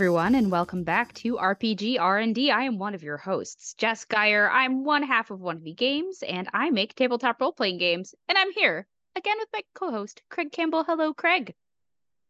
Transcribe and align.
Everyone, 0.00 0.34
and 0.34 0.50
welcome 0.50 0.82
back 0.82 1.12
to 1.12 1.36
RPG 1.36 2.00
R&D. 2.00 2.50
I 2.50 2.62
am 2.62 2.78
one 2.78 2.94
of 2.94 3.02
your 3.02 3.18
hosts, 3.18 3.74
Jess 3.74 4.06
Geyer. 4.06 4.50
I'm 4.50 4.82
one 4.82 5.02
half 5.02 5.30
of 5.30 5.42
One 5.42 5.56
of 5.56 5.62
the 5.62 5.74
Games, 5.74 6.22
and 6.26 6.48
I 6.54 6.70
make 6.70 6.94
tabletop 6.94 7.38
role-playing 7.38 7.76
games. 7.76 8.14
And 8.26 8.38
I'm 8.38 8.50
here 8.52 8.86
again 9.14 9.36
with 9.38 9.48
my 9.52 9.60
co-host, 9.74 10.22
Craig 10.30 10.52
Campbell. 10.52 10.84
Hello, 10.84 11.12
Craig. 11.12 11.52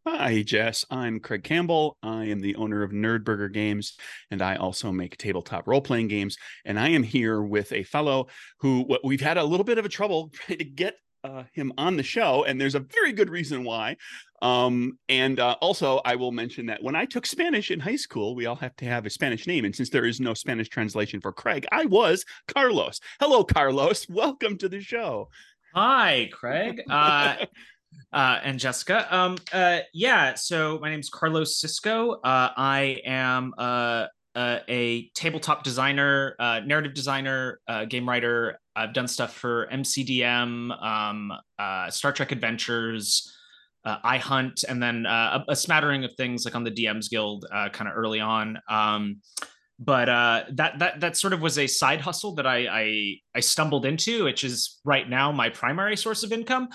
Hi, 0.04 0.42
Jess. 0.42 0.84
I'm 0.90 1.20
Craig 1.20 1.44
Campbell. 1.44 1.96
I 2.02 2.24
am 2.24 2.40
the 2.40 2.56
owner 2.56 2.82
of 2.82 2.90
Nerdburger 2.90 3.52
Games, 3.52 3.96
and 4.32 4.42
I 4.42 4.56
also 4.56 4.90
make 4.90 5.16
tabletop 5.16 5.68
role 5.68 5.80
playing 5.80 6.08
games. 6.08 6.38
And 6.64 6.76
I 6.76 6.88
am 6.88 7.04
here 7.04 7.40
with 7.40 7.72
a 7.72 7.84
fellow 7.84 8.26
who 8.58 8.98
we've 9.04 9.20
had 9.20 9.38
a 9.38 9.44
little 9.44 9.62
bit 9.62 9.78
of 9.78 9.84
a 9.84 9.88
trouble 9.88 10.30
trying 10.32 10.58
to 10.58 10.64
get 10.64 10.96
uh, 11.24 11.44
him 11.52 11.72
on 11.78 11.96
the 11.96 12.02
show, 12.02 12.44
and 12.44 12.60
there's 12.60 12.74
a 12.74 12.80
very 12.80 13.12
good 13.12 13.30
reason 13.30 13.64
why. 13.64 13.96
Um, 14.42 14.98
and 15.08 15.38
uh, 15.38 15.56
also, 15.60 16.00
I 16.04 16.16
will 16.16 16.32
mention 16.32 16.66
that 16.66 16.82
when 16.82 16.96
I 16.96 17.04
took 17.04 17.26
Spanish 17.26 17.70
in 17.70 17.80
high 17.80 17.96
school, 17.96 18.34
we 18.34 18.46
all 18.46 18.56
have 18.56 18.74
to 18.76 18.84
have 18.86 19.06
a 19.06 19.10
Spanish 19.10 19.46
name, 19.46 19.64
and 19.64 19.74
since 19.74 19.90
there 19.90 20.06
is 20.06 20.20
no 20.20 20.34
Spanish 20.34 20.68
translation 20.68 21.20
for 21.20 21.32
Craig, 21.32 21.66
I 21.72 21.84
was 21.86 22.24
Carlos. 22.48 23.00
Hello, 23.20 23.44
Carlos. 23.44 24.06
Welcome 24.10 24.56
to 24.58 24.68
the 24.68 24.80
show. 24.80 25.28
Hi, 25.74 26.30
Craig. 26.32 26.82
Uh, 26.88 27.36
uh, 28.12 28.38
and 28.42 28.58
Jessica. 28.58 29.14
Um, 29.14 29.36
uh, 29.52 29.80
yeah, 29.92 30.34
so 30.34 30.78
my 30.80 30.90
name 30.90 31.00
is 31.00 31.10
Carlos 31.10 31.60
Cisco. 31.60 32.12
Uh, 32.12 32.50
I 32.56 33.00
am 33.04 33.52
uh, 33.58 34.06
uh, 34.34 34.58
a 34.68 35.08
tabletop 35.14 35.64
designer, 35.64 36.36
uh, 36.38 36.60
narrative 36.64 36.94
designer, 36.94 37.60
uh, 37.66 37.84
game 37.84 38.08
writer. 38.08 38.58
I've 38.76 38.92
done 38.92 39.08
stuff 39.08 39.34
for 39.34 39.68
MCDM, 39.72 40.82
um, 40.82 41.32
uh, 41.58 41.90
Star 41.90 42.12
Trek 42.12 42.32
Adventures, 42.32 43.36
uh, 43.84 43.98
Hunt, 44.18 44.64
and 44.68 44.82
then 44.82 45.06
a, 45.06 45.44
a 45.48 45.56
smattering 45.56 46.04
of 46.04 46.12
things 46.14 46.44
like 46.44 46.54
on 46.54 46.64
the 46.64 46.70
DMs 46.70 47.10
Guild, 47.10 47.46
kind 47.50 47.88
of 47.88 47.96
early 47.96 48.20
on. 48.20 48.58
Um, 48.68 49.20
but 49.78 50.06
that 50.54 50.78
that 50.78 51.00
that 51.00 51.16
sort 51.16 51.32
of 51.32 51.40
was 51.40 51.58
a 51.58 51.66
side 51.66 52.02
hustle 52.02 52.34
that 52.34 52.46
I, 52.46 52.66
I 52.70 53.16
I 53.34 53.40
stumbled 53.40 53.86
into, 53.86 54.24
which 54.24 54.44
is 54.44 54.78
right 54.84 55.08
now 55.08 55.32
my 55.32 55.48
primary 55.48 55.96
source 55.96 56.22
of 56.22 56.32
income 56.32 56.68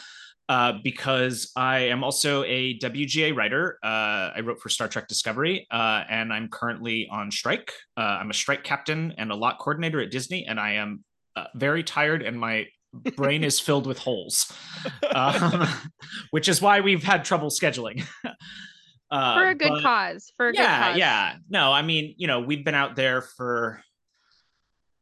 uh, 0.47 0.73
because 0.83 1.51
I 1.55 1.79
am 1.79 2.03
also 2.03 2.43
a 2.43 2.77
WGA 2.79 3.35
writer. 3.35 3.79
Uh, 3.83 4.31
I 4.35 4.41
wrote 4.43 4.59
for 4.59 4.69
Star 4.69 4.87
Trek 4.87 5.07
Discovery, 5.07 5.67
uh, 5.71 6.03
and 6.09 6.31
I'm 6.31 6.49
currently 6.49 7.07
on 7.11 7.31
strike. 7.31 7.71
Uh, 7.97 8.01
I'm 8.01 8.29
a 8.29 8.33
strike 8.33 8.63
captain 8.63 9.13
and 9.17 9.31
a 9.31 9.35
lot 9.35 9.57
coordinator 9.59 9.99
at 10.01 10.11
Disney, 10.11 10.45
and 10.45 10.59
I 10.59 10.73
am 10.73 11.03
uh, 11.35 11.45
very 11.55 11.83
tired, 11.83 12.21
and 12.21 12.39
my 12.39 12.67
brain 13.15 13.43
is 13.43 13.59
filled 13.61 13.87
with 13.87 13.97
holes, 13.97 14.51
um, 15.15 15.67
which 16.31 16.47
is 16.47 16.61
why 16.61 16.81
we've 16.81 17.03
had 17.03 17.25
trouble 17.25 17.49
scheduling. 17.49 18.05
Uh, 19.11 19.35
for 19.35 19.49
a 19.49 19.55
good 19.55 19.69
but, 19.69 19.81
cause. 19.81 20.31
For 20.37 20.49
a 20.49 20.53
yeah, 20.53 20.61
good 20.61 20.91
cause. 20.91 20.97
yeah. 20.99 21.35
No, 21.49 21.71
I 21.71 21.81
mean, 21.81 22.15
you 22.17 22.27
know, 22.27 22.41
we've 22.41 22.63
been 22.63 22.75
out 22.75 22.95
there 22.95 23.21
for 23.21 23.81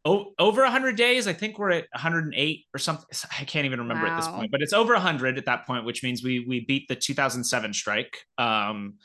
oh, 0.06 0.34
over 0.40 0.62
100 0.62 0.96
days. 0.96 1.28
I 1.28 1.34
think 1.34 1.58
we're 1.58 1.72
at 1.72 1.86
108 1.94 2.66
or 2.74 2.78
something. 2.78 3.06
I 3.40 3.44
can't 3.46 3.66
even 3.66 3.80
remember 3.80 4.06
wow. 4.06 4.14
at 4.14 4.18
this 4.18 4.28
point, 4.28 4.52
but 4.52 4.62
it's 4.62 4.74
over 4.74 4.94
100 4.94 5.38
at 5.38 5.46
that 5.46 5.66
point, 5.66 5.86
which 5.86 6.04
means 6.04 6.24
we 6.24 6.46
we 6.48 6.66
beat 6.66 6.88
the 6.88 6.96
2007 6.96 7.74
strike. 7.74 8.18
Um, 8.38 8.96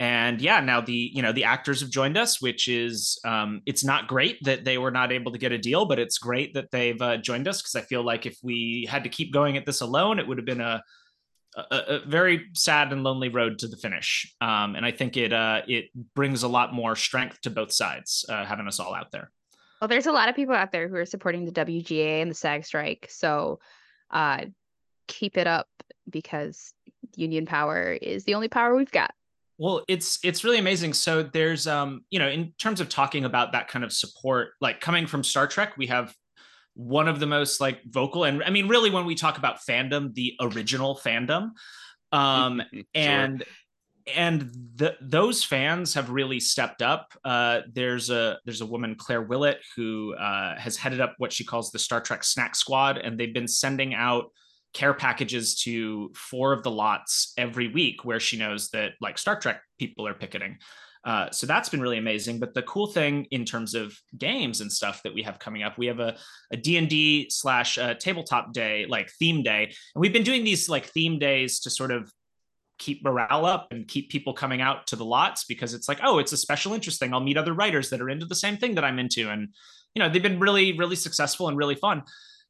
and 0.00 0.40
yeah, 0.40 0.58
now 0.60 0.80
the 0.80 1.10
you 1.12 1.22
know 1.22 1.32
the 1.32 1.44
actors 1.44 1.80
have 1.80 1.90
joined 1.90 2.16
us, 2.16 2.42
which 2.42 2.66
is 2.66 3.20
um, 3.24 3.62
it's 3.66 3.84
not 3.84 4.08
great 4.08 4.38
that 4.42 4.64
they 4.64 4.78
were 4.78 4.90
not 4.90 5.12
able 5.12 5.30
to 5.32 5.38
get 5.38 5.52
a 5.52 5.58
deal, 5.58 5.84
but 5.84 5.98
it's 5.98 6.18
great 6.18 6.54
that 6.54 6.70
they've 6.72 7.00
uh, 7.00 7.18
joined 7.18 7.46
us 7.46 7.62
because 7.62 7.76
I 7.76 7.82
feel 7.82 8.02
like 8.02 8.26
if 8.26 8.36
we 8.42 8.86
had 8.90 9.04
to 9.04 9.10
keep 9.10 9.32
going 9.32 9.56
at 9.56 9.64
this 9.64 9.80
alone, 9.80 10.18
it 10.18 10.26
would 10.26 10.38
have 10.38 10.46
been 10.46 10.60
a 10.60 10.82
a, 11.54 11.64
a, 11.70 11.98
very 12.06 12.46
sad 12.54 12.92
and 12.92 13.04
lonely 13.04 13.28
road 13.28 13.58
to 13.58 13.68
the 13.68 13.76
finish. 13.76 14.34
Um, 14.40 14.74
and 14.74 14.86
I 14.86 14.90
think 14.90 15.16
it 15.16 15.32
uh, 15.32 15.62
it 15.68 15.90
brings 16.14 16.42
a 16.42 16.48
lot 16.48 16.72
more 16.72 16.96
strength 16.96 17.40
to 17.42 17.50
both 17.50 17.72
sides, 17.72 18.24
uh, 18.28 18.44
having 18.44 18.66
us 18.66 18.80
all 18.80 18.94
out 18.94 19.12
there. 19.12 19.30
Well, 19.82 19.88
there's 19.88 20.06
a 20.06 20.12
lot 20.12 20.28
of 20.28 20.36
people 20.36 20.54
out 20.54 20.70
there 20.70 20.86
who 20.86 20.94
are 20.94 21.04
supporting 21.04 21.44
the 21.44 21.50
WGA 21.50 22.22
and 22.22 22.30
the 22.30 22.36
SAG 22.36 22.64
strike. 22.64 23.08
So 23.10 23.58
uh, 24.12 24.44
keep 25.08 25.36
it 25.36 25.48
up 25.48 25.66
because 26.08 26.72
union 27.16 27.46
power 27.46 27.90
is 28.00 28.22
the 28.22 28.34
only 28.34 28.46
power 28.46 28.76
we've 28.76 28.92
got. 28.92 29.12
Well, 29.58 29.82
it's 29.88 30.20
it's 30.22 30.44
really 30.44 30.58
amazing. 30.58 30.92
So 30.92 31.24
there's 31.24 31.66
um, 31.66 32.04
you 32.10 32.20
know, 32.20 32.28
in 32.28 32.52
terms 32.60 32.80
of 32.80 32.90
talking 32.90 33.24
about 33.24 33.50
that 33.52 33.66
kind 33.66 33.84
of 33.84 33.92
support, 33.92 34.50
like 34.60 34.80
coming 34.80 35.08
from 35.08 35.24
Star 35.24 35.48
Trek, 35.48 35.76
we 35.76 35.88
have 35.88 36.14
one 36.74 37.08
of 37.08 37.18
the 37.18 37.26
most 37.26 37.60
like 37.60 37.80
vocal 37.84 38.22
and 38.22 38.44
I 38.44 38.50
mean, 38.50 38.68
really 38.68 38.90
when 38.90 39.04
we 39.04 39.16
talk 39.16 39.36
about 39.36 39.66
fandom, 39.68 40.14
the 40.14 40.36
original 40.40 40.94
fandom. 40.96 41.50
Um, 42.12 42.62
sure. 42.72 42.84
and 42.94 43.42
and 44.14 44.50
the, 44.76 44.96
those 45.00 45.44
fans 45.44 45.94
have 45.94 46.10
really 46.10 46.40
stepped 46.40 46.82
up. 46.82 47.12
Uh, 47.24 47.60
there's 47.72 48.10
a 48.10 48.38
there's 48.44 48.60
a 48.60 48.66
woman 48.66 48.94
Claire 48.94 49.22
Willett 49.22 49.60
who 49.76 50.14
uh, 50.14 50.58
has 50.58 50.76
headed 50.76 51.00
up 51.00 51.14
what 51.18 51.32
she 51.32 51.44
calls 51.44 51.70
the 51.70 51.78
Star 51.78 52.00
Trek 52.00 52.24
Snack 52.24 52.54
Squad, 52.54 52.98
and 52.98 53.18
they've 53.18 53.34
been 53.34 53.48
sending 53.48 53.94
out 53.94 54.26
care 54.72 54.94
packages 54.94 55.54
to 55.62 56.10
four 56.14 56.52
of 56.52 56.62
the 56.62 56.70
lots 56.70 57.32
every 57.36 57.68
week, 57.68 58.04
where 58.04 58.20
she 58.20 58.36
knows 58.36 58.70
that 58.70 58.92
like 59.00 59.18
Star 59.18 59.38
Trek 59.38 59.60
people 59.78 60.06
are 60.06 60.14
picketing. 60.14 60.58
Uh, 61.04 61.28
so 61.30 61.46
that's 61.46 61.68
been 61.68 61.80
really 61.80 61.98
amazing. 61.98 62.38
But 62.38 62.54
the 62.54 62.62
cool 62.62 62.86
thing 62.86 63.26
in 63.30 63.44
terms 63.44 63.74
of 63.74 63.96
games 64.16 64.60
and 64.60 64.70
stuff 64.70 65.02
that 65.02 65.12
we 65.12 65.22
have 65.22 65.38
coming 65.38 65.62
up, 65.62 65.76
we 65.76 65.86
have 65.86 65.98
a, 65.98 66.16
D&D 66.60 67.28
slash 67.30 67.76
uh, 67.76 67.94
tabletop 67.94 68.52
day, 68.52 68.86
like 68.88 69.10
theme 69.18 69.42
day. 69.42 69.64
And 69.64 70.00
we've 70.00 70.12
been 70.12 70.22
doing 70.22 70.44
these 70.44 70.68
like 70.68 70.86
theme 70.86 71.18
days 71.18 71.60
to 71.60 71.70
sort 71.70 71.90
of 71.90 72.12
keep 72.82 73.04
morale 73.04 73.46
up 73.46 73.68
and 73.70 73.86
keep 73.86 74.10
people 74.10 74.32
coming 74.32 74.60
out 74.60 74.88
to 74.88 74.96
the 74.96 75.04
lots 75.04 75.44
because 75.44 75.72
it's 75.72 75.88
like, 75.88 76.00
oh, 76.02 76.18
it's 76.18 76.32
a 76.32 76.36
special 76.36 76.74
interest 76.74 76.98
thing. 76.98 77.14
I'll 77.14 77.20
meet 77.20 77.36
other 77.36 77.52
writers 77.52 77.90
that 77.90 78.00
are 78.00 78.10
into 78.10 78.26
the 78.26 78.34
same 78.34 78.56
thing 78.56 78.74
that 78.74 78.84
I'm 78.84 78.98
into. 78.98 79.30
And, 79.30 79.48
you 79.94 80.02
know, 80.02 80.08
they've 80.08 80.22
been 80.22 80.40
really, 80.40 80.76
really 80.76 80.96
successful 80.96 81.48
and 81.48 81.56
really 81.56 81.76
fun. 81.76 82.02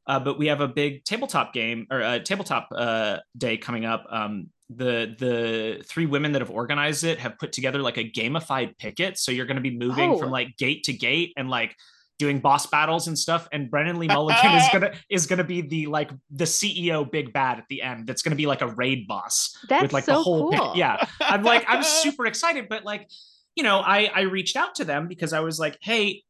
Uh, 0.06 0.18
but 0.18 0.38
we 0.38 0.46
have 0.46 0.62
a 0.62 0.68
big 0.68 1.04
tabletop 1.04 1.52
game 1.52 1.86
or 1.90 2.00
a 2.00 2.18
tabletop 2.18 2.68
uh, 2.74 3.18
day 3.36 3.58
coming 3.58 3.84
up. 3.84 4.06
Um, 4.10 4.48
the 4.74 5.14
the 5.18 5.84
three 5.84 6.06
women 6.06 6.32
that 6.32 6.40
have 6.40 6.50
organized 6.50 7.04
it 7.04 7.18
have 7.18 7.38
put 7.38 7.52
together 7.52 7.80
like 7.82 7.98
a 7.98 8.10
gamified 8.10 8.78
picket. 8.78 9.18
So 9.18 9.30
you're 9.30 9.46
going 9.46 9.56
to 9.56 9.62
be 9.62 9.76
moving 9.76 10.12
oh. 10.12 10.18
from 10.18 10.30
like 10.30 10.56
gate 10.56 10.84
to 10.84 10.94
gate 10.94 11.34
and 11.36 11.50
like 11.50 11.76
doing 12.22 12.38
boss 12.38 12.66
battles 12.66 13.08
and 13.08 13.18
stuff. 13.18 13.48
And 13.50 13.68
Brennan 13.68 13.98
Lee 13.98 14.06
Mulligan 14.06 14.52
is 14.52 14.68
gonna 14.72 14.92
is 15.10 15.26
gonna 15.26 15.42
be 15.42 15.60
the 15.60 15.88
like 15.88 16.10
the 16.30 16.44
CEO 16.44 17.10
big 17.10 17.32
bad 17.32 17.58
at 17.58 17.64
the 17.68 17.82
end. 17.82 18.06
That's 18.06 18.22
gonna 18.22 18.36
be 18.36 18.46
like 18.46 18.62
a 18.62 18.68
raid 18.68 19.08
boss 19.08 19.56
That's 19.68 19.82
with 19.82 19.92
like 19.92 20.04
so 20.04 20.12
the 20.12 20.22
whole 20.22 20.52
cool. 20.52 20.72
yeah. 20.76 21.04
I'm 21.20 21.42
like 21.42 21.64
I'm 21.66 21.82
super 22.04 22.26
excited, 22.26 22.68
but 22.68 22.84
like 22.84 23.10
you 23.56 23.64
know 23.64 23.80
I 23.80 24.08
I 24.14 24.20
reached 24.22 24.56
out 24.56 24.76
to 24.76 24.84
them 24.84 25.08
because 25.08 25.32
I 25.32 25.40
was 25.40 25.58
like, 25.58 25.76
hey, 25.80 26.22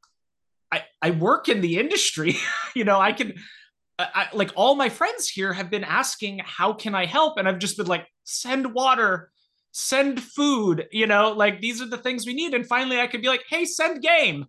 I 0.72 0.84
I 1.02 1.10
work 1.10 1.50
in 1.50 1.60
the 1.60 1.78
industry. 1.78 2.36
you 2.74 2.84
know 2.84 2.98
I 2.98 3.12
can. 3.12 3.34
I, 3.98 4.26
like 4.32 4.50
all 4.56 4.74
my 4.74 4.88
friends 4.88 5.28
here 5.28 5.52
have 5.52 5.70
been 5.70 5.84
asking 5.84 6.40
how 6.44 6.72
can 6.72 6.92
i 6.92 7.04
help 7.04 7.38
and 7.38 7.46
i've 7.46 7.60
just 7.60 7.76
been 7.76 7.86
like 7.86 8.08
send 8.24 8.74
water 8.74 9.30
send 9.70 10.20
food 10.20 10.88
you 10.90 11.06
know 11.06 11.32
like 11.32 11.60
these 11.60 11.80
are 11.80 11.86
the 11.86 11.98
things 11.98 12.26
we 12.26 12.34
need 12.34 12.52
and 12.52 12.66
finally 12.66 12.98
i 12.98 13.06
could 13.06 13.22
be 13.22 13.28
like 13.28 13.44
hey 13.48 13.64
send 13.64 14.02
game 14.02 14.46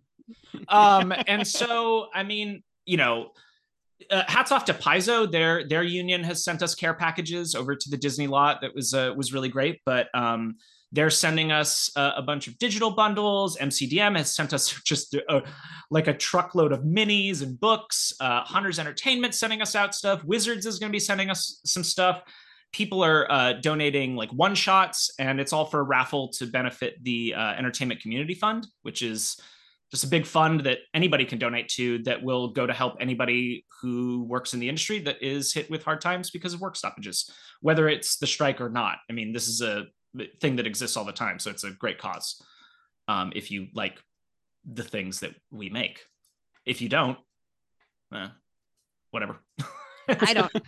um, 0.68 1.12
and 1.26 1.46
so, 1.46 2.08
I 2.14 2.22
mean, 2.22 2.62
you 2.86 2.96
know, 2.96 3.30
uh, 4.10 4.24
hats 4.26 4.52
off 4.52 4.64
to 4.66 4.74
Paizo. 4.74 5.30
Their 5.30 5.66
their 5.66 5.82
union 5.82 6.24
has 6.24 6.44
sent 6.44 6.62
us 6.62 6.74
care 6.74 6.94
packages 6.94 7.54
over 7.54 7.74
to 7.74 7.90
the 7.90 7.96
Disney 7.96 8.26
lot. 8.26 8.60
That 8.60 8.74
was 8.74 8.92
uh, 8.92 9.12
was 9.16 9.32
really 9.32 9.48
great. 9.48 9.80
But 9.84 10.08
um, 10.14 10.56
they're 10.94 11.10
sending 11.10 11.50
us 11.50 11.90
uh, 11.96 12.12
a 12.16 12.22
bunch 12.22 12.46
of 12.46 12.56
digital 12.58 12.92
bundles. 12.92 13.56
MCDM 13.56 14.16
has 14.16 14.34
sent 14.34 14.52
us 14.52 14.80
just 14.84 15.14
a, 15.14 15.42
like 15.90 16.06
a 16.06 16.14
truckload 16.14 16.72
of 16.72 16.80
minis 16.80 17.42
and 17.42 17.58
books. 17.58 18.12
Uh, 18.20 18.42
Hunters 18.42 18.78
Entertainment 18.78 19.34
sending 19.34 19.60
us 19.60 19.74
out 19.74 19.94
stuff. 19.94 20.24
Wizards 20.24 20.66
is 20.66 20.78
going 20.78 20.90
to 20.90 20.94
be 20.94 21.00
sending 21.00 21.30
us 21.30 21.60
some 21.64 21.82
stuff. 21.84 22.22
People 22.72 23.04
are 23.04 23.30
uh, 23.30 23.52
donating 23.54 24.16
like 24.16 24.30
one 24.30 24.54
shots, 24.54 25.12
and 25.18 25.40
it's 25.40 25.52
all 25.52 25.64
for 25.64 25.80
a 25.80 25.84
raffle 25.84 26.28
to 26.28 26.46
benefit 26.46 27.02
the 27.02 27.34
uh, 27.34 27.52
Entertainment 27.52 28.00
Community 28.00 28.34
Fund, 28.34 28.66
which 28.82 29.02
is 29.02 29.36
just 29.94 30.04
a 30.04 30.08
big 30.08 30.26
fund 30.26 30.62
that 30.62 30.78
anybody 30.92 31.24
can 31.24 31.38
donate 31.38 31.68
to 31.68 32.02
that 32.02 32.20
will 32.20 32.48
go 32.48 32.66
to 32.66 32.72
help 32.72 32.96
anybody 32.98 33.64
who 33.80 34.24
works 34.24 34.52
in 34.52 34.58
the 34.58 34.68
industry 34.68 34.98
that 34.98 35.22
is 35.22 35.52
hit 35.52 35.70
with 35.70 35.84
hard 35.84 36.00
times 36.00 36.32
because 36.32 36.52
of 36.52 36.60
work 36.60 36.74
stoppages, 36.74 37.30
whether 37.60 37.88
it's 37.88 38.16
the 38.16 38.26
strike 38.26 38.60
or 38.60 38.68
not. 38.68 38.98
I 39.08 39.12
mean, 39.12 39.32
this 39.32 39.46
is 39.46 39.60
a 39.60 39.84
thing 40.40 40.56
that 40.56 40.66
exists 40.66 40.96
all 40.96 41.04
the 41.04 41.12
time. 41.12 41.38
So 41.38 41.48
it's 41.48 41.62
a 41.62 41.70
great 41.70 41.98
cause 41.98 42.42
um, 43.06 43.32
if 43.36 43.52
you 43.52 43.68
like 43.72 44.02
the 44.64 44.82
things 44.82 45.20
that 45.20 45.36
we 45.52 45.70
make. 45.70 46.00
If 46.66 46.80
you 46.80 46.88
don't, 46.88 47.16
eh, 48.12 48.28
whatever. 49.12 49.38
I 50.08 50.34
don't. 50.34 50.52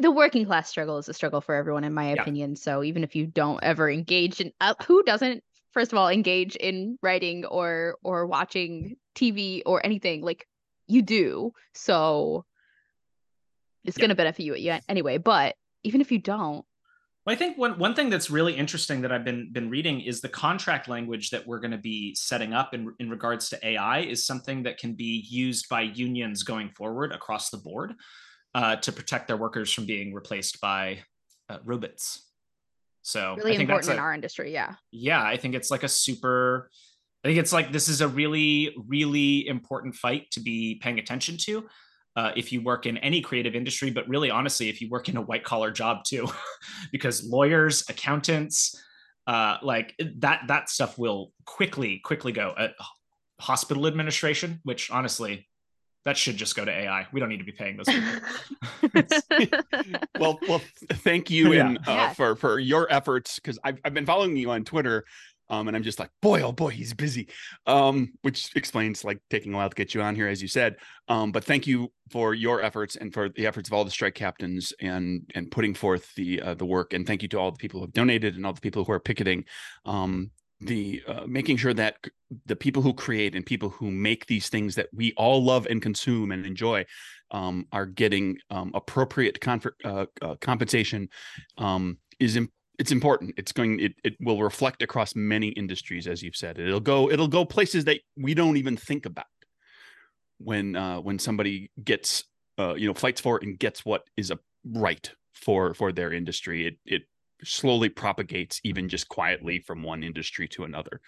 The 0.00 0.10
working 0.10 0.44
class 0.44 0.68
struggle 0.68 0.98
is 0.98 1.08
a 1.08 1.14
struggle 1.14 1.40
for 1.40 1.54
everyone, 1.54 1.82
in 1.82 1.94
my 1.94 2.08
opinion. 2.08 2.50
Yeah. 2.50 2.56
So 2.58 2.84
even 2.84 3.02
if 3.02 3.16
you 3.16 3.26
don't 3.26 3.58
ever 3.62 3.90
engage 3.90 4.38
in, 4.38 4.52
uh, 4.60 4.74
who 4.86 5.02
doesn't 5.02 5.42
first 5.72 5.92
of 5.92 5.98
all 5.98 6.08
engage 6.08 6.56
in 6.56 6.98
writing 7.02 7.44
or 7.44 7.96
or 8.02 8.26
watching 8.26 8.96
TV 9.14 9.62
or 9.66 9.84
anything 9.84 10.22
like 10.22 10.46
you 10.86 11.02
do. 11.02 11.52
So 11.74 12.44
it's 13.84 13.96
yeah. 13.96 14.02
going 14.02 14.08
to 14.10 14.14
benefit 14.14 14.42
you 14.42 14.54
anyway, 14.88 15.18
but 15.18 15.56
even 15.84 16.00
if 16.00 16.10
you 16.10 16.18
don't 16.18 16.64
Well, 17.24 17.34
I 17.34 17.36
think 17.36 17.56
one 17.56 17.78
one 17.78 17.94
thing 17.94 18.10
that's 18.10 18.30
really 18.30 18.54
interesting 18.54 19.02
that 19.02 19.12
I've 19.12 19.24
been 19.24 19.52
been 19.52 19.70
reading 19.70 20.00
is 20.00 20.20
the 20.20 20.28
contract 20.28 20.88
language 20.88 21.30
that 21.30 21.46
we're 21.46 21.60
going 21.60 21.70
to 21.72 21.78
be 21.78 22.14
setting 22.14 22.52
up 22.52 22.74
in 22.74 22.94
in 22.98 23.10
regards 23.10 23.48
to 23.50 23.66
AI 23.66 24.00
is 24.00 24.26
something 24.26 24.64
that 24.64 24.78
can 24.78 24.94
be 24.94 25.24
used 25.28 25.68
by 25.68 25.82
unions 25.82 26.42
going 26.42 26.70
forward 26.70 27.12
across 27.12 27.50
the 27.50 27.58
board 27.58 27.94
uh, 28.54 28.76
to 28.76 28.92
protect 28.92 29.28
their 29.28 29.36
workers 29.36 29.72
from 29.72 29.86
being 29.86 30.14
replaced 30.14 30.60
by 30.60 30.98
uh, 31.48 31.58
robots. 31.64 32.27
So 33.08 33.36
really 33.36 33.56
important 33.56 33.94
in 33.94 33.98
our 33.98 34.12
industry, 34.12 34.52
yeah. 34.52 34.74
Yeah, 34.92 35.22
I 35.22 35.38
think 35.38 35.54
it's 35.54 35.70
like 35.70 35.82
a 35.82 35.88
super. 35.88 36.70
I 37.24 37.28
think 37.28 37.38
it's 37.38 37.54
like 37.54 37.72
this 37.72 37.88
is 37.88 38.02
a 38.02 38.08
really 38.08 38.74
really 38.86 39.48
important 39.48 39.94
fight 39.94 40.30
to 40.32 40.40
be 40.40 40.78
paying 40.82 40.98
attention 40.98 41.38
to 41.38 41.66
uh, 42.16 42.32
if 42.36 42.52
you 42.52 42.60
work 42.60 42.84
in 42.84 42.98
any 42.98 43.22
creative 43.22 43.54
industry, 43.54 43.90
but 43.90 44.06
really 44.08 44.30
honestly, 44.30 44.68
if 44.68 44.82
you 44.82 44.90
work 44.90 45.08
in 45.08 45.16
a 45.16 45.22
white 45.22 45.44
collar 45.44 45.70
job 45.70 46.04
too, 46.04 46.28
because 46.92 47.24
lawyers, 47.24 47.84
accountants, 47.88 48.78
uh, 49.26 49.56
like 49.62 49.94
that 50.16 50.42
that 50.48 50.68
stuff 50.68 50.98
will 50.98 51.32
quickly 51.46 52.00
quickly 52.04 52.32
go. 52.32 52.50
Uh, 52.50 52.68
hospital 53.40 53.86
administration, 53.86 54.60
which 54.64 54.90
honestly, 54.90 55.48
that 56.04 56.16
should 56.16 56.36
just 56.36 56.56
go 56.56 56.64
to 56.64 56.70
AI. 56.70 57.06
We 57.12 57.20
don't 57.20 57.28
need 57.28 57.38
to 57.38 57.44
be 57.44 57.52
paying 57.52 57.76
those 57.76 57.88
people. 57.88 59.02
well, 60.18 60.38
well, 60.48 60.60
thank 60.92 61.30
you 61.30 61.52
yeah. 61.52 61.66
and 61.66 61.78
uh, 61.78 61.82
yeah. 61.86 62.12
for 62.12 62.36
for 62.36 62.58
your 62.58 62.90
efforts 62.92 63.36
because 63.36 63.58
I've 63.64 63.78
I've 63.84 63.94
been 63.94 64.06
following 64.06 64.36
you 64.36 64.50
on 64.50 64.64
Twitter 64.64 65.04
um, 65.50 65.68
and 65.68 65.76
I'm 65.76 65.82
just 65.82 65.98
like, 65.98 66.10
boy, 66.20 66.42
oh 66.42 66.52
boy, 66.52 66.68
he's 66.68 66.92
busy. 66.92 67.28
Um, 67.66 68.12
which 68.22 68.54
explains 68.54 69.04
like 69.04 69.20
taking 69.30 69.54
a 69.54 69.56
while 69.56 69.68
to 69.68 69.74
get 69.74 69.94
you 69.94 70.02
on 70.02 70.14
here, 70.14 70.28
as 70.28 70.42
you 70.42 70.48
said. 70.48 70.76
Um, 71.08 71.32
but 71.32 71.44
thank 71.44 71.66
you 71.66 71.90
for 72.10 72.34
your 72.34 72.62
efforts 72.62 72.96
and 72.96 73.12
for 73.12 73.28
the 73.28 73.46
efforts 73.46 73.68
of 73.68 73.72
all 73.72 73.84
the 73.84 73.90
strike 73.90 74.14
captains 74.14 74.72
and 74.80 75.30
and 75.34 75.50
putting 75.50 75.74
forth 75.74 76.14
the 76.14 76.40
uh, 76.42 76.54
the 76.54 76.66
work. 76.66 76.92
And 76.92 77.06
thank 77.06 77.22
you 77.22 77.28
to 77.28 77.38
all 77.38 77.50
the 77.50 77.58
people 77.58 77.80
who 77.80 77.86
have 77.86 77.92
donated 77.92 78.36
and 78.36 78.44
all 78.44 78.52
the 78.52 78.60
people 78.60 78.84
who 78.84 78.92
are 78.92 79.00
picketing. 79.00 79.44
Um, 79.84 80.30
the 80.60 81.02
uh, 81.06 81.24
making 81.26 81.56
sure 81.56 81.74
that 81.74 81.96
the 82.46 82.56
people 82.56 82.82
who 82.82 82.92
create 82.92 83.34
and 83.34 83.46
people 83.46 83.68
who 83.68 83.90
make 83.90 84.26
these 84.26 84.48
things 84.48 84.74
that 84.74 84.88
we 84.92 85.12
all 85.16 85.42
love 85.42 85.66
and 85.66 85.80
consume 85.80 86.32
and 86.32 86.44
enjoy 86.44 86.84
um, 87.30 87.66
are 87.72 87.86
getting 87.86 88.38
um, 88.50 88.72
appropriate 88.74 89.38
uh, 89.84 90.06
uh, 90.20 90.34
compensation 90.40 91.08
um, 91.58 91.98
is 92.18 92.36
imp- 92.36 92.52
it's 92.78 92.92
important. 92.92 93.34
It's 93.36 93.52
going 93.52 93.80
it, 93.80 93.94
it 94.04 94.14
will 94.20 94.42
reflect 94.42 94.82
across 94.82 95.14
many 95.14 95.48
industries 95.48 96.06
as 96.06 96.22
you've 96.22 96.36
said. 96.36 96.58
It'll 96.58 96.80
go 96.80 97.10
it'll 97.10 97.28
go 97.28 97.44
places 97.44 97.84
that 97.84 98.00
we 98.16 98.34
don't 98.34 98.56
even 98.56 98.76
think 98.76 99.06
about. 99.06 99.26
When 100.38 100.76
uh 100.76 101.00
when 101.00 101.18
somebody 101.18 101.70
gets 101.82 102.24
uh 102.58 102.74
you 102.74 102.86
know 102.86 102.94
fights 102.94 103.20
for 103.20 103.38
and 103.42 103.58
gets 103.58 103.84
what 103.84 104.02
is 104.16 104.30
a 104.30 104.38
right 104.64 105.10
for 105.34 105.74
for 105.74 105.92
their 105.92 106.12
industry 106.12 106.66
it 106.66 106.76
it 106.84 107.02
slowly 107.44 107.88
propagates 107.88 108.60
even 108.64 108.88
just 108.88 109.08
quietly 109.08 109.58
from 109.60 109.82
one 109.82 110.02
industry 110.02 110.48
to 110.48 110.64
another 110.64 111.00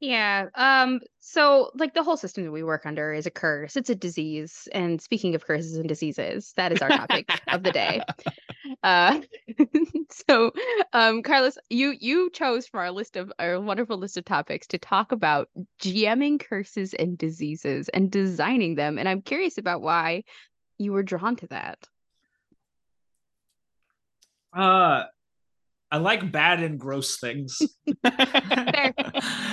yeah. 0.00 0.46
Um, 0.54 1.00
so 1.20 1.70
like 1.74 1.92
the 1.92 2.02
whole 2.02 2.16
system 2.16 2.44
that 2.44 2.52
we 2.52 2.62
work 2.62 2.86
under 2.86 3.12
is 3.12 3.26
a 3.26 3.30
curse. 3.30 3.76
It's 3.76 3.90
a 3.90 3.94
disease. 3.94 4.66
And 4.72 5.00
speaking 5.00 5.34
of 5.34 5.46
curses 5.46 5.76
and 5.76 5.86
diseases, 5.86 6.54
that 6.56 6.72
is 6.72 6.80
our 6.80 6.88
topic 6.88 7.28
of 7.48 7.62
the 7.62 7.72
day. 7.72 8.00
Uh 8.82 9.20
so 10.10 10.52
um 10.92 11.22
Carlos, 11.22 11.58
you 11.68 11.94
you 11.98 12.30
chose 12.30 12.66
from 12.66 12.80
our 12.80 12.90
list 12.90 13.16
of 13.16 13.30
our 13.38 13.60
wonderful 13.60 13.98
list 13.98 14.16
of 14.16 14.24
topics 14.24 14.66
to 14.68 14.78
talk 14.78 15.12
about 15.12 15.48
GMing 15.82 16.40
curses 16.40 16.94
and 16.94 17.18
diseases 17.18 17.88
and 17.90 18.10
designing 18.10 18.76
them. 18.76 18.96
And 18.96 19.08
I'm 19.08 19.22
curious 19.22 19.58
about 19.58 19.82
why 19.82 20.24
you 20.78 20.92
were 20.92 21.02
drawn 21.02 21.36
to 21.36 21.46
that. 21.48 21.78
Uh 24.52 25.04
I 25.92 25.96
like 25.96 26.30
bad 26.30 26.62
and 26.62 26.78
gross 26.78 27.18
things. 27.18 27.60
there, 28.02 28.94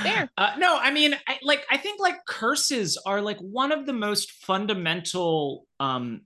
there. 0.03 0.29
Uh, 0.37 0.51
no, 0.59 0.77
I 0.77 0.91
mean, 0.91 1.15
I, 1.27 1.39
like 1.41 1.65
I 1.69 1.77
think 1.77 1.99
like 1.99 2.25
curses 2.27 2.97
are 3.05 3.21
like 3.21 3.39
one 3.39 3.71
of 3.71 3.87
the 3.87 3.93
most 3.93 4.31
fundamental 4.31 5.65
um, 5.79 6.21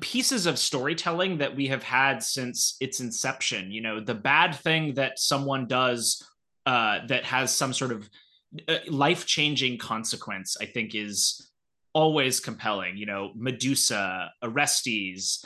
pieces 0.00 0.44
of 0.46 0.58
storytelling 0.58 1.38
that 1.38 1.56
we 1.56 1.68
have 1.68 1.82
had 1.82 2.22
since 2.22 2.76
its 2.80 3.00
inception. 3.00 3.70
You 3.70 3.80
know, 3.80 4.00
the 4.00 4.14
bad 4.14 4.54
thing 4.56 4.94
that 4.94 5.18
someone 5.18 5.66
does 5.66 6.22
uh, 6.66 7.00
that 7.08 7.24
has 7.24 7.54
some 7.54 7.72
sort 7.72 7.92
of 7.92 8.10
uh, 8.68 8.76
life 8.88 9.24
changing 9.24 9.78
consequence, 9.78 10.56
I 10.60 10.66
think, 10.66 10.94
is 10.94 11.50
always 11.94 12.40
compelling. 12.40 12.98
You 12.98 13.06
know, 13.06 13.32
Medusa, 13.34 14.30
Orestes. 14.42 15.44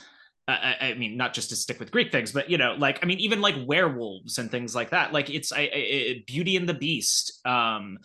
I, 0.49 0.77
I, 0.81 0.95
mean, 0.95 1.17
not 1.17 1.35
just 1.35 1.51
to 1.51 1.57
stick 1.57 1.79
with 1.79 1.91
Greek 1.91 2.11
things, 2.11 2.33
but 2.33 2.49
you 2.49 2.57
know, 2.57 2.75
like 2.79 3.01
I 3.03 3.07
mean, 3.07 3.21
even 3.21 3.41
like 3.41 3.55
werewolves 3.67 4.39
and 4.39 4.51
things 4.51 4.75
like 4.75 4.91
that. 4.91 5.13
Like 5.13 5.29
it's 5.29 5.53
I, 5.53 6.23
Beauty 6.27 6.57
and 6.57 6.69
the 6.69 6.75
Beast. 6.75 7.47
Um, 7.47 7.99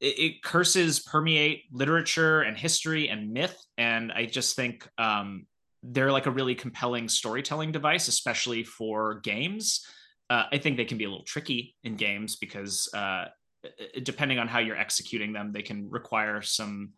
it, 0.00 0.18
it, 0.18 0.42
curses 0.42 1.00
permeate 1.00 1.64
literature 1.72 2.42
and 2.42 2.56
history 2.56 3.08
and 3.08 3.32
myth, 3.32 3.56
and 3.76 4.12
I 4.12 4.26
just 4.26 4.56
think 4.56 4.88
um, 4.98 5.46
they're 5.82 6.12
like 6.12 6.26
a 6.26 6.30
really 6.32 6.54
compelling 6.54 7.08
storytelling 7.08 7.70
device, 7.70 8.08
especially 8.08 8.64
for 8.64 9.20
games. 9.20 9.86
Uh, 10.30 10.44
I 10.52 10.58
think 10.58 10.76
they 10.76 10.84
can 10.84 10.98
be 10.98 11.04
a 11.04 11.08
little 11.08 11.24
tricky 11.24 11.76
in 11.84 11.96
games 11.96 12.36
because 12.36 12.90
uh, 12.92 13.26
depending 14.02 14.38
on 14.38 14.48
how 14.48 14.58
you're 14.58 14.76
executing 14.76 15.32
them, 15.32 15.52
they 15.52 15.62
can 15.62 15.88
require 15.90 16.42
some 16.42 16.92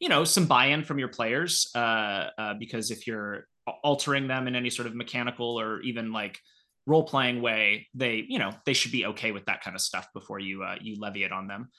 you 0.00 0.08
know 0.08 0.24
some 0.24 0.46
buy-in 0.46 0.84
from 0.84 0.98
your 0.98 1.08
players 1.08 1.70
uh, 1.74 2.28
uh, 2.36 2.54
because 2.58 2.90
if 2.90 3.06
you're 3.06 3.46
altering 3.66 4.28
them 4.28 4.46
in 4.46 4.56
any 4.56 4.70
sort 4.70 4.86
of 4.86 4.94
mechanical 4.94 5.58
or 5.58 5.80
even 5.80 6.12
like 6.12 6.38
role 6.86 7.04
playing 7.04 7.40
way, 7.40 7.88
they 7.94 8.24
you 8.28 8.38
know 8.38 8.52
they 8.66 8.74
should 8.74 8.92
be 8.92 9.06
okay 9.06 9.32
with 9.32 9.46
that 9.46 9.62
kind 9.62 9.74
of 9.74 9.80
stuff 9.80 10.08
before 10.12 10.38
you 10.38 10.62
uh, 10.62 10.76
you 10.80 10.96
levy 10.98 11.24
it 11.24 11.32
on 11.32 11.48
them. 11.48 11.70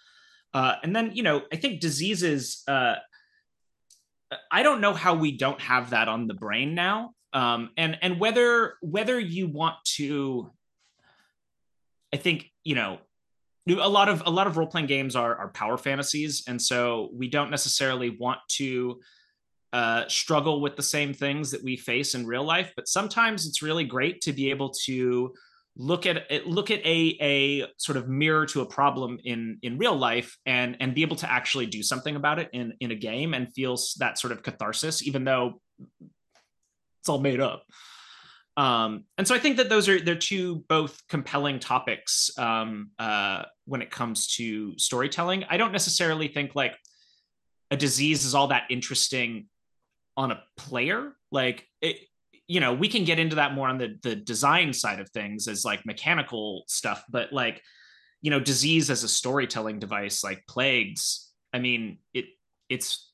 Uh, 0.53 0.75
and 0.83 0.95
then 0.95 1.11
you 1.13 1.23
know 1.23 1.43
I 1.51 1.57
think 1.57 1.79
diseases. 1.79 2.63
Uh, 2.67 2.95
I 4.51 4.63
don't 4.63 4.81
know 4.81 4.93
how 4.93 5.13
we 5.13 5.37
don't 5.37 5.61
have 5.61 5.91
that 5.91 6.07
on 6.07 6.27
the 6.27 6.33
brain 6.33 6.73
now, 6.73 7.11
um, 7.33 7.69
and 7.77 7.97
and 8.01 8.19
whether 8.19 8.75
whether 8.81 9.19
you 9.19 9.47
want 9.47 9.75
to. 9.95 10.51
I 12.13 12.17
think 12.17 12.45
you 12.63 12.75
know 12.75 12.99
a 13.67 13.89
lot 13.89 14.09
of 14.09 14.23
a 14.25 14.29
lot 14.29 14.47
of 14.47 14.57
role 14.57 14.67
playing 14.67 14.87
games 14.87 15.15
are 15.15 15.35
are 15.35 15.49
power 15.49 15.77
fantasies, 15.77 16.43
and 16.47 16.61
so 16.61 17.09
we 17.13 17.27
don't 17.27 17.51
necessarily 17.51 18.09
want 18.09 18.39
to 18.53 18.99
uh, 19.73 20.07
struggle 20.07 20.61
with 20.61 20.75
the 20.75 20.83
same 20.83 21.13
things 21.13 21.51
that 21.51 21.63
we 21.63 21.75
face 21.75 22.15
in 22.15 22.25
real 22.25 22.43
life. 22.43 22.71
But 22.75 22.87
sometimes 22.87 23.45
it's 23.45 23.61
really 23.61 23.83
great 23.83 24.21
to 24.21 24.33
be 24.33 24.49
able 24.49 24.69
to 24.85 25.33
look 25.77 26.05
at 26.05 26.25
it, 26.29 26.47
look 26.47 26.71
at 26.71 26.79
a 26.85 27.17
a 27.21 27.67
sort 27.77 27.97
of 27.97 28.07
mirror 28.07 28.45
to 28.45 28.61
a 28.61 28.65
problem 28.65 29.19
in 29.23 29.57
in 29.61 29.77
real 29.77 29.95
life 29.95 30.37
and 30.45 30.77
and 30.79 30.95
be 30.95 31.01
able 31.01 31.17
to 31.17 31.29
actually 31.29 31.65
do 31.65 31.83
something 31.83 32.15
about 32.15 32.39
it 32.39 32.49
in 32.53 32.73
in 32.79 32.91
a 32.91 32.95
game 32.95 33.33
and 33.33 33.53
feel 33.53 33.77
that 33.99 34.17
sort 34.17 34.31
of 34.31 34.43
catharsis, 34.43 35.05
even 35.05 35.23
though 35.23 35.61
it's 36.99 37.09
all 37.09 37.19
made 37.19 37.39
up. 37.39 37.65
Um, 38.57 39.03
and 39.17 39.27
so 39.27 39.35
I 39.35 39.39
think 39.39 39.57
that 39.57 39.67
those 39.67 39.89
are 39.89 39.99
they're 39.99 40.15
two 40.15 40.63
both 40.69 41.01
compelling 41.09 41.59
topics 41.59 42.31
um, 42.37 42.91
uh, 42.97 43.43
when 43.65 43.81
it 43.81 43.91
comes 43.91 44.27
to 44.37 44.77
storytelling. 44.77 45.43
I 45.49 45.57
don't 45.57 45.73
necessarily 45.73 46.29
think 46.29 46.55
like 46.55 46.75
a 47.69 47.75
disease 47.75 48.23
is 48.23 48.33
all 48.33 48.47
that 48.47 48.63
interesting 48.69 49.47
on 50.17 50.31
a 50.31 50.41
player 50.57 51.13
like 51.31 51.67
it, 51.81 51.97
you 52.47 52.59
know 52.59 52.73
we 52.73 52.87
can 52.87 53.03
get 53.03 53.19
into 53.19 53.35
that 53.35 53.53
more 53.53 53.67
on 53.67 53.77
the 53.77 53.97
the 54.03 54.15
design 54.15 54.71
side 54.71 54.99
of 54.99 55.09
things 55.09 55.47
as 55.47 55.65
like 55.65 55.85
mechanical 55.85 56.63
stuff 56.67 57.03
but 57.09 57.33
like 57.33 57.61
you 58.21 58.31
know 58.31 58.39
disease 58.39 58.89
as 58.89 59.03
a 59.03 59.07
storytelling 59.07 59.79
device 59.79 60.23
like 60.23 60.41
plagues 60.47 61.31
i 61.53 61.59
mean 61.59 61.97
it 62.13 62.25
it's 62.69 63.11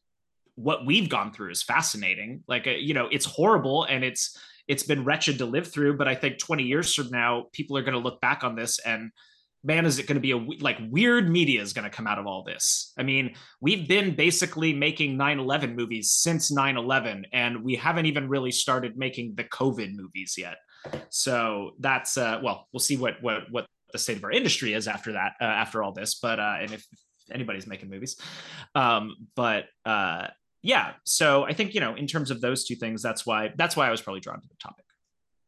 what 0.56 0.86
we've 0.86 1.10
gone 1.10 1.32
through 1.32 1.52
is 1.52 1.64
fascinating. 1.64 2.44
Like 2.48 2.68
uh, 2.68 2.72
you 2.72 2.94
know 2.94 3.08
it's 3.12 3.26
horrible 3.26 3.86
and 3.86 4.04
it's 4.04 4.38
it's 4.68 4.84
been 4.84 5.04
wretched 5.04 5.40
to 5.40 5.46
live 5.46 5.68
through 5.68 5.98
but 5.98 6.08
i 6.08 6.14
think 6.14 6.38
20 6.38 6.64
years 6.64 6.94
from 6.94 7.10
now 7.10 7.48
people 7.52 7.76
are 7.76 7.82
going 7.82 7.94
to 7.94 8.00
look 8.00 8.22
back 8.22 8.44
on 8.44 8.56
this 8.56 8.80
and 8.86 9.12
man, 9.64 9.86
is 9.86 10.00
it 10.00 10.08
going 10.08 10.16
to 10.16 10.22
be 10.22 10.32
a 10.32 10.38
like 10.38 10.78
weird 10.90 11.30
media 11.30 11.62
is 11.62 11.74
going 11.74 11.90
to 11.90 11.96
come 11.96 12.08
out 12.08 12.20
of 12.20 12.26
all 12.26 12.44
this? 12.44 12.94
I 12.98 13.04
mean, 13.04 13.36
we've 13.60 13.88
been 13.88 14.16
basically 14.16 14.74
making 14.74 15.18
9 15.18 15.40
11 15.40 15.76
movies 15.76 16.12
since 16.12 16.52
9 16.52 16.78
11, 16.78 17.28
and 17.34 17.64
we 17.64 17.76
haven't 17.76 18.06
even 18.08 18.28
really 18.28 18.52
started 18.52 18.98
making 18.98 19.36
the 19.36 19.44
COVID 19.44 19.94
movies 19.96 20.36
yet. 20.38 20.58
So 21.10 21.72
that's, 21.80 22.18
uh, 22.18 22.40
well, 22.44 22.68
we'll 22.74 22.80
see 22.80 22.98
what, 22.98 23.22
what, 23.22 23.44
what 23.52 23.66
the 23.92 24.00
state 24.00 24.18
of 24.18 24.24
our 24.24 24.32
industry 24.32 24.74
is 24.74 24.88
after 24.88 25.14
that, 25.14 25.34
uh, 25.40 25.46
after 25.46 25.84
all 25.84 25.92
this. 25.92 26.16
But, 26.16 26.40
uh, 26.40 26.56
and 26.62 26.72
if 26.72 26.86
anybody's 27.32 27.68
making 27.68 27.90
movies, 27.90 28.16
um, 28.76 29.16
but, 29.36 29.66
uh, 29.86 30.28
yeah. 30.64 30.94
So 31.06 31.44
I 31.44 31.54
think, 31.54 31.74
you 31.74 31.82
know, 31.82 31.96
in 31.96 32.08
terms 32.08 32.32
of 32.32 32.42
those 32.42 32.66
two 32.66 32.76
things, 32.76 33.02
that's 33.02 33.26
why, 33.26 33.52
that's 33.56 33.76
why 33.76 33.88
I 33.88 33.92
was 33.92 34.02
probably 34.02 34.22
drawn 34.22 34.40
to 34.42 34.48
the 34.48 34.56
topic. 34.62 34.86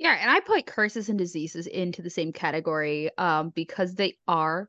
Yeah, 0.03 0.17
and 0.19 0.29
I 0.29 0.41
put 0.41 0.65
curses 0.65 1.07
and 1.07 1.17
diseases 1.17 1.65
into 1.65 2.01
the 2.01 2.09
same 2.09 2.33
category 2.33 3.09
um, 3.17 3.51
because 3.51 3.95
they 3.95 4.17
are 4.27 4.67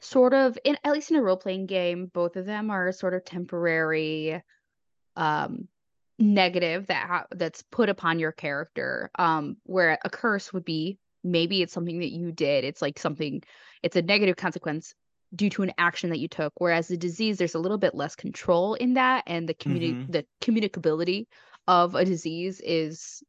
sort 0.00 0.32
of 0.32 0.56
in 0.64 0.78
at 0.84 0.92
least 0.92 1.10
in 1.10 1.16
a 1.16 1.22
role 1.22 1.36
playing 1.36 1.66
game, 1.66 2.06
both 2.06 2.36
of 2.36 2.46
them 2.46 2.70
are 2.70 2.92
sort 2.92 3.12
of 3.12 3.24
temporary 3.24 4.40
um 5.16 5.66
negative 6.18 6.86
that 6.86 7.06
ha- 7.06 7.26
that's 7.32 7.62
put 7.70 7.88
upon 7.88 8.18
your 8.18 8.32
character 8.32 9.10
um 9.18 9.56
where 9.64 9.98
a 10.04 10.10
curse 10.10 10.52
would 10.52 10.64
be 10.64 10.98
maybe 11.24 11.62
it's 11.62 11.72
something 11.72 11.98
that 11.98 12.12
you 12.12 12.32
did 12.32 12.64
it's 12.64 12.80
like 12.80 12.98
something 12.98 13.42
it's 13.82 13.96
a 13.96 14.02
negative 14.02 14.36
consequence 14.36 14.94
due 15.34 15.50
to 15.50 15.62
an 15.62 15.72
action 15.78 16.10
that 16.10 16.18
you 16.18 16.28
took 16.28 16.52
whereas 16.58 16.88
the 16.88 16.96
disease 16.96 17.38
there's 17.38 17.54
a 17.54 17.58
little 17.58 17.78
bit 17.78 17.94
less 17.94 18.14
control 18.14 18.74
in 18.74 18.94
that 18.94 19.24
and 19.26 19.48
the 19.48 19.54
communi- 19.54 19.94
mm-hmm. 19.94 20.12
the 20.12 20.24
communicability 20.42 21.26
of 21.66 21.94
a 21.94 22.04
disease 22.04 22.60
is 22.64 23.22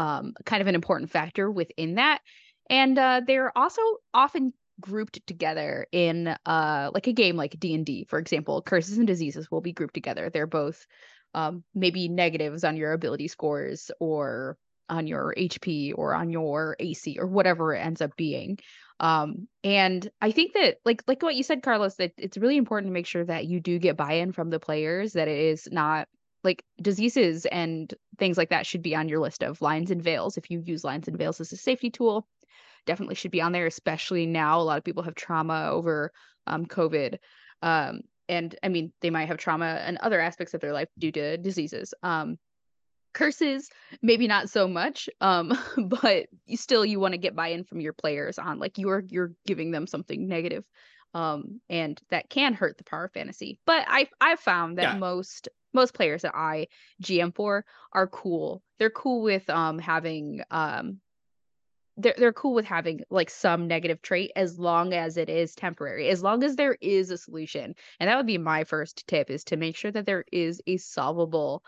um 0.00 0.32
kind 0.46 0.62
of 0.62 0.66
an 0.66 0.74
important 0.74 1.10
factor 1.10 1.50
within 1.50 1.96
that. 1.96 2.20
And 2.68 2.98
uh 2.98 3.20
they're 3.26 3.56
also 3.56 3.82
often 4.14 4.52
grouped 4.80 5.24
together 5.26 5.86
in 5.92 6.34
uh 6.46 6.90
like 6.94 7.06
a 7.06 7.12
game 7.12 7.36
like 7.36 7.60
D&D 7.60 8.06
for 8.08 8.18
example. 8.18 8.62
Curses 8.62 8.98
and 8.98 9.06
diseases 9.06 9.50
will 9.50 9.60
be 9.60 9.72
grouped 9.72 9.94
together. 9.94 10.30
They're 10.30 10.46
both 10.46 10.86
um 11.34 11.62
maybe 11.74 12.08
negatives 12.08 12.64
on 12.64 12.76
your 12.76 12.92
ability 12.92 13.28
scores 13.28 13.90
or 14.00 14.56
on 14.88 15.06
your 15.06 15.34
HP 15.36 15.92
or 15.94 16.14
on 16.14 16.30
your 16.30 16.76
AC 16.80 17.18
or 17.20 17.26
whatever 17.26 17.74
it 17.74 17.80
ends 17.80 18.00
up 18.00 18.16
being. 18.16 18.58
Um 19.00 19.48
and 19.62 20.10
I 20.22 20.30
think 20.30 20.54
that 20.54 20.78
like 20.84 21.02
like 21.06 21.22
what 21.22 21.36
you 21.36 21.42
said 21.42 21.62
Carlos 21.62 21.96
that 21.96 22.12
it's 22.16 22.38
really 22.38 22.56
important 22.56 22.88
to 22.88 22.94
make 22.94 23.06
sure 23.06 23.24
that 23.24 23.44
you 23.44 23.60
do 23.60 23.78
get 23.78 23.98
buy-in 23.98 24.32
from 24.32 24.48
the 24.48 24.58
players 24.60 25.12
that 25.12 25.28
it 25.28 25.38
is 25.38 25.68
not 25.70 26.08
like 26.42 26.64
diseases 26.80 27.46
and 27.46 27.92
things 28.18 28.38
like 28.38 28.50
that 28.50 28.66
should 28.66 28.82
be 28.82 28.94
on 28.94 29.08
your 29.08 29.20
list 29.20 29.42
of 29.42 29.60
lines 29.60 29.90
and 29.90 30.02
veils 30.02 30.36
if 30.36 30.50
you 30.50 30.60
use 30.64 30.84
lines 30.84 31.08
and 31.08 31.18
veils 31.18 31.40
as 31.40 31.52
a 31.52 31.56
safety 31.56 31.90
tool 31.90 32.26
definitely 32.86 33.14
should 33.14 33.30
be 33.30 33.40
on 33.40 33.52
there, 33.52 33.66
especially 33.66 34.26
now. 34.26 34.60
A 34.60 34.62
lot 34.62 34.78
of 34.78 34.84
people 34.84 35.02
have 35.02 35.14
trauma 35.14 35.68
over 35.70 36.12
um, 36.46 36.66
COVID. 36.66 37.18
Um, 37.62 38.00
and 38.28 38.54
I 38.62 38.68
mean, 38.68 38.92
they 39.00 39.10
might 39.10 39.28
have 39.28 39.38
trauma 39.38 39.80
and 39.84 39.98
other 39.98 40.20
aspects 40.20 40.54
of 40.54 40.60
their 40.60 40.72
life 40.72 40.88
due 40.98 41.12
to 41.12 41.36
diseases. 41.36 41.94
Um, 42.02 42.38
curses, 43.12 43.68
maybe 44.02 44.28
not 44.28 44.48
so 44.48 44.68
much, 44.68 45.08
um, 45.20 45.56
but 45.88 46.26
you 46.46 46.56
still 46.56 46.84
you 46.84 47.00
want 47.00 47.12
to 47.12 47.18
get 47.18 47.34
buy-in 47.34 47.64
from 47.64 47.80
your 47.80 47.92
players 47.92 48.38
on 48.38 48.58
like 48.58 48.78
you're 48.78 49.04
you're 49.08 49.32
giving 49.46 49.72
them 49.72 49.86
something 49.86 50.28
negative, 50.28 50.64
um, 51.12 51.60
and 51.68 52.00
that 52.10 52.30
can 52.30 52.54
hurt 52.54 52.78
the 52.78 52.84
power 52.84 53.10
fantasy. 53.12 53.58
But 53.66 53.84
I 53.88 54.08
I've 54.20 54.40
found 54.40 54.78
that 54.78 54.94
yeah. 54.94 54.98
most 54.98 55.48
most 55.72 55.94
players 55.94 56.22
that 56.22 56.34
I 56.34 56.68
GM 57.02 57.34
for 57.34 57.64
are 57.92 58.06
cool. 58.06 58.62
They're 58.78 58.90
cool 58.90 59.22
with 59.22 59.48
um 59.50 59.78
having 59.78 60.42
um 60.50 61.00
they're 62.00 62.14
they're 62.16 62.32
cool 62.32 62.54
with 62.54 62.64
having 62.64 63.02
like 63.10 63.30
some 63.30 63.66
negative 63.66 64.02
trait 64.02 64.32
as 64.36 64.58
long 64.58 64.92
as 64.92 65.16
it 65.16 65.28
is 65.28 65.54
temporary 65.54 66.08
as 66.08 66.22
long 66.22 66.42
as 66.42 66.56
there 66.56 66.76
is 66.80 67.10
a 67.10 67.18
solution 67.18 67.74
and 67.98 68.08
that 68.08 68.16
would 68.16 68.26
be 68.26 68.38
my 68.38 68.64
first 68.64 69.06
tip 69.06 69.30
is 69.30 69.44
to 69.44 69.56
make 69.56 69.76
sure 69.76 69.90
that 69.90 70.06
there 70.06 70.24
is 70.32 70.60
a 70.66 70.76
solvable 70.76 71.62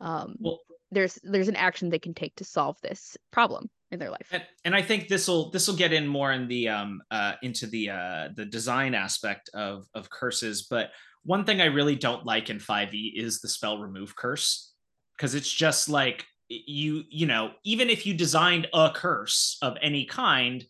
um 0.00 0.36
well, 0.40 0.60
there's 0.90 1.18
there's 1.22 1.48
an 1.48 1.56
action 1.56 1.88
they 1.88 1.98
can 1.98 2.14
take 2.14 2.34
to 2.36 2.44
solve 2.44 2.76
this 2.82 3.16
problem 3.30 3.68
in 3.90 3.98
their 3.98 4.10
life 4.10 4.28
and, 4.32 4.44
and 4.64 4.74
i 4.74 4.82
think 4.82 5.08
this 5.08 5.28
will 5.28 5.50
this 5.50 5.68
will 5.68 5.76
get 5.76 5.92
in 5.92 6.06
more 6.06 6.32
in 6.32 6.48
the 6.48 6.68
um 6.68 7.02
uh 7.10 7.34
into 7.42 7.66
the 7.66 7.90
uh 7.90 8.28
the 8.34 8.44
design 8.44 8.94
aspect 8.94 9.50
of 9.54 9.86
of 9.94 10.08
curses 10.08 10.66
but 10.68 10.90
one 11.24 11.44
thing 11.44 11.60
i 11.60 11.66
really 11.66 11.96
don't 11.96 12.26
like 12.26 12.50
in 12.50 12.58
5e 12.58 13.12
is 13.14 13.40
the 13.40 13.48
spell 13.48 13.78
remove 13.78 14.14
curse. 14.16 14.72
Because 15.16 15.34
it's 15.36 15.50
just 15.50 15.88
like 15.88 16.26
you 16.48 17.04
you 17.08 17.26
know 17.26 17.52
even 17.64 17.88
if 17.88 18.04
you 18.04 18.14
designed 18.14 18.68
a 18.74 18.90
curse 18.94 19.56
of 19.62 19.76
any 19.80 20.04
kind 20.04 20.64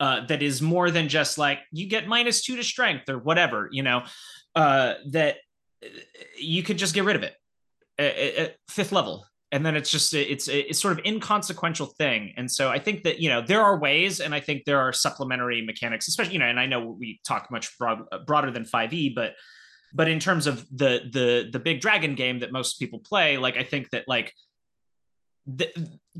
uh, 0.00 0.24
that 0.26 0.42
is 0.42 0.62
more 0.62 0.90
than 0.90 1.08
just 1.08 1.36
like 1.36 1.58
you 1.72 1.86
get 1.86 2.08
minus 2.08 2.42
two 2.42 2.56
to 2.56 2.64
strength 2.64 3.08
or 3.08 3.18
whatever 3.18 3.68
you 3.70 3.82
know 3.82 4.02
uh, 4.56 4.94
that 5.10 5.36
uh, 5.84 5.88
you 6.38 6.62
could 6.62 6.78
just 6.78 6.94
get 6.94 7.04
rid 7.04 7.16
of 7.16 7.22
it 7.22 7.34
at, 7.98 8.16
at 8.16 8.56
fifth 8.68 8.92
level. 8.92 9.26
And 9.52 9.66
then 9.66 9.74
it's 9.74 9.90
just 9.90 10.14
it's 10.14 10.46
it's 10.46 10.80
sort 10.80 10.96
of 10.96 11.04
inconsequential 11.04 11.86
thing. 11.98 12.32
And 12.36 12.48
so 12.50 12.70
i 12.70 12.78
think 12.78 13.02
that 13.02 13.18
you 13.18 13.28
know 13.28 13.42
there 13.42 13.60
are 13.60 13.78
ways 13.78 14.20
and 14.20 14.32
i 14.32 14.38
think 14.38 14.64
there 14.64 14.78
are 14.78 14.92
supplementary 14.92 15.60
mechanics 15.66 16.06
especially 16.06 16.34
you 16.34 16.38
know 16.38 16.46
and 16.46 16.60
i 16.60 16.66
know 16.66 16.96
we 16.98 17.20
talk 17.26 17.50
much 17.50 17.76
broad, 17.76 18.04
broader 18.26 18.52
than 18.52 18.64
5e 18.64 19.12
but 19.14 19.34
but 19.92 20.08
in 20.08 20.18
terms 20.20 20.46
of 20.46 20.66
the 20.70 21.00
the 21.12 21.48
the 21.52 21.58
big 21.58 21.80
dragon 21.80 22.14
game 22.14 22.40
that 22.40 22.52
most 22.52 22.78
people 22.78 22.98
play 22.98 23.36
like 23.36 23.56
i 23.56 23.62
think 23.62 23.90
that 23.90 24.04
like 24.06 24.32
the, 25.46 25.68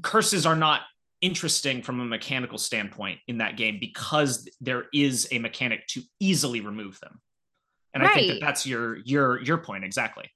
curses 0.03 0.47
are 0.47 0.57
not 0.57 0.83
interesting 1.21 1.83
from 1.83 2.01
a 2.01 2.05
mechanical 2.05 2.59
standpoint 2.59 3.19
in 3.29 3.39
that 3.39 3.57
game 3.57 3.79
because 3.79 4.49
there 4.61 4.87
is 4.93 5.29
a 5.31 5.39
mechanic 5.39 5.87
to 5.87 6.03
easily 6.19 6.61
remove 6.61 6.99
them 7.01 7.21
and 7.95 8.03
right. 8.03 8.11
i 8.11 8.15
think 8.15 8.33
that 8.33 8.41
that's 8.41 8.67
your 8.67 8.99
your 9.05 9.41
your 9.43 9.59
point 9.59 9.85
exactly 9.85 10.31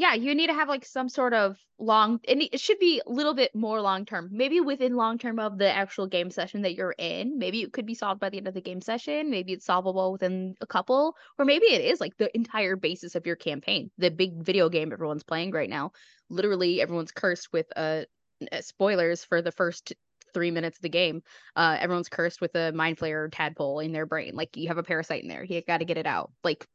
yeah 0.00 0.14
you 0.14 0.34
need 0.34 0.46
to 0.46 0.54
have 0.54 0.68
like 0.68 0.84
some 0.84 1.10
sort 1.10 1.34
of 1.34 1.58
long 1.78 2.18
and 2.26 2.40
it 2.40 2.58
should 2.58 2.78
be 2.78 3.02
a 3.06 3.10
little 3.10 3.34
bit 3.34 3.54
more 3.54 3.82
long 3.82 4.06
term 4.06 4.30
maybe 4.32 4.58
within 4.58 4.96
long 4.96 5.18
term 5.18 5.38
of 5.38 5.58
the 5.58 5.70
actual 5.70 6.06
game 6.06 6.30
session 6.30 6.62
that 6.62 6.74
you're 6.74 6.94
in 6.98 7.38
maybe 7.38 7.60
it 7.60 7.72
could 7.72 7.84
be 7.84 7.94
solved 7.94 8.18
by 8.18 8.30
the 8.30 8.38
end 8.38 8.48
of 8.48 8.54
the 8.54 8.62
game 8.62 8.80
session 8.80 9.30
maybe 9.30 9.52
it's 9.52 9.66
solvable 9.66 10.10
within 10.12 10.54
a 10.62 10.66
couple 10.66 11.14
or 11.38 11.44
maybe 11.44 11.66
it 11.66 11.84
is 11.84 12.00
like 12.00 12.16
the 12.16 12.34
entire 12.34 12.76
basis 12.76 13.14
of 13.14 13.26
your 13.26 13.36
campaign 13.36 13.90
the 13.98 14.10
big 14.10 14.42
video 14.42 14.70
game 14.70 14.90
everyone's 14.90 15.22
playing 15.22 15.50
right 15.50 15.70
now 15.70 15.92
literally 16.30 16.80
everyone's 16.80 17.12
cursed 17.12 17.52
with 17.52 17.66
a 17.76 18.06
uh, 18.50 18.60
spoilers 18.62 19.22
for 19.22 19.42
the 19.42 19.52
first 19.52 19.92
three 20.32 20.50
minutes 20.50 20.78
of 20.78 20.82
the 20.82 20.88
game, 20.88 21.22
uh, 21.56 21.76
everyone's 21.78 22.08
cursed 22.08 22.40
with 22.40 22.54
a 22.54 22.72
mind 22.72 22.96
flayer 22.96 23.28
tadpole 23.30 23.80
in 23.80 23.92
their 23.92 24.06
brain. 24.06 24.34
Like 24.34 24.56
you 24.56 24.68
have 24.68 24.78
a 24.78 24.82
parasite 24.82 25.22
in 25.22 25.28
there. 25.28 25.44
You 25.44 25.60
got 25.60 25.78
to 25.78 25.84
get 25.84 25.98
it 25.98 26.06
out. 26.06 26.30
Like 26.42 26.66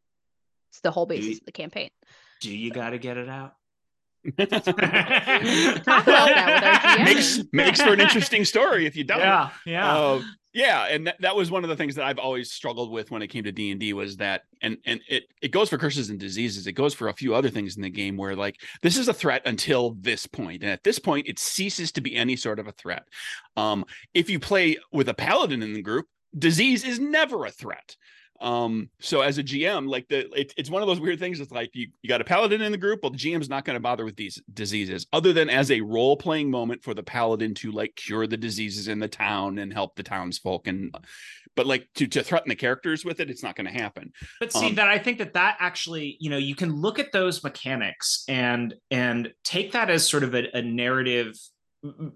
it's 0.70 0.82
the 0.82 0.91
whole 0.91 1.05
basis 1.05 1.25
you, 1.25 1.38
of 1.38 1.46
the 1.46 1.51
campaign. 1.53 1.89
Do 2.42 2.56
you 2.56 2.72
got 2.72 2.92
to 2.92 2.98
get 2.98 3.18
it 3.18 3.30
out? 3.30 3.56
makes 7.04 7.44
makes 7.51 7.80
for 7.82 7.94
an 7.94 8.00
interesting 8.00 8.44
story 8.44 8.88
if 8.88 8.96
you 8.96 9.04
don't. 9.04 9.20
Yeah, 9.20 9.50
yeah. 9.65 9.96
Uh, 9.96 10.22
yeah 10.56 10.86
and 10.86 11.06
that, 11.06 11.20
that 11.20 11.36
was 11.36 11.51
one 11.51 11.63
of 11.63 11.70
the 11.70 11.75
things 11.75 11.94
that 11.94 12.06
i've 12.06 12.18
always 12.18 12.50
struggled 12.50 12.89
with 12.89 13.12
when 13.12 13.22
it 13.22 13.27
came 13.27 13.44
to 13.44 13.51
d&d 13.51 13.94
was 13.94 14.18
that 14.18 14.44
and 14.62 14.77
and 14.86 15.01
it, 15.08 15.25
it 15.42 15.51
goes 15.51 15.70
for 15.70 15.77
curses 15.77 16.10
and 16.10 16.20
diseases 16.20 16.65
it 16.65 16.72
goes 16.72 16.94
for 16.94 17.10
a 17.10 17.13
few 17.13 17.36
other 17.36 17.50
things 17.50 17.75
in 17.75 17.84
the 17.84 17.89
game 17.89 18.18
where 18.18 18.36
like 18.36 18.56
this 18.82 18.98
is 18.98 19.08
a 19.08 19.13
threat 19.13 19.44
until 19.46 19.92
this 20.00 20.25
point 20.25 20.63
and 20.63 20.72
at 20.72 20.84
this 20.84 20.98
point 20.98 21.27
it 21.27 21.38
ceases 21.38 21.92
to 21.92 22.01
be 22.01 22.15
any 22.15 22.36
sort 22.36 22.58
of 22.58 22.68
a 22.68 22.72
threat 22.72 23.04
um 23.58 23.86
if 24.13 24.30
you 24.30 24.39
play 24.39 24.77
with 24.92 25.10
a 25.10 25.13
paladin 25.13 25.62
in 25.62 25.74
the 25.74 25.82
group 25.82 26.08
disease 26.38 26.84
is 26.84 27.00
never 27.00 27.46
a 27.46 27.51
threat 27.51 27.96
um, 28.42 28.89
so 29.00 29.22
as 29.22 29.38
a 29.38 29.44
GM, 29.44 29.89
like 29.89 30.08
the 30.10 30.30
it, 30.38 30.54
it's 30.58 30.70
one 30.70 30.82
of 30.82 30.88
those 30.88 31.00
weird 31.00 31.20
things. 31.20 31.39
It's 31.39 31.51
like 31.51 31.72
you, 31.74 31.88
you 32.01 32.10
got 32.10 32.22
a 32.22 32.25
paladin 32.25 32.62
in 32.62 32.72
the 32.72 32.77
group. 32.77 33.01
Well, 33.01 33.12
the 33.12 33.18
GM's 33.18 33.50
not 33.50 33.65
going 33.65 33.75
to 33.75 33.80
bother 33.80 34.04
with 34.04 34.18
these 34.18 34.42
diseases, 34.54 35.08
other 35.13 35.32
than 35.32 35.50
as 35.50 35.72
a 35.72 35.82
role 35.82 36.18
playing 36.18 36.51
moment 36.51 36.84
for 36.84 36.94
the 36.94 37.04
paladin 37.04 37.54
to 37.56 37.72
like 37.72 37.96
cure 37.96 38.27
the 38.27 38.38
diseases 38.38 38.88
in 38.88 39.00
the 39.00 39.08
town 39.08 39.58
and 39.58 39.72
help 39.72 39.96
the 39.96 40.04
townsfolk. 40.04 40.68
And 40.68 40.94
but 41.56 41.65
like 41.65 41.88
to 41.96 42.08
to 42.08 42.24
threaten 42.24 42.50
the 42.50 42.56
characters 42.56 43.06
with 43.06 43.20
it, 43.20 43.30
it's 43.30 43.44
not 43.44 43.56
going 43.56 43.68
to 43.68 43.74
happen. 43.74 44.12
But 44.39 44.51
see 44.51 44.68
um, 44.68 44.75
that 44.75 44.89
I 44.89 45.00
think 45.00 45.20
that 45.20 45.34
that 45.34 45.56
actually, 45.60 46.18
you 46.20 46.30
know, 46.30 46.38
you 46.38 46.56
can 46.56 46.74
look 46.74 47.00
at 47.00 47.12
those 47.13 47.44
mechanics 47.44 48.25
and 48.27 48.74
and 48.92 49.32
take 49.44 49.72
that 49.72 49.89
as 49.89 50.08
sort 50.08 50.24
of 50.24 50.36
a, 50.36 50.58
a 50.58 50.62
narrative 50.62 51.36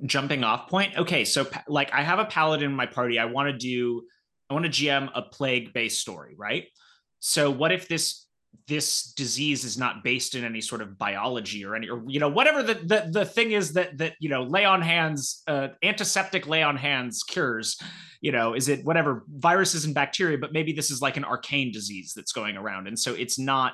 jumping 0.06 0.44
off 0.44 0.70
point. 0.70 0.98
Okay, 0.98 1.24
so 1.24 1.48
like 1.68 1.94
I 1.94 2.04
have 2.04 2.20
a 2.20 2.26
paladin 2.26 2.70
in 2.70 2.76
my 2.76 2.88
party. 2.88 3.20
I 3.20 3.26
want 3.26 3.50
to 3.50 3.58
do 3.58 4.04
I 4.50 4.54
want 4.54 4.66
to 4.66 4.72
GM 4.72 5.10
a 5.14 5.22
plague 5.22 5.74
based 5.74 6.02
story, 6.02 6.36
right? 6.38 6.66
So 7.20 7.52
what 7.52 7.72
if 7.72 7.88
this 7.88 8.26
this 8.68 9.14
disease 9.14 9.64
is 9.64 9.78
not 9.78 10.04
based 10.04 10.36
in 10.36 10.44
any 10.44 10.62
sort 10.62 10.82
of 10.82 10.98
biology 10.98 11.66
or 11.66 11.76
any 11.76 11.90
or 11.90 12.04
you 12.08 12.20
know 12.20 12.30
whatever 12.30 12.64
the 12.64 12.76
the, 12.76 13.10
the 13.12 13.26
thing 13.26 13.52
is 13.52 13.74
that 13.74 13.98
that 13.98 14.14
you 14.20 14.30
know 14.30 14.44
lay 14.44 14.64
on 14.64 14.82
hands 14.82 15.42
uh, 15.48 15.70
antiseptic 15.84 16.48
lay 16.48 16.64
on 16.64 16.78
hands 16.78 17.24
cures 17.24 17.80
you 18.22 18.32
know 18.32 18.54
is 18.54 18.70
it 18.70 18.86
whatever 18.86 19.24
viruses 19.28 19.86
and 19.86 19.96
bacteria 19.96 20.38
but 20.38 20.54
maybe 20.54 20.72
this 20.72 20.92
is 20.92 21.02
like 21.02 21.18
an 21.18 21.26
arcane 21.26 21.72
disease 21.72 22.14
that's 22.16 22.32
going 22.32 22.58
around 22.58 22.88
and 22.88 22.98
so 22.98 23.14
it's 23.14 23.40
not 23.40 23.74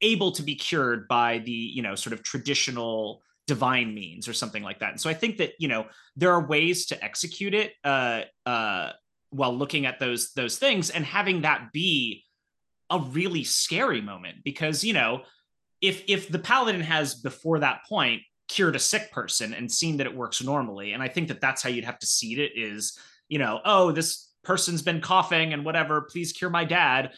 able 0.00 0.30
to 0.30 0.42
be 0.42 0.54
cured 0.54 1.08
by 1.08 1.38
the 1.38 1.52
you 1.52 1.82
know 1.82 1.94
sort 1.94 2.12
of 2.12 2.22
traditional 2.22 3.22
divine 3.46 3.94
means 3.94 4.28
or 4.28 4.32
something 4.32 4.62
like 4.62 4.78
that 4.78 4.90
and 4.90 5.00
so 5.00 5.10
i 5.10 5.14
think 5.14 5.38
that 5.38 5.52
you 5.58 5.68
know 5.68 5.86
there 6.16 6.32
are 6.32 6.46
ways 6.46 6.86
to 6.86 7.04
execute 7.04 7.54
it 7.54 7.72
uh 7.84 8.22
uh 8.44 8.90
while 9.30 9.56
looking 9.56 9.86
at 9.86 9.98
those 9.98 10.32
those 10.32 10.58
things 10.58 10.90
and 10.90 11.04
having 11.04 11.42
that 11.42 11.72
be 11.72 12.24
a 12.90 12.98
really 12.98 13.44
scary 13.44 14.00
moment 14.00 14.36
because 14.44 14.84
you 14.84 14.92
know 14.92 15.22
if 15.80 16.04
if 16.08 16.28
the 16.28 16.38
paladin 16.38 16.80
has 16.80 17.14
before 17.14 17.58
that 17.58 17.80
point 17.88 18.22
cured 18.48 18.76
a 18.76 18.78
sick 18.80 19.10
person 19.10 19.52
and 19.52 19.70
seen 19.70 19.96
that 19.96 20.06
it 20.06 20.14
works 20.14 20.42
normally 20.42 20.92
and 20.92 21.02
i 21.02 21.08
think 21.08 21.28
that 21.28 21.40
that's 21.40 21.62
how 21.62 21.68
you'd 21.68 21.84
have 21.84 21.98
to 21.98 22.06
seed 22.06 22.38
it 22.38 22.52
is 22.54 22.98
you 23.28 23.38
know 23.38 23.60
oh 23.64 23.90
this 23.90 24.26
person's 24.46 24.80
been 24.80 25.00
coughing 25.00 25.52
and 25.52 25.64
whatever 25.64 26.02
please 26.02 26.32
cure 26.32 26.48
my 26.48 26.64
dad. 26.64 27.12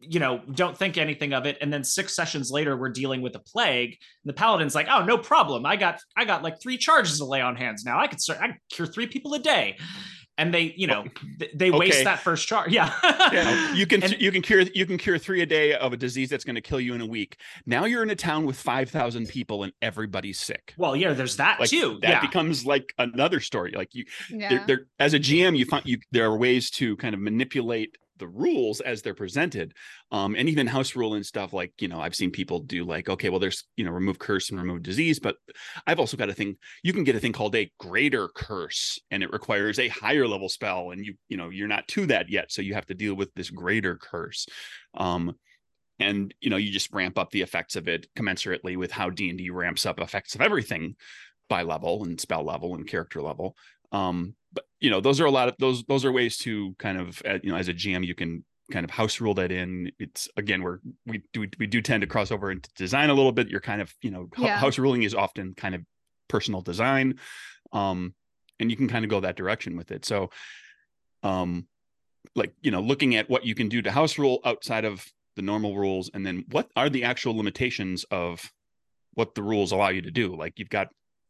You 0.00 0.20
know 0.20 0.42
don't 0.52 0.76
think 0.76 0.98
anything 0.98 1.32
of 1.32 1.46
it. 1.46 1.56
And 1.62 1.72
then 1.72 1.82
six 1.82 2.14
sessions 2.14 2.50
later 2.50 2.76
we're 2.76 2.90
dealing 2.90 3.22
with 3.22 3.34
a 3.36 3.40
plague. 3.40 3.96
And 4.22 4.28
the 4.28 4.34
paladin's 4.34 4.74
like 4.74 4.86
oh 4.90 5.02
no 5.02 5.16
problem. 5.16 5.64
I 5.64 5.76
got 5.76 6.00
i 6.14 6.26
got 6.26 6.42
like 6.42 6.60
three 6.60 6.76
charges 6.76 7.18
to 7.18 7.24
lay 7.24 7.40
on 7.40 7.56
hands 7.56 7.84
now. 7.84 7.98
I 7.98 8.06
could 8.06 8.20
start 8.20 8.40
i 8.40 8.48
could 8.48 8.56
cure 8.70 8.86
three 8.86 9.06
people 9.06 9.32
a 9.32 9.38
day 9.38 9.78
and 10.38 10.52
they 10.52 10.74
you 10.76 10.86
know 10.86 11.04
they 11.54 11.70
okay. 11.70 11.78
waste 11.78 12.04
that 12.04 12.18
first 12.18 12.46
charge 12.46 12.72
yeah, 12.72 12.92
yeah. 13.32 13.72
you 13.74 13.86
can 13.86 14.02
and, 14.02 14.20
you 14.20 14.32
can 14.32 14.42
cure 14.42 14.60
you 14.60 14.86
can 14.86 14.98
cure 14.98 15.18
three 15.18 15.42
a 15.42 15.46
day 15.46 15.74
of 15.74 15.92
a 15.92 15.96
disease 15.96 16.28
that's 16.28 16.44
going 16.44 16.54
to 16.54 16.60
kill 16.60 16.80
you 16.80 16.94
in 16.94 17.00
a 17.00 17.06
week 17.06 17.38
now 17.66 17.84
you're 17.84 18.02
in 18.02 18.10
a 18.10 18.16
town 18.16 18.44
with 18.44 18.56
5000 18.56 19.28
people 19.28 19.62
and 19.62 19.72
everybody's 19.80 20.40
sick 20.40 20.74
well 20.76 20.96
yeah 20.96 21.12
there's 21.12 21.36
that 21.36 21.60
like, 21.60 21.70
too 21.70 21.98
that 22.02 22.08
yeah. 22.08 22.20
becomes 22.20 22.66
like 22.66 22.92
another 22.98 23.40
story 23.40 23.72
like 23.76 23.94
you 23.94 24.04
yeah. 24.30 24.64
there 24.66 24.86
as 24.98 25.14
a 25.14 25.18
gm 25.18 25.56
you 25.56 25.64
find 25.64 25.86
you 25.86 25.98
there 26.10 26.26
are 26.26 26.36
ways 26.36 26.70
to 26.70 26.96
kind 26.96 27.14
of 27.14 27.20
manipulate 27.20 27.96
the 28.18 28.28
rules 28.28 28.80
as 28.80 29.02
they're 29.02 29.14
presented 29.14 29.74
um 30.12 30.34
and 30.36 30.48
even 30.48 30.66
house 30.66 30.94
rule 30.94 31.14
and 31.14 31.26
stuff 31.26 31.52
like 31.52 31.72
you 31.80 31.88
know 31.88 32.00
i've 32.00 32.14
seen 32.14 32.30
people 32.30 32.60
do 32.60 32.84
like 32.84 33.08
okay 33.08 33.28
well 33.28 33.40
there's 33.40 33.64
you 33.76 33.84
know 33.84 33.90
remove 33.90 34.18
curse 34.18 34.50
and 34.50 34.58
remove 34.58 34.82
disease 34.82 35.18
but 35.18 35.36
i've 35.86 35.98
also 35.98 36.16
got 36.16 36.30
a 36.30 36.34
thing 36.34 36.56
you 36.82 36.92
can 36.92 37.04
get 37.04 37.16
a 37.16 37.20
thing 37.20 37.32
called 37.32 37.56
a 37.56 37.70
greater 37.78 38.28
curse 38.28 39.00
and 39.10 39.22
it 39.22 39.32
requires 39.32 39.78
a 39.78 39.88
higher 39.88 40.26
level 40.26 40.48
spell 40.48 40.90
and 40.90 41.04
you 41.04 41.14
you 41.28 41.36
know 41.36 41.48
you're 41.48 41.68
not 41.68 41.86
to 41.88 42.06
that 42.06 42.28
yet 42.28 42.52
so 42.52 42.62
you 42.62 42.74
have 42.74 42.86
to 42.86 42.94
deal 42.94 43.14
with 43.14 43.32
this 43.34 43.50
greater 43.50 43.96
curse 43.96 44.46
um 44.94 45.34
and 45.98 46.34
you 46.40 46.50
know 46.50 46.56
you 46.56 46.70
just 46.70 46.92
ramp 46.92 47.18
up 47.18 47.30
the 47.30 47.42
effects 47.42 47.76
of 47.76 47.88
it 47.88 48.06
commensurately 48.16 48.76
with 48.76 48.90
how 48.90 49.10
d&d 49.10 49.50
ramps 49.50 49.86
up 49.86 50.00
effects 50.00 50.34
of 50.34 50.40
everything 50.40 50.94
by 51.48 51.62
level 51.62 52.04
and 52.04 52.20
spell 52.20 52.44
level 52.44 52.74
and 52.74 52.86
character 52.86 53.20
level 53.20 53.56
um 53.92 54.34
but 54.52 54.64
you 54.84 54.90
know 54.90 55.00
those 55.00 55.20
are 55.20 55.24
a 55.24 55.30
lot 55.30 55.48
of 55.48 55.54
those 55.58 55.82
those 55.84 56.04
are 56.04 56.12
ways 56.12 56.36
to 56.38 56.74
kind 56.78 56.98
of 56.98 57.22
uh, 57.24 57.38
you 57.42 57.50
know 57.50 57.56
as 57.56 57.68
a 57.68 57.74
gm 57.74 58.06
you 58.06 58.14
can 58.14 58.44
kind 58.72 58.84
of 58.84 58.90
house 58.90 59.20
rule 59.20 59.34
that 59.34 59.52
in. 59.52 59.90
It's 59.98 60.28
again 60.36 60.62
we're 60.62 60.78
we 61.06 61.22
do 61.32 61.46
we 61.58 61.66
do 61.66 61.82
tend 61.82 62.00
to 62.00 62.06
cross 62.06 62.30
over 62.30 62.50
into 62.50 62.70
design 62.76 63.10
a 63.10 63.14
little 63.14 63.32
bit. 63.32 63.48
You're 63.48 63.60
kind 63.60 63.80
of 63.80 63.94
you 64.00 64.10
know 64.10 64.28
yeah. 64.38 64.58
house 64.58 64.78
ruling 64.78 65.02
is 65.02 65.14
often 65.14 65.54
kind 65.54 65.74
of 65.74 65.82
personal 66.28 66.62
design 66.62 67.18
um 67.72 68.14
and 68.58 68.70
you 68.70 68.76
can 68.76 68.88
kind 68.88 69.04
of 69.04 69.10
go 69.10 69.20
that 69.20 69.36
direction 69.36 69.76
with 69.76 69.90
it. 69.90 70.04
So 70.04 70.30
um 71.22 71.66
like 72.34 72.54
you 72.62 72.70
know 72.70 72.80
looking 72.80 73.16
at 73.16 73.28
what 73.28 73.44
you 73.44 73.54
can 73.54 73.68
do 73.68 73.82
to 73.82 73.90
house 73.90 74.18
rule 74.18 74.40
outside 74.44 74.84
of 74.84 75.04
the 75.36 75.42
normal 75.42 75.76
rules 75.76 76.10
and 76.14 76.24
then 76.24 76.44
what 76.50 76.70
are 76.76 76.88
the 76.88 77.04
actual 77.04 77.36
limitations 77.36 78.04
of 78.10 78.50
what 79.12 79.34
the 79.34 79.42
rules 79.42 79.72
allow 79.72 79.90
you 79.90 80.02
to 80.02 80.10
do? 80.10 80.34
Like 80.34 80.58
you've 80.58 80.70
got 80.70 80.88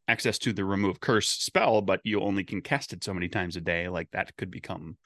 access 0.09 0.39
to 0.39 0.53
the 0.53 0.65
remove 0.65 1.01
curse 1.01 1.29
spell, 1.29 1.81
but 1.81 2.01
you 2.05 2.21
only 2.21 2.45
can 2.45 2.61
cast 2.61 2.93
it 2.93 3.05
so 3.05 3.15
many 3.15 3.29
times 3.29 3.57
a 3.57 3.61
day. 3.61 3.89
Like 3.89 4.11
that 4.11 4.37
could 4.37 4.51
become 4.51 4.97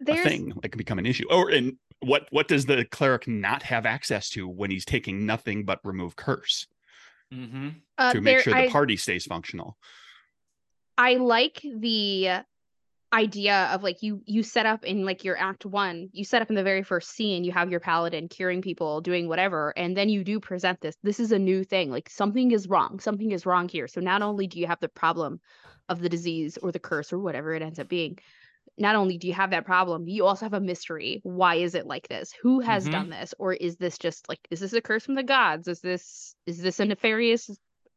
There's... 0.00 0.20
a 0.20 0.28
thing. 0.28 0.52
That 0.62 0.70
could 0.70 0.78
become 0.78 0.98
an 0.98 1.06
issue. 1.06 1.26
Or 1.30 1.50
and 1.50 1.76
what 2.00 2.26
what 2.30 2.48
does 2.48 2.66
the 2.66 2.84
cleric 2.84 3.26
not 3.26 3.62
have 3.64 3.86
access 3.86 4.30
to 4.30 4.48
when 4.48 4.70
he's 4.70 4.84
taking 4.84 5.26
nothing 5.26 5.64
but 5.64 5.80
remove 5.84 6.16
curse 6.16 6.66
mm-hmm. 7.32 7.70
uh, 7.98 8.12
to 8.12 8.20
make 8.20 8.36
there, 8.36 8.42
sure 8.42 8.54
the 8.54 8.68
I, 8.68 8.70
party 8.70 8.96
stays 8.96 9.24
functional? 9.24 9.76
I 10.96 11.16
like 11.16 11.60
the 11.62 12.42
idea 13.14 13.68
of 13.72 13.82
like 13.82 14.02
you 14.02 14.20
you 14.26 14.42
set 14.42 14.66
up 14.66 14.84
in 14.84 15.04
like 15.04 15.22
your 15.22 15.38
act 15.38 15.64
one 15.64 16.08
you 16.12 16.24
set 16.24 16.42
up 16.42 16.50
in 16.50 16.56
the 16.56 16.62
very 16.64 16.82
first 16.82 17.10
scene 17.10 17.44
you 17.44 17.52
have 17.52 17.70
your 17.70 17.78
paladin 17.78 18.28
curing 18.28 18.60
people 18.60 19.00
doing 19.00 19.28
whatever 19.28 19.72
and 19.76 19.96
then 19.96 20.08
you 20.08 20.24
do 20.24 20.40
present 20.40 20.80
this. 20.80 20.96
This 21.02 21.20
is 21.20 21.30
a 21.30 21.38
new 21.38 21.62
thing. 21.64 21.90
Like 21.90 22.10
something 22.10 22.50
is 22.50 22.68
wrong. 22.68 22.98
Something 22.98 23.30
is 23.30 23.46
wrong 23.46 23.68
here. 23.68 23.86
So 23.86 24.00
not 24.00 24.22
only 24.22 24.48
do 24.48 24.58
you 24.58 24.66
have 24.66 24.80
the 24.80 24.88
problem 24.88 25.40
of 25.88 26.00
the 26.00 26.08
disease 26.08 26.58
or 26.58 26.72
the 26.72 26.78
curse 26.80 27.12
or 27.12 27.18
whatever 27.20 27.54
it 27.54 27.62
ends 27.62 27.78
up 27.78 27.88
being 27.88 28.18
not 28.76 28.96
only 28.96 29.18
do 29.18 29.28
you 29.28 29.34
have 29.34 29.50
that 29.50 29.64
problem 29.64 30.08
you 30.08 30.26
also 30.26 30.46
have 30.46 30.54
a 30.54 30.60
mystery. 30.60 31.20
Why 31.22 31.56
is 31.56 31.76
it 31.76 31.86
like 31.86 32.08
this? 32.08 32.32
Who 32.42 32.60
has 32.60 32.82
mm-hmm. 32.82 32.92
done 32.92 33.10
this? 33.10 33.32
Or 33.38 33.52
is 33.52 33.76
this 33.76 33.96
just 33.96 34.28
like 34.28 34.40
is 34.50 34.58
this 34.58 34.72
a 34.72 34.80
curse 34.80 35.04
from 35.04 35.14
the 35.14 35.22
gods? 35.22 35.68
Is 35.68 35.80
this 35.80 36.34
is 36.46 36.60
this 36.60 36.80
a 36.80 36.84
nefarious 36.84 37.48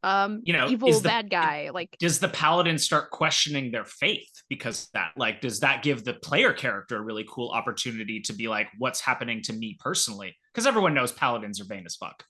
um 0.04 0.40
you 0.44 0.52
know 0.52 0.68
evil 0.68 0.92
the, 0.92 1.08
bad 1.08 1.28
guy 1.28 1.70
like 1.74 1.96
does 1.98 2.20
the 2.20 2.28
paladin 2.28 2.78
start 2.78 3.10
questioning 3.10 3.72
their 3.72 3.84
faith 3.84 4.30
because 4.48 4.88
that 4.94 5.10
like 5.16 5.40
does 5.40 5.60
that 5.60 5.82
give 5.82 6.04
the 6.04 6.14
player 6.14 6.52
character 6.52 6.96
a 6.96 7.00
really 7.00 7.26
cool 7.28 7.50
opportunity 7.50 8.20
to 8.20 8.32
be 8.32 8.48
like 8.48 8.68
what's 8.78 9.00
happening 9.00 9.42
to 9.42 9.52
me 9.52 9.76
personally? 9.80 10.36
Because 10.52 10.66
everyone 10.66 10.94
knows 10.94 11.12
paladins 11.12 11.60
are 11.60 11.64
vain 11.64 11.84
as 11.84 11.96
fuck. 11.96 12.24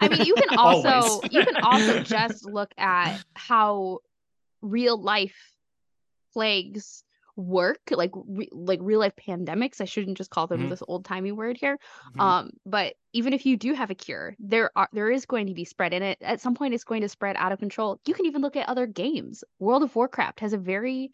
I 0.00 0.08
mean 0.08 0.24
you 0.24 0.34
can 0.34 0.48
also 0.58 1.20
you 1.30 1.44
can 1.44 1.56
also 1.62 2.00
just 2.00 2.44
look 2.50 2.72
at 2.78 3.22
how 3.34 3.98
real 4.62 5.00
life 5.00 5.36
plagues 6.32 7.04
work 7.38 7.78
like 7.92 8.10
re- 8.26 8.48
like 8.50 8.80
real 8.82 8.98
life 8.98 9.12
pandemics 9.16 9.80
i 9.80 9.84
shouldn't 9.84 10.18
just 10.18 10.30
call 10.30 10.48
them 10.48 10.62
mm-hmm. 10.62 10.70
this 10.70 10.82
old 10.88 11.04
timey 11.04 11.30
word 11.30 11.56
here 11.56 11.78
mm-hmm. 12.10 12.20
um 12.20 12.50
but 12.66 12.94
even 13.12 13.32
if 13.32 13.46
you 13.46 13.56
do 13.56 13.74
have 13.74 13.90
a 13.90 13.94
cure 13.94 14.34
there 14.40 14.70
are 14.74 14.88
there 14.92 15.08
is 15.08 15.24
going 15.24 15.46
to 15.46 15.54
be 15.54 15.64
spread 15.64 15.94
in 15.94 16.02
it 16.02 16.18
at 16.20 16.40
some 16.40 16.56
point 16.56 16.74
it's 16.74 16.82
going 16.82 17.00
to 17.00 17.08
spread 17.08 17.36
out 17.36 17.52
of 17.52 17.60
control 17.60 18.00
you 18.06 18.12
can 18.12 18.26
even 18.26 18.42
look 18.42 18.56
at 18.56 18.68
other 18.68 18.86
games 18.86 19.44
world 19.60 19.84
of 19.84 19.94
warcraft 19.94 20.40
has 20.40 20.52
a 20.52 20.58
very 20.58 21.12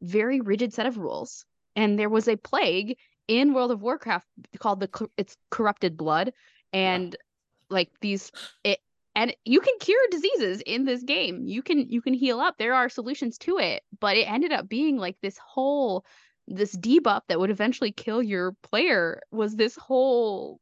very 0.00 0.40
rigid 0.40 0.72
set 0.72 0.86
of 0.86 0.96
rules 0.96 1.44
and 1.74 1.98
there 1.98 2.08
was 2.08 2.28
a 2.28 2.36
plague 2.36 2.96
in 3.26 3.52
world 3.52 3.72
of 3.72 3.82
warcraft 3.82 4.26
called 4.60 4.78
the 4.78 5.08
it's 5.16 5.36
corrupted 5.50 5.96
blood 5.96 6.32
and 6.72 7.14
yeah. 7.14 7.74
like 7.74 7.90
these 8.00 8.30
it 8.62 8.78
and 9.18 9.34
you 9.44 9.60
can 9.60 9.74
cure 9.80 9.98
diseases 10.12 10.62
in 10.64 10.84
this 10.84 11.02
game. 11.02 11.48
You 11.48 11.60
can 11.60 11.90
you 11.90 12.00
can 12.00 12.14
heal 12.14 12.38
up. 12.38 12.56
There 12.56 12.74
are 12.74 12.88
solutions 12.88 13.36
to 13.38 13.58
it 13.58 13.82
but 14.00 14.16
it 14.16 14.30
ended 14.30 14.52
up 14.52 14.68
being 14.68 14.96
like 14.96 15.16
this 15.20 15.36
whole 15.38 16.06
this 16.46 16.74
debuff 16.76 17.22
that 17.28 17.40
would 17.40 17.50
eventually 17.50 17.90
kill 17.90 18.22
your 18.22 18.52
player 18.62 19.20
was 19.32 19.56
this 19.56 19.76
whole 19.76 20.60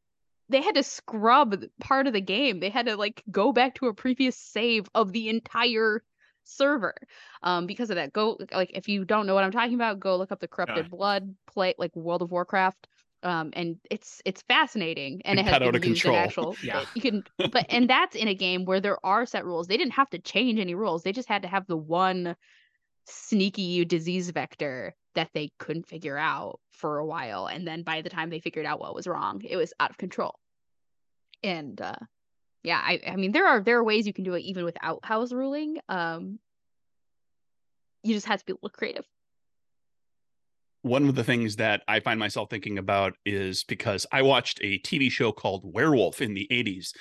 they 0.49 0.63
had 0.63 0.77
to 0.77 0.83
scrub 0.83 1.65
part 1.81 2.07
of 2.07 2.13
the 2.13 2.21
game. 2.21 2.61
They 2.61 2.71
had 2.71 2.87
to 2.87 2.97
like 2.97 3.23
go 3.31 3.53
back 3.53 3.75
to 3.75 3.89
a 3.89 3.95
previous 3.95 4.37
save 4.37 4.89
of 4.95 5.13
the 5.13 5.29
entire 5.29 6.03
server 6.45 6.95
um 7.43 7.67
because 7.67 7.91
of 7.91 7.97
that. 7.97 8.13
Go 8.15 8.39
like 8.53 8.71
if 8.73 8.89
you 8.89 9.05
don't 9.05 9.27
know 9.27 9.35
what 9.35 9.45
i'm 9.45 9.51
talking 9.51 9.75
about 9.75 10.01
go 10.01 10.17
look 10.17 10.33
up 10.33 10.41
the 10.41 10.49
corrupted 10.49 10.87
yeah. 10.87 10.97
blood 10.97 11.35
play 11.47 11.75
like 11.77 11.95
world 11.95 12.23
of 12.23 12.31
warcraft 12.31 12.89
um 13.23 13.51
and 13.55 13.77
it's 13.91 14.21
it's 14.25 14.43
fascinating 14.43 15.23
and, 15.25 15.39
and 15.39 15.49
it 15.49 15.51
has 15.51 15.59
been 15.59 15.75
used 15.75 16.03
control. 16.03 16.15
in 16.15 16.21
actual 16.21 16.57
yeah 16.63 16.85
you 16.95 17.01
can 17.01 17.25
but 17.53 17.67
and 17.69 17.89
that's 17.89 18.15
in 18.15 18.29
a 18.29 18.35
game 18.35 18.65
where 18.65 18.81
there 18.81 19.05
are 19.05 19.27
set 19.27 19.45
rules. 19.45 19.67
They 19.67 19.77
didn't 19.77 19.95
have 19.95 20.11
to 20.11 20.19
change 20.19 20.59
any 20.59 20.75
rules. 20.75 21.03
They 21.03 21.13
just 21.13 21.29
had 21.29 21.43
to 21.43 21.49
have 21.49 21.67
the 21.67 21.77
one 21.77 22.37
sneaky 23.07 23.85
disease 23.85 24.31
vector 24.31 24.95
that 25.15 25.31
they 25.33 25.51
couldn't 25.59 25.87
figure 25.87 26.19
out 26.19 26.61
for 26.73 26.99
a 26.99 27.07
while 27.07 27.47
and 27.47 27.67
then 27.67 27.83
by 27.83 28.03
the 28.03 28.11
time 28.11 28.29
they 28.31 28.41
figured 28.41 28.67
out 28.67 28.81
what 28.81 28.95
was 28.95 29.07
wrong 29.07 29.41
it 29.45 29.57
was 29.57 29.73
out 29.81 29.91
of 29.91 29.99
control. 29.99 30.39
And 31.43 31.81
uh 31.81 31.97
yeah 32.63 32.83
i 32.83 33.01
i 33.07 33.17
mean 33.17 33.33
there 33.33 33.47
are 33.47 33.61
there 33.61 33.79
are 33.79 33.85
ways 33.85 34.07
you 34.07 34.13
can 34.13 34.25
do 34.25 34.35
it 34.35 34.41
even 34.41 34.65
without 34.65 35.05
house 35.05 35.33
ruling 35.33 35.79
um 35.89 36.39
you 38.03 38.13
just 38.13 38.27
have 38.27 38.41
to 38.41 38.45
be 38.45 38.53
a 38.53 38.57
little 38.57 38.71
creative 38.71 39.05
one 40.87 41.09
of 41.09 41.15
the 41.15 41.25
things 41.25 41.57
that 41.57 41.83
I 41.89 42.01
find 42.01 42.19
myself 42.19 42.49
thinking 42.49 42.79
about 42.79 43.15
is 43.27 43.65
because 43.65 44.07
I 44.13 44.23
watched 44.23 44.61
a 44.63 44.79
TV 44.79 45.11
show 45.11 45.33
called 45.33 45.63
Werewolf 45.65 46.23
in 46.23 46.35
the 46.35 46.47
80s. 46.51 46.93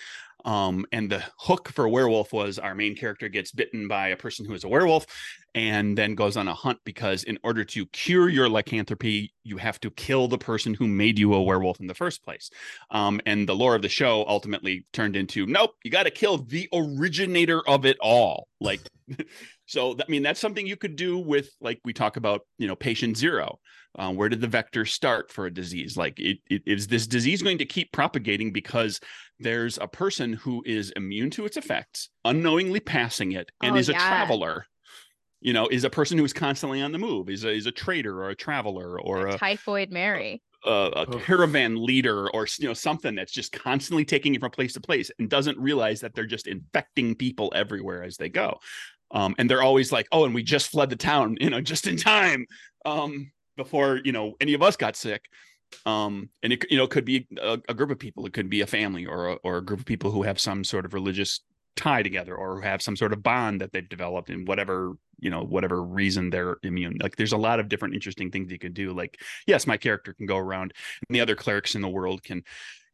Um, 0.43 0.85
and 0.91 1.11
the 1.11 1.23
hook 1.39 1.69
for 1.69 1.87
werewolf 1.87 2.31
was 2.31 2.59
our 2.59 2.75
main 2.75 2.95
character 2.95 3.29
gets 3.29 3.51
bitten 3.51 3.87
by 3.87 4.09
a 4.09 4.17
person 4.17 4.45
who 4.45 4.53
is 4.53 4.63
a 4.63 4.67
werewolf 4.67 5.07
and 5.55 5.97
then 5.97 6.15
goes 6.15 6.35
on 6.35 6.49
a 6.49 6.53
hunt 6.53 6.79
because 6.83 7.23
in 7.23 7.39
order 7.41 7.63
to 7.63 7.85
cure 7.87 8.27
your 8.27 8.49
lycanthropy, 8.49 9.33
you 9.43 9.57
have 9.57 9.79
to 9.79 9.89
kill 9.89 10.27
the 10.27 10.37
person 10.37 10.73
who 10.73 10.85
made 10.85 11.17
you 11.17 11.33
a 11.33 11.41
werewolf 11.41 11.79
in 11.79 11.87
the 11.87 11.93
first 11.93 12.23
place. 12.23 12.49
Um, 12.91 13.21
and 13.25 13.47
the 13.47 13.55
lore 13.55 13.73
of 13.73 13.81
the 13.81 13.89
show 13.89 14.25
ultimately 14.27 14.85
turned 14.91 15.15
into 15.15 15.45
nope, 15.45 15.71
you 15.83 15.91
got 15.91 16.03
to 16.03 16.11
kill 16.11 16.39
the 16.39 16.67
originator 16.73 17.67
of 17.67 17.85
it 17.85 17.97
all. 18.01 18.47
Like, 18.59 18.81
so 19.65 19.95
I 19.97 20.03
mean, 20.09 20.23
that's 20.23 20.41
something 20.41 20.67
you 20.67 20.75
could 20.75 20.97
do 20.97 21.17
with, 21.17 21.49
like, 21.61 21.79
we 21.85 21.93
talk 21.93 22.17
about, 22.17 22.41
you 22.57 22.67
know, 22.67 22.75
patient 22.75 23.17
zero. 23.17 23.59
Uh, 23.97 24.11
where 24.11 24.27
did 24.27 24.41
the 24.41 24.47
vector 24.47 24.83
start 24.83 25.31
for 25.31 25.45
a 25.45 25.53
disease? 25.53 25.95
Like, 25.95 26.19
it, 26.19 26.39
it, 26.49 26.63
is 26.65 26.87
this 26.87 27.07
disease 27.07 27.41
going 27.41 27.59
to 27.59 27.65
keep 27.65 27.93
propagating 27.93 28.51
because 28.51 28.99
there's 29.39 29.77
a 29.77 29.87
person 29.87 30.33
who 30.33 30.63
is 30.65 30.91
immune 30.95 31.29
to 31.31 31.45
its 31.45 31.57
effects, 31.57 32.09
unknowingly 32.23 32.79
passing 32.79 33.33
it, 33.33 33.51
and 33.61 33.75
oh, 33.75 33.79
is 33.79 33.89
yeah. 33.89 33.95
a 33.95 34.07
traveler? 34.07 34.65
You 35.41 35.53
know, 35.53 35.67
is 35.67 35.83
a 35.83 35.89
person 35.89 36.17
who 36.17 36.25
is 36.25 36.33
constantly 36.33 36.81
on 36.81 36.91
the 36.91 36.97
move, 36.97 37.29
is 37.29 37.43
a, 37.43 37.51
is 37.51 37.65
a 37.67 37.71
trader 37.71 38.23
or 38.23 38.29
a 38.29 38.35
traveler 38.35 38.99
or 38.99 39.27
a, 39.27 39.35
a 39.35 39.37
typhoid 39.37 39.91
Mary. 39.91 40.41
A, 40.65 41.05
a, 41.07 41.19
caravan 41.19 41.85
leader 41.85 42.27
or 42.31 42.47
you 42.57 42.67
know 42.67 42.73
something 42.73 43.13
that's 43.13 43.31
just 43.31 43.51
constantly 43.51 44.03
taking 44.03 44.33
you 44.33 44.39
from 44.39 44.49
place 44.49 44.73
to 44.73 44.81
place 44.81 45.11
and 45.19 45.29
doesn't 45.29 45.59
realize 45.59 45.99
that 46.01 46.15
they're 46.15 46.25
just 46.25 46.47
infecting 46.47 47.13
people 47.13 47.53
everywhere 47.55 48.03
as 48.03 48.17
they 48.17 48.29
go 48.29 48.57
um, 49.11 49.35
and 49.37 49.47
they're 49.47 49.61
always 49.61 49.91
like 49.91 50.07
oh 50.11 50.25
and 50.25 50.33
we 50.33 50.41
just 50.41 50.71
fled 50.71 50.89
the 50.89 50.95
town 50.95 51.37
you 51.39 51.51
know 51.51 51.61
just 51.61 51.85
in 51.85 51.97
time 51.97 52.47
um, 52.83 53.31
before 53.57 54.01
you 54.03 54.11
know 54.11 54.33
any 54.41 54.55
of 54.55 54.63
us 54.63 54.75
got 54.75 54.95
sick 54.95 55.25
um 55.85 56.29
and 56.43 56.53
it 56.53 56.65
you 56.71 56.77
know 56.77 56.87
could 56.87 57.05
be 57.05 57.27
a, 57.41 57.59
a, 57.69 57.73
group 57.73 57.91
of 57.91 57.99
people. 57.99 58.25
It 58.25 58.33
could 58.33 58.49
be 58.49 58.61
a 58.61 58.67
family 58.67 59.05
or 59.05 59.29
a, 59.29 59.33
or 59.43 59.57
a 59.57 59.65
group 59.65 59.79
of 59.79 59.85
people 59.85 60.11
who 60.11 60.23
have 60.23 60.39
some 60.39 60.63
sort 60.63 60.85
of 60.85 60.93
religious 60.93 61.41
tie 61.75 62.03
together 62.03 62.35
or 62.35 62.61
have 62.61 62.81
some 62.81 62.95
sort 62.95 63.13
of 63.13 63.21
bond 63.21 63.61
that 63.61 63.73
they've 63.73 63.87
developed 63.87 64.29
in 64.29 64.45
whatever 64.45 64.93
you 65.19 65.29
know 65.29 65.43
whatever 65.43 65.83
reason 65.83 66.29
they're 66.29 66.57
immune. 66.63 66.97
Like 67.01 67.15
there's 67.15 67.33
a 67.33 67.37
lot 67.37 67.59
of 67.59 67.69
different 67.69 67.93
interesting 67.93 68.31
things 68.31 68.51
you 68.51 68.59
could 68.59 68.73
do. 68.73 68.93
Like 68.93 69.19
yes 69.47 69.67
my 69.67 69.77
character 69.77 70.13
can 70.13 70.25
go 70.25 70.37
around 70.37 70.73
and 71.07 71.15
the 71.15 71.21
other 71.21 71.35
clerics 71.35 71.75
in 71.75 71.81
the 71.81 71.89
world 71.89 72.23
can 72.23 72.43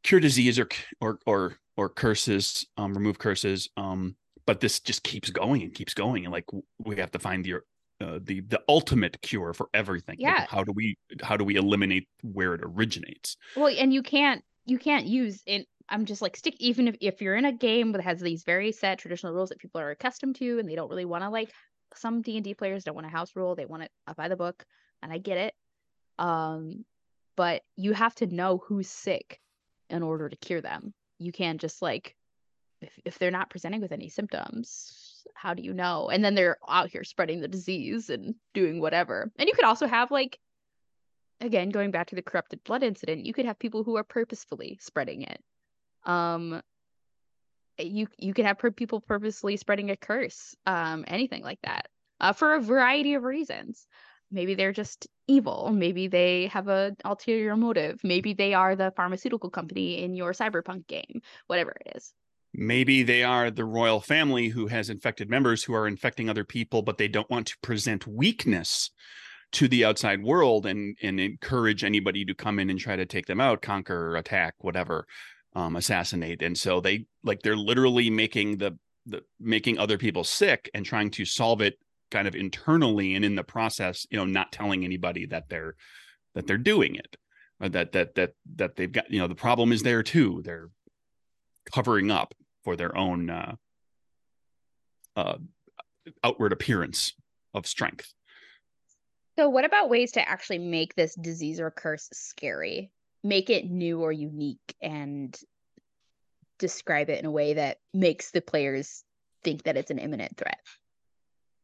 cure 0.03 0.19
disease 0.19 0.59
or 0.59 0.67
or 0.99 1.19
or 1.25 1.57
or 1.77 1.89
curses 1.89 2.65
um 2.77 2.93
remove 2.93 3.19
curses. 3.19 3.69
Um 3.77 4.15
but 4.45 4.59
this 4.59 4.79
just 4.79 5.03
keeps 5.03 5.29
going 5.29 5.61
and 5.61 5.73
keeps 5.73 5.93
going. 5.93 6.25
And 6.25 6.31
like 6.31 6.45
we 6.79 6.95
have 6.97 7.11
to 7.11 7.19
find 7.19 7.45
the 7.45 7.55
uh, 8.01 8.19
the 8.21 8.41
the 8.41 8.61
ultimate 8.67 9.21
cure 9.21 9.53
for 9.53 9.69
everything. 9.73 10.15
Yeah. 10.19 10.39
Like, 10.39 10.49
how 10.49 10.63
do 10.63 10.71
we 10.71 10.97
how 11.21 11.37
do 11.37 11.43
we 11.43 11.55
eliminate 11.55 12.07
where 12.23 12.53
it 12.55 12.61
originates? 12.63 13.37
Well, 13.55 13.73
and 13.77 13.93
you 13.93 14.01
can't 14.01 14.43
you 14.65 14.77
can't 14.77 15.05
use 15.05 15.41
in 15.45 15.65
I'm 15.89 16.05
just 16.05 16.21
like 16.21 16.37
stick 16.37 16.55
even 16.59 16.87
if, 16.87 16.95
if 17.01 17.21
you're 17.21 17.35
in 17.35 17.45
a 17.45 17.51
game 17.51 17.91
that 17.91 18.01
has 18.01 18.19
these 18.19 18.43
very 18.43 18.71
set 18.71 18.99
traditional 18.99 19.33
rules 19.33 19.49
that 19.49 19.59
people 19.59 19.81
are 19.81 19.91
accustomed 19.91 20.35
to 20.37 20.59
and 20.59 20.67
they 20.67 20.75
don't 20.75 20.89
really 20.89 21.05
want 21.05 21.23
to 21.23 21.29
like 21.29 21.51
some 21.93 22.21
D&D 22.21 22.53
players 22.53 22.85
don't 22.85 22.95
want 22.95 23.07
a 23.07 23.09
house 23.09 23.35
rule, 23.35 23.55
they 23.55 23.65
want 23.65 23.83
it 23.83 23.91
by 24.15 24.29
the 24.29 24.37
book, 24.37 24.65
and 25.03 25.11
I 25.11 25.17
get 25.17 25.37
it. 25.37 25.53
Um 26.17 26.85
but 27.35 27.63
you 27.75 27.93
have 27.93 28.15
to 28.15 28.27
know 28.27 28.61
who's 28.65 28.89
sick 28.89 29.39
in 29.89 30.03
order 30.03 30.29
to 30.29 30.35
cure 30.35 30.61
them. 30.61 30.93
You 31.19 31.31
can't 31.31 31.59
just 31.59 31.81
like 31.81 32.15
if 32.81 32.97
if 33.05 33.19
they're 33.19 33.31
not 33.31 33.49
presenting 33.49 33.81
with 33.81 33.91
any 33.91 34.09
symptoms, 34.09 35.00
how 35.33 35.53
do 35.53 35.63
you 35.63 35.73
know? 35.73 36.09
And 36.09 36.23
then 36.23 36.35
they're 36.35 36.57
out 36.67 36.89
here 36.89 37.03
spreading 37.03 37.41
the 37.41 37.47
disease 37.47 38.09
and 38.09 38.35
doing 38.53 38.79
whatever. 38.79 39.31
And 39.37 39.47
you 39.47 39.55
could 39.55 39.65
also 39.65 39.87
have 39.87 40.11
like 40.11 40.39
again 41.39 41.69
going 41.69 41.91
back 41.91 42.07
to 42.07 42.15
the 42.15 42.21
corrupted 42.21 42.63
blood 42.63 42.83
incident, 42.83 43.25
you 43.25 43.33
could 43.33 43.45
have 43.45 43.59
people 43.59 43.83
who 43.83 43.97
are 43.97 44.03
purposefully 44.03 44.77
spreading 44.81 45.23
it. 45.23 45.41
Um 46.05 46.61
you 47.77 48.07
you 48.17 48.33
could 48.33 48.45
have 48.45 48.57
people 48.75 49.01
purposely 49.01 49.57
spreading 49.57 49.89
a 49.91 49.97
curse, 49.97 50.55
um 50.65 51.05
anything 51.07 51.43
like 51.43 51.59
that. 51.63 51.87
Uh, 52.19 52.33
for 52.33 52.53
a 52.53 52.61
variety 52.61 53.15
of 53.15 53.23
reasons. 53.23 53.87
Maybe 54.33 54.55
they're 54.55 54.71
just 54.71 55.07
evil. 55.27 55.71
Maybe 55.73 56.07
they 56.07 56.47
have 56.47 56.69
a 56.69 56.95
ulterior 57.03 57.57
motive. 57.57 57.99
Maybe 58.01 58.33
they 58.33 58.53
are 58.53 58.77
the 58.77 58.93
pharmaceutical 58.95 59.49
company 59.49 60.03
in 60.03 60.15
your 60.15 60.31
cyberpunk 60.31 60.87
game. 60.87 61.21
Whatever 61.47 61.75
it 61.85 61.97
is 61.97 62.13
maybe 62.53 63.03
they 63.03 63.23
are 63.23 63.49
the 63.49 63.65
royal 63.65 64.01
family 64.01 64.49
who 64.49 64.67
has 64.67 64.89
infected 64.89 65.29
members 65.29 65.63
who 65.63 65.73
are 65.73 65.87
infecting 65.87 66.29
other 66.29 66.43
people 66.43 66.81
but 66.81 66.97
they 66.97 67.07
don't 67.07 67.29
want 67.29 67.47
to 67.47 67.57
present 67.61 68.05
weakness 68.05 68.91
to 69.51 69.67
the 69.67 69.83
outside 69.83 70.23
world 70.23 70.65
and 70.65 70.97
and 71.01 71.19
encourage 71.19 71.83
anybody 71.83 72.25
to 72.25 72.33
come 72.33 72.59
in 72.59 72.69
and 72.69 72.79
try 72.79 72.95
to 72.95 73.05
take 73.05 73.25
them 73.25 73.41
out 73.41 73.61
conquer 73.61 74.15
attack 74.15 74.55
whatever 74.59 75.05
um, 75.53 75.75
assassinate. 75.75 76.41
And 76.41 76.57
so 76.57 76.79
they 76.79 77.05
like 77.23 77.41
they're 77.41 77.57
literally 77.57 78.09
making 78.09 78.57
the 78.57 78.77
the 79.05 79.23
making 79.39 79.79
other 79.79 79.97
people 79.97 80.23
sick 80.23 80.69
and 80.73 80.85
trying 80.85 81.09
to 81.11 81.25
solve 81.25 81.61
it 81.61 81.79
kind 82.11 82.27
of 82.27 82.35
internally 82.35 83.15
and 83.15 83.25
in 83.25 83.35
the 83.35 83.43
process 83.43 84.05
you 84.11 84.17
know 84.17 84.25
not 84.25 84.51
telling 84.51 84.83
anybody 84.83 85.25
that 85.25 85.49
they're 85.49 85.75
that 86.35 86.45
they're 86.45 86.57
doing 86.57 86.95
it 86.95 87.17
that 87.59 87.93
that 87.93 88.15
that 88.15 88.33
that 88.55 88.75
they've 88.75 88.91
got 88.91 89.09
you 89.09 89.19
know 89.19 89.27
the 89.27 89.35
problem 89.35 89.71
is 89.71 89.83
there 89.83 90.03
too. 90.03 90.41
They're 90.43 90.69
covering 91.71 92.09
up 92.09 92.33
for 92.63 92.75
their 92.75 92.95
own 92.97 93.29
uh, 93.29 93.55
uh, 95.15 95.37
outward 96.23 96.51
appearance 96.51 97.13
of 97.53 97.67
strength. 97.67 98.13
So, 99.37 99.49
what 99.49 99.65
about 99.65 99.89
ways 99.89 100.11
to 100.13 100.27
actually 100.27 100.59
make 100.59 100.95
this 100.95 101.15
disease 101.15 101.59
or 101.59 101.71
curse 101.71 102.09
scary? 102.13 102.91
Make 103.23 103.49
it 103.49 103.69
new 103.69 104.01
or 104.01 104.11
unique 104.11 104.75
and 104.81 105.37
describe 106.59 107.09
it 107.09 107.19
in 107.19 107.25
a 107.25 107.31
way 107.31 107.53
that 107.53 107.77
makes 107.93 108.31
the 108.31 108.41
players 108.41 109.03
think 109.43 109.63
that 109.63 109.77
it's 109.77 109.91
an 109.91 109.99
imminent 109.99 110.37
threat. 110.37 110.59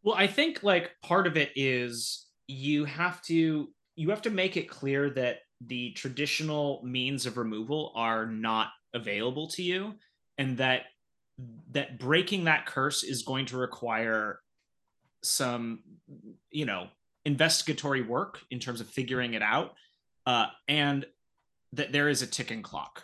Well, 0.03 0.15
I 0.15 0.27
think 0.27 0.63
like 0.63 0.91
part 1.03 1.27
of 1.27 1.37
it 1.37 1.51
is 1.55 2.27
you 2.47 2.85
have 2.85 3.21
to 3.23 3.69
you 3.95 4.09
have 4.11 4.21
to 4.23 4.29
make 4.29 4.57
it 4.57 4.69
clear 4.69 5.09
that 5.11 5.39
the 5.65 5.91
traditional 5.93 6.81
means 6.83 7.25
of 7.25 7.37
removal 7.37 7.91
are 7.95 8.25
not 8.25 8.69
available 8.93 9.47
to 9.49 9.63
you 9.63 9.95
and 10.37 10.57
that 10.57 10.83
that 11.71 11.99
breaking 11.99 12.45
that 12.45 12.65
curse 12.65 13.03
is 13.03 13.23
going 13.23 13.45
to 13.45 13.57
require 13.57 14.39
some 15.23 15.79
you 16.51 16.65
know 16.65 16.87
investigatory 17.25 18.01
work 18.01 18.39
in 18.51 18.59
terms 18.59 18.81
of 18.81 18.87
figuring 18.87 19.33
it 19.33 19.41
out 19.41 19.73
uh, 20.25 20.47
and 20.67 21.05
that 21.73 21.91
there 21.91 22.07
is 22.09 22.21
a 22.21 22.27
ticking 22.27 22.61
clock. 22.61 23.03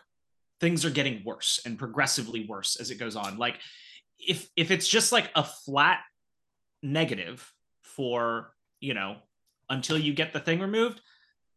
Things 0.62 0.86
are 0.86 0.90
getting 0.90 1.24
worse 1.26 1.60
and 1.66 1.78
progressively 1.78 2.46
worse 2.48 2.78
as 2.80 2.90
it 2.90 2.96
goes 2.96 3.16
on. 3.16 3.38
Like 3.38 3.60
if 4.18 4.50
if 4.56 4.72
it's 4.72 4.88
just 4.88 5.12
like 5.12 5.30
a 5.36 5.44
flat 5.44 6.00
negative 6.82 7.52
for 7.82 8.54
you 8.80 8.94
know 8.94 9.18
until 9.70 9.98
you 9.98 10.14
get 10.14 10.34
the 10.34 10.40
thing 10.40 10.60
removed 10.60 11.02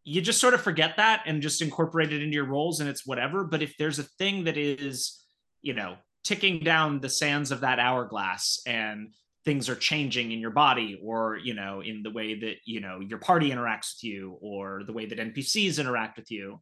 you 0.06 0.20
just 0.20 0.40
sort 0.40 0.54
of 0.54 0.62
forget 0.62 0.96
that 0.96 1.24
and 1.26 1.42
just 1.42 1.60
incorporate 1.60 2.12
it 2.12 2.22
into 2.22 2.34
your 2.34 2.44
roles 2.44 2.78
and 2.78 2.88
it's 2.88 3.04
whatever. 3.04 3.42
But 3.42 3.60
if 3.60 3.76
there's 3.76 3.98
a 3.98 4.04
thing 4.04 4.44
that 4.44 4.56
is 4.56 5.20
you 5.66 5.74
know 5.74 5.96
ticking 6.22 6.61
down 6.61 7.00
the 7.00 7.09
sands 7.09 7.50
of 7.50 7.61
that 7.61 7.81
hourglass 7.81 8.61
and 8.66 9.12
things 9.44 9.68
are 9.68 9.74
changing 9.76 10.31
in 10.31 10.38
your 10.38 10.50
body 10.50 10.98
or 11.02 11.37
you 11.37 11.55
know 11.55 11.81
in 11.81 12.02
the 12.05 12.11
way 12.11 12.38
that 12.38 12.57
you 12.64 12.81
know 12.81 13.00
your 13.00 13.18
party 13.18 13.50
interacts 13.50 13.96
with 13.96 14.05
you 14.05 14.38
or 14.40 14.83
the 14.87 14.92
way 14.92 15.07
that 15.07 15.18
npcs 15.18 15.81
interact 15.81 16.16
with 16.16 16.31
you. 16.31 16.61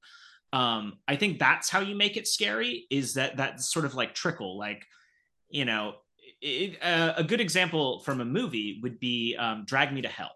Um 0.55 0.95
i 1.07 1.17
think 1.17 1.39
that's 1.39 1.69
how 1.69 1.81
you 1.81 1.95
make 1.95 2.17
it 2.17 2.27
scary 2.27 2.87
is 2.91 3.15
that 3.15 3.37
that 3.37 3.61
sort 3.61 3.85
of 3.85 3.95
like 3.95 4.15
trickle 4.15 4.59
like 4.59 4.83
you 5.51 5.67
know 5.67 5.95
it, 6.41 6.83
uh, 6.83 7.15
a 7.17 7.25
good 7.25 7.41
example 7.41 8.01
from 8.01 8.21
a 8.21 8.25
movie 8.25 8.81
would 8.83 8.99
be 9.01 9.37
um, 9.39 9.65
drag 9.67 9.93
me 9.93 10.03
to 10.03 10.09
hell. 10.09 10.33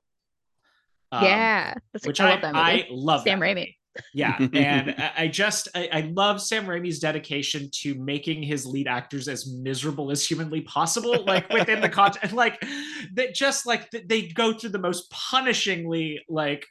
Um, 1.13 1.25
yeah, 1.25 1.75
which 2.05 2.21
I, 2.21 2.35
love 2.35 2.41
I 2.45 2.87
love 2.91 3.23
Sam 3.23 3.41
Raimi. 3.41 3.75
Yeah, 4.15 4.37
and 4.53 4.95
I 5.17 5.29
just 5.29 5.69
I, 5.75 5.89
I, 5.93 6.01
love 6.13 6.41
Sam 6.41 6.67
Raimi's 6.67 6.99
dedication 6.99 7.69
to 7.81 7.95
making 7.97 8.43
his 8.43 8.65
lead 8.65 8.87
actors 8.87 9.29
as 9.29 9.51
miserable 9.53 10.11
as 10.11 10.27
humanly 10.27 10.61
possible, 10.63 11.25
like 11.25 11.49
within 11.53 11.81
the 11.81 11.89
content, 11.89 12.33
like 12.33 12.61
that. 13.15 13.35
Just 13.35 13.67
like 13.67 13.91
they 13.91 14.29
go 14.29 14.53
through 14.53 14.71
the 14.71 14.79
most 14.79 15.11
punishingly 15.11 16.19
like 16.29 16.67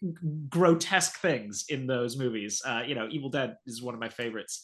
grotesque 0.50 1.20
things 1.20 1.66
in 1.70 1.88
those 1.88 2.18
movies. 2.18 2.62
Uh, 2.66 2.84
you 2.86 2.96
know, 2.96 3.08
Evil 3.10 3.30
Dead 3.30 3.56
is 3.66 3.82
one 3.82 3.94
of 3.94 4.00
my 4.00 4.10
favorites. 4.10 4.62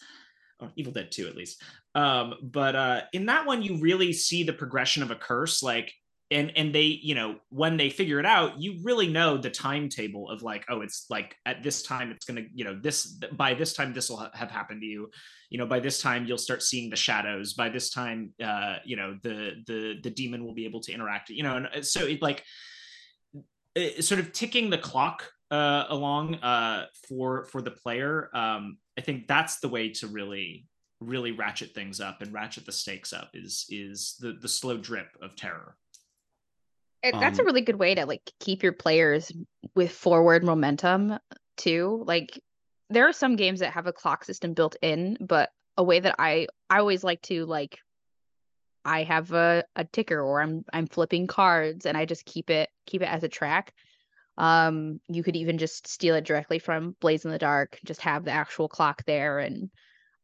Oh, 0.61 0.69
Evil 0.75 0.93
Dead 0.93 1.11
2 1.11 1.27
at 1.27 1.35
least. 1.35 1.61
Um, 1.95 2.35
but 2.41 2.75
uh, 2.75 3.01
in 3.11 3.25
that 3.25 3.45
one, 3.45 3.61
you 3.61 3.79
really 3.79 4.13
see 4.13 4.43
the 4.43 4.53
progression 4.53 5.03
of 5.03 5.11
a 5.11 5.15
curse. 5.15 5.63
Like 5.63 5.91
and 6.33 6.51
and 6.57 6.73
they 6.73 6.81
you 6.81 7.15
know 7.15 7.35
when 7.49 7.77
they 7.77 7.89
figure 7.89 8.19
it 8.19 8.25
out 8.25 8.59
you 8.59 8.79
really 8.83 9.07
know 9.07 9.37
the 9.37 9.49
timetable 9.49 10.29
of 10.29 10.41
like 10.41 10.65
oh 10.69 10.81
it's 10.81 11.05
like 11.09 11.35
at 11.45 11.63
this 11.63 11.83
time 11.83 12.11
it's 12.11 12.25
gonna 12.25 12.43
you 12.53 12.65
know 12.65 12.77
this 12.81 13.05
by 13.33 13.53
this 13.53 13.73
time 13.73 13.93
this 13.93 14.09
will 14.09 14.17
ha- 14.17 14.31
have 14.33 14.51
happened 14.51 14.81
to 14.81 14.87
you. 14.87 15.09
You 15.49 15.59
know 15.59 15.67
by 15.67 15.79
this 15.79 16.01
time 16.01 16.25
you'll 16.25 16.37
start 16.37 16.63
seeing 16.63 16.89
the 16.89 16.95
shadows. 16.95 17.53
By 17.53 17.69
this 17.69 17.91
time 17.91 18.33
uh 18.43 18.77
you 18.83 18.95
know 18.95 19.17
the 19.21 19.63
the 19.67 19.95
the 20.01 20.09
demon 20.09 20.43
will 20.43 20.53
be 20.53 20.65
able 20.65 20.81
to 20.81 20.91
interact 20.91 21.29
you 21.29 21.43
know 21.43 21.57
and 21.57 21.67
uh, 21.67 21.81
so 21.81 22.05
it 22.05 22.21
like 22.21 22.43
it, 23.75 24.03
sort 24.03 24.19
of 24.19 24.33
ticking 24.33 24.69
the 24.69 24.77
clock 24.77 25.31
uh 25.51 25.85
along 25.89 26.35
uh 26.35 26.87
for 27.07 27.45
for 27.45 27.61
the 27.61 27.71
player. 27.71 28.29
Um 28.33 28.77
i 28.97 29.01
think 29.01 29.27
that's 29.27 29.59
the 29.59 29.69
way 29.69 29.89
to 29.89 30.07
really 30.07 30.67
really 30.99 31.31
ratchet 31.31 31.73
things 31.75 31.99
up 31.99 32.21
and 32.21 32.33
ratchet 32.33 32.65
the 32.65 32.71
stakes 32.71 33.11
up 33.13 33.31
is 33.33 33.65
is 33.69 34.15
the 34.19 34.37
the 34.41 34.47
slow 34.47 34.77
drip 34.77 35.09
of 35.21 35.35
terror 35.35 35.75
it, 37.03 37.15
that's 37.19 37.39
um, 37.39 37.45
a 37.45 37.45
really 37.45 37.61
good 37.61 37.77
way 37.77 37.95
to 37.95 38.05
like 38.05 38.31
keep 38.39 38.63
your 38.63 38.71
players 38.71 39.31
with 39.75 39.91
forward 39.91 40.43
momentum 40.43 41.19
too. 41.57 42.03
Like 42.07 42.39
there 42.89 43.07
are 43.07 43.13
some 43.13 43.35
games 43.35 43.59
that 43.59 43.73
have 43.73 43.87
a 43.87 43.93
clock 43.93 44.23
system 44.23 44.53
built 44.53 44.75
in, 44.81 45.17
but 45.19 45.49
a 45.77 45.83
way 45.83 45.99
that 45.99 46.15
I 46.17 46.47
I 46.69 46.79
always 46.79 47.03
like 47.03 47.21
to 47.23 47.45
like 47.45 47.77
I 48.85 49.03
have 49.03 49.31
a, 49.33 49.63
a 49.75 49.83
ticker 49.83 50.19
or 50.19 50.41
I'm 50.41 50.63
I'm 50.71 50.87
flipping 50.87 51.27
cards 51.27 51.85
and 51.85 51.97
I 51.97 52.05
just 52.05 52.25
keep 52.25 52.49
it 52.49 52.69
keep 52.85 53.01
it 53.01 53.09
as 53.09 53.23
a 53.23 53.29
track. 53.29 53.73
Um 54.37 54.99
you 55.09 55.23
could 55.23 55.35
even 55.35 55.57
just 55.57 55.87
steal 55.87 56.15
it 56.15 56.25
directly 56.25 56.59
from 56.59 56.95
Blades 57.01 57.25
in 57.25 57.31
the 57.31 57.37
Dark, 57.37 57.79
just 57.83 58.01
have 58.01 58.23
the 58.23 58.31
actual 58.31 58.69
clock 58.69 59.03
there 59.05 59.39
and 59.39 59.69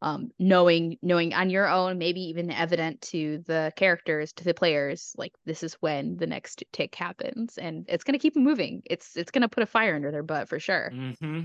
um, 0.02 0.32
knowing 0.40 0.98
knowing 1.02 1.34
on 1.34 1.50
your 1.50 1.68
own 1.68 1.98
maybe 1.98 2.22
even 2.22 2.52
evident 2.52 3.02
to 3.02 3.44
the 3.48 3.74
characters 3.76 4.32
to 4.34 4.44
the 4.44 4.54
players 4.54 5.14
like 5.18 5.34
this 5.46 5.62
is 5.64 5.74
when 5.76 6.16
the 6.18 6.28
next 6.28 6.64
tick 6.72 6.96
happens 6.96 7.58
and 7.58 7.86
it's 7.90 8.04
going 8.04 8.14
to 8.14 8.20
keep 8.20 8.34
them 8.34 8.44
moving. 8.44 8.82
It's 8.86 9.18
it's 9.18 9.32
going 9.32 9.42
to 9.42 9.50
put 9.50 9.64
a 9.64 9.66
fire 9.66 9.96
under 9.96 10.12
their 10.12 10.24
butt 10.24 10.48
for 10.48 10.60
sure. 10.60 10.92
Mm-hmm. 10.94 11.42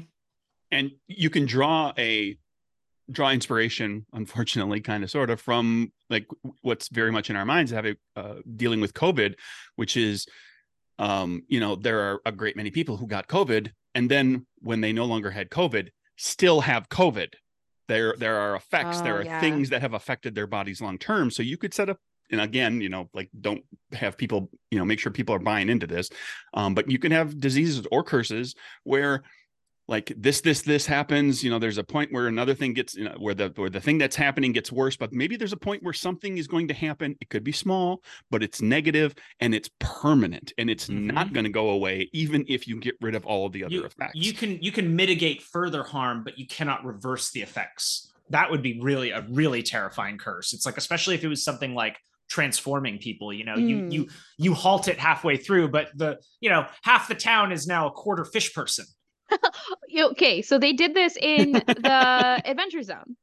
and 0.71 0.91
you 1.09 1.31
can 1.31 1.47
draw 1.47 1.93
a 1.99 2.39
draw 3.11 3.31
inspiration 3.31 4.07
unfortunately 4.13 4.81
kind 4.81 5.05
of 5.05 5.11
sort 5.11 5.31
of 5.31 5.41
from 5.41 5.93
like 6.09 6.27
what's 6.63 6.89
very 6.89 7.13
much 7.13 7.29
in 7.29 7.37
our 7.37 7.45
minds 7.45 7.71
having 7.71 7.97
uh, 8.17 8.37
dealing 8.57 8.81
with 8.81 8.95
covid 8.95 9.35
which 9.77 9.95
is 9.95 10.27
um 10.99 11.43
you 11.49 11.61
know 11.61 11.77
there 11.77 12.01
are 12.01 12.21
a 12.25 12.33
great 12.33 12.57
many 12.57 12.71
people 12.71 12.97
who 12.97 13.07
got 13.07 13.29
covid 13.29 13.73
and 13.95 14.11
then 14.11 14.47
when 14.61 14.81
they 14.81 14.93
no 14.93 15.05
longer 15.05 15.31
had 15.31 15.51
covid 15.51 15.89
still 16.17 16.63
have 16.63 16.89
covid 16.89 17.35
there 17.89 18.15
there 18.19 18.37
are 18.37 18.57
effects 18.57 18.99
oh, 19.01 19.05
there 19.05 19.19
are 19.19 19.25
yeah. 19.25 19.41
things 19.41 19.71
that 19.71 19.83
have 19.83 19.95
affected 19.95 20.35
their 20.35 20.47
bodies 20.47 20.81
long 20.81 20.99
term 20.99 21.31
so 21.31 21.43
you 21.43 21.57
could 21.57 21.75
set 21.75 21.89
up 21.89 21.99
and 22.31 22.41
again 22.41 22.81
you 22.81 22.89
know 22.89 23.09
like 23.15 23.29
don't 23.41 23.63
have 23.93 24.17
people 24.17 24.51
you 24.71 24.79
know 24.79 24.85
make 24.85 24.99
sure 24.99 25.13
people 25.13 25.35
are 25.35 25.41
buying 25.41 25.69
into 25.69 25.87
this 25.87 26.11
um, 26.55 26.75
but 26.75 26.91
you 26.91 26.99
can 26.99 27.13
have 27.13 27.39
diseases 27.39 27.87
or 27.91 28.03
curses 28.03 28.55
where 28.85 29.23
like 29.87 30.13
this 30.17 30.41
this 30.41 30.63
this 30.63 30.87
happens 30.87 31.45
you 31.45 31.51
know 31.51 31.59
there's 31.59 31.79
a 31.79 31.85
point 31.85 32.13
where 32.13 32.27
another 32.27 32.55
thing 32.55 32.73
gets 32.73 32.95
you 32.95 33.05
know 33.05 33.15
where 33.19 33.35
the 33.35 33.53
where 33.57 33.69
the 33.69 33.81
thing 33.81 33.99
that's 33.99 34.17
happening 34.17 34.53
gets 34.53 34.73
worse 34.73 34.97
but 34.97 35.13
maybe 35.13 35.37
there's 35.37 35.53
a 35.53 35.59
point 35.59 35.83
where 35.83 35.93
something 35.93 36.39
is 36.39 36.47
going 36.47 36.69
to 36.69 36.75
happen. 36.75 37.17
It 37.21 37.29
could 37.29 37.45
be 37.45 37.53
small 37.53 38.03
but 38.31 38.43
it's 38.43 38.63
negative 38.63 39.15
and 39.41 39.55
it's 39.55 39.71
permanent 39.79 40.53
and 40.59 40.71
it's 40.71 40.87
mm-hmm. 40.87 41.09
not 41.09 41.33
going 41.33 41.45
to 41.45 41.51
go 41.51 41.71
away 41.71 42.09
even 42.13 42.45
if 42.49 42.67
you 42.67 42.81
get 42.81 42.95
rid 43.01 43.15
of 43.15 43.27
all 43.27 43.47
of 43.47 43.53
the 43.53 43.65
other 43.65 43.75
you, 43.75 43.85
effects. 43.85 44.13
you 44.15 44.33
can 44.33 44.59
you 44.63 44.73
can 44.73 44.97
mitigate 44.97 45.43
further 45.43 45.83
harm 45.83 46.25
but 46.25 46.39
you 46.39 46.47
cannot 46.47 46.85
reverse 46.85 47.31
the 47.33 47.43
effects. 47.43 48.11
That 48.31 48.51
would 48.51 48.63
be 48.63 48.81
really 48.81 49.11
a 49.11 49.27
really 49.29 49.63
terrifying 49.63 50.17
curse. 50.17 50.55
It's 50.55 50.65
like 50.65 50.79
especially 50.79 51.15
if 51.15 51.25
it 51.25 51.29
was 51.29 51.45
something 51.45 51.75
like 51.75 51.99
transforming 52.27 52.97
people 52.97 53.35
you 53.35 53.45
know 53.45 53.55
mm. 53.55 53.69
you 53.69 53.89
you 53.91 54.09
you 54.39 54.55
halt 54.55 54.89
it 54.89 54.99
halfway 54.99 55.37
through 55.37 55.69
but 55.69 55.91
the 55.95 56.19
you 56.41 56.49
know 56.49 56.67
half 56.83 57.07
the 57.07 57.15
town 57.15 57.53
is 57.53 57.67
now 57.67 57.87
a 57.87 57.91
quarter 57.91 58.25
fish 58.25 58.55
person 58.55 58.87
okay, 59.99 60.43
so 60.43 60.59
they 60.59 60.73
did 60.73 60.95
this 60.95 61.17
in 61.21 61.53
the 61.53 62.43
Adventure 62.45 62.83
Zone. 62.83 63.17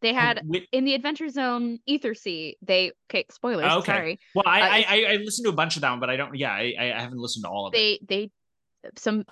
They 0.00 0.10
oh, 0.10 0.14
had 0.14 0.42
in 0.72 0.84
the 0.84 0.94
Adventure 0.94 1.28
Zone 1.28 1.78
Ethersea. 1.88 2.54
They 2.60 2.92
okay, 3.10 3.24
spoilers. 3.30 3.66
Oh, 3.68 3.78
okay. 3.78 3.92
Sorry. 3.92 4.20
Well, 4.34 4.44
I, 4.46 4.60
uh, 4.60 4.84
I, 4.88 5.12
I 5.12 5.16
listened 5.16 5.46
to 5.46 5.50
a 5.50 5.54
bunch 5.54 5.76
of 5.76 5.82
them, 5.82 6.00
but 6.00 6.10
I 6.10 6.16
don't. 6.16 6.34
Yeah, 6.34 6.52
I 6.52 6.74
I 6.78 7.00
haven't 7.00 7.18
listened 7.18 7.44
to 7.44 7.48
all 7.48 7.66
of 7.66 7.72
they, 7.72 7.92
it. 7.92 8.08
They 8.08 8.30
they 8.82 8.90
some 8.96 9.24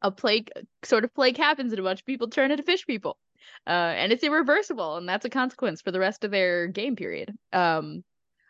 a 0.00 0.10
plague 0.10 0.50
sort 0.82 1.04
of 1.04 1.14
plague 1.14 1.36
happens 1.36 1.72
and 1.72 1.78
a 1.78 1.82
bunch 1.82 2.00
of 2.00 2.06
people 2.06 2.28
turn 2.28 2.50
into 2.50 2.62
fish 2.62 2.86
people, 2.86 3.18
uh, 3.66 3.70
and 3.70 4.12
it's 4.12 4.24
irreversible, 4.24 4.96
and 4.96 5.06
that's 5.06 5.26
a 5.26 5.30
consequence 5.30 5.82
for 5.82 5.90
the 5.90 6.00
rest 6.00 6.24
of 6.24 6.30
their 6.30 6.68
game 6.68 6.96
period. 6.96 7.36
Um, 7.52 8.02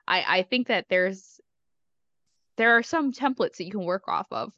I 0.06 0.24
I 0.38 0.42
think 0.44 0.68
that 0.68 0.86
there's 0.88 1.40
there 2.56 2.76
are 2.76 2.82
some 2.84 3.12
templates 3.12 3.56
that 3.56 3.64
you 3.64 3.72
can 3.72 3.84
work 3.84 4.06
off 4.06 4.26
of 4.30 4.52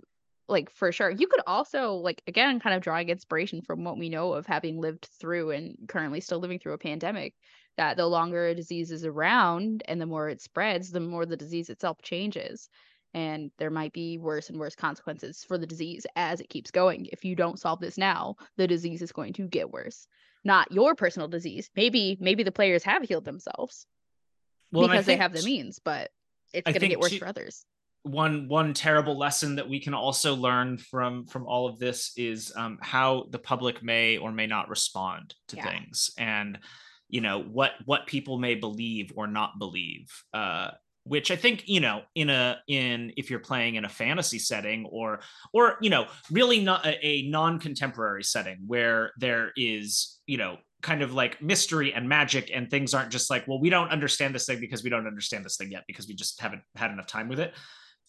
like 0.48 0.70
for 0.70 0.92
sure. 0.92 1.10
You 1.10 1.26
could 1.26 1.40
also 1.46 1.94
like 1.94 2.22
again 2.26 2.60
kind 2.60 2.76
of 2.76 2.82
drawing 2.82 3.08
inspiration 3.08 3.62
from 3.62 3.84
what 3.84 3.98
we 3.98 4.08
know 4.08 4.32
of 4.32 4.46
having 4.46 4.80
lived 4.80 5.08
through 5.18 5.50
and 5.50 5.76
currently 5.88 6.20
still 6.20 6.38
living 6.38 6.58
through 6.58 6.74
a 6.74 6.78
pandemic 6.78 7.34
that 7.76 7.96
the 7.96 8.06
longer 8.06 8.46
a 8.46 8.54
disease 8.54 8.90
is 8.90 9.04
around 9.04 9.82
and 9.88 10.00
the 10.00 10.06
more 10.06 10.28
it 10.28 10.40
spreads 10.40 10.90
the 10.90 11.00
more 11.00 11.26
the 11.26 11.36
disease 11.36 11.70
itself 11.70 12.00
changes 12.02 12.68
and 13.14 13.50
there 13.58 13.70
might 13.70 13.92
be 13.92 14.18
worse 14.18 14.50
and 14.50 14.58
worse 14.58 14.74
consequences 14.74 15.44
for 15.44 15.56
the 15.56 15.66
disease 15.66 16.04
as 16.16 16.40
it 16.40 16.48
keeps 16.48 16.70
going. 16.72 17.06
If 17.12 17.24
you 17.24 17.36
don't 17.36 17.58
solve 17.58 17.80
this 17.80 17.96
now 17.96 18.36
the 18.56 18.66
disease 18.66 19.02
is 19.02 19.12
going 19.12 19.32
to 19.34 19.48
get 19.48 19.70
worse. 19.70 20.06
Not 20.46 20.70
your 20.70 20.94
personal 20.94 21.28
disease. 21.28 21.70
Maybe 21.74 22.18
maybe 22.20 22.42
the 22.42 22.52
players 22.52 22.82
have 22.84 23.02
healed 23.02 23.24
themselves 23.24 23.86
well, 24.72 24.88
because 24.88 25.06
they 25.06 25.16
have 25.16 25.32
the 25.32 25.42
means 25.42 25.78
but 25.82 26.10
it's 26.52 26.64
going 26.64 26.80
to 26.80 26.88
get 26.88 27.00
worse 27.00 27.16
for 27.16 27.26
others 27.26 27.64
one 28.04 28.48
one 28.48 28.74
terrible 28.74 29.16
lesson 29.16 29.56
that 29.56 29.68
we 29.68 29.80
can 29.80 29.94
also 29.94 30.34
learn 30.34 30.76
from 30.76 31.26
from 31.26 31.46
all 31.46 31.66
of 31.66 31.78
this 31.78 32.12
is 32.16 32.52
um, 32.54 32.78
how 32.82 33.26
the 33.30 33.38
public 33.38 33.82
may 33.82 34.18
or 34.18 34.30
may 34.30 34.46
not 34.46 34.68
respond 34.68 35.34
to 35.48 35.56
yeah. 35.56 35.68
things 35.68 36.10
and 36.18 36.58
you 37.08 37.22
know 37.22 37.42
what 37.42 37.72
what 37.86 38.06
people 38.06 38.38
may 38.38 38.54
believe 38.54 39.10
or 39.16 39.26
not 39.26 39.58
believe 39.58 40.10
uh, 40.34 40.70
which 41.04 41.30
i 41.30 41.36
think 41.36 41.66
you 41.66 41.80
know 41.80 42.02
in 42.14 42.28
a 42.28 42.58
in 42.68 43.10
if 43.16 43.30
you're 43.30 43.38
playing 43.38 43.76
in 43.76 43.86
a 43.86 43.88
fantasy 43.88 44.38
setting 44.38 44.84
or 44.86 45.20
or 45.54 45.78
you 45.80 45.88
know 45.88 46.06
really 46.30 46.62
not 46.62 46.84
a, 46.84 47.06
a 47.06 47.22
non-contemporary 47.28 48.22
setting 48.22 48.58
where 48.66 49.12
there 49.18 49.50
is 49.56 50.20
you 50.26 50.36
know 50.36 50.58
kind 50.82 51.00
of 51.00 51.14
like 51.14 51.40
mystery 51.40 51.94
and 51.94 52.06
magic 52.06 52.50
and 52.52 52.70
things 52.70 52.92
aren't 52.92 53.10
just 53.10 53.30
like 53.30 53.48
well 53.48 53.58
we 53.58 53.70
don't 53.70 53.88
understand 53.88 54.34
this 54.34 54.44
thing 54.44 54.60
because 54.60 54.84
we 54.84 54.90
don't 54.90 55.06
understand 55.06 55.42
this 55.42 55.56
thing 55.56 55.72
yet 55.72 55.84
because 55.86 56.06
we 56.06 56.14
just 56.14 56.38
haven't 56.38 56.60
had 56.76 56.90
enough 56.90 57.06
time 57.06 57.28
with 57.28 57.40
it 57.40 57.54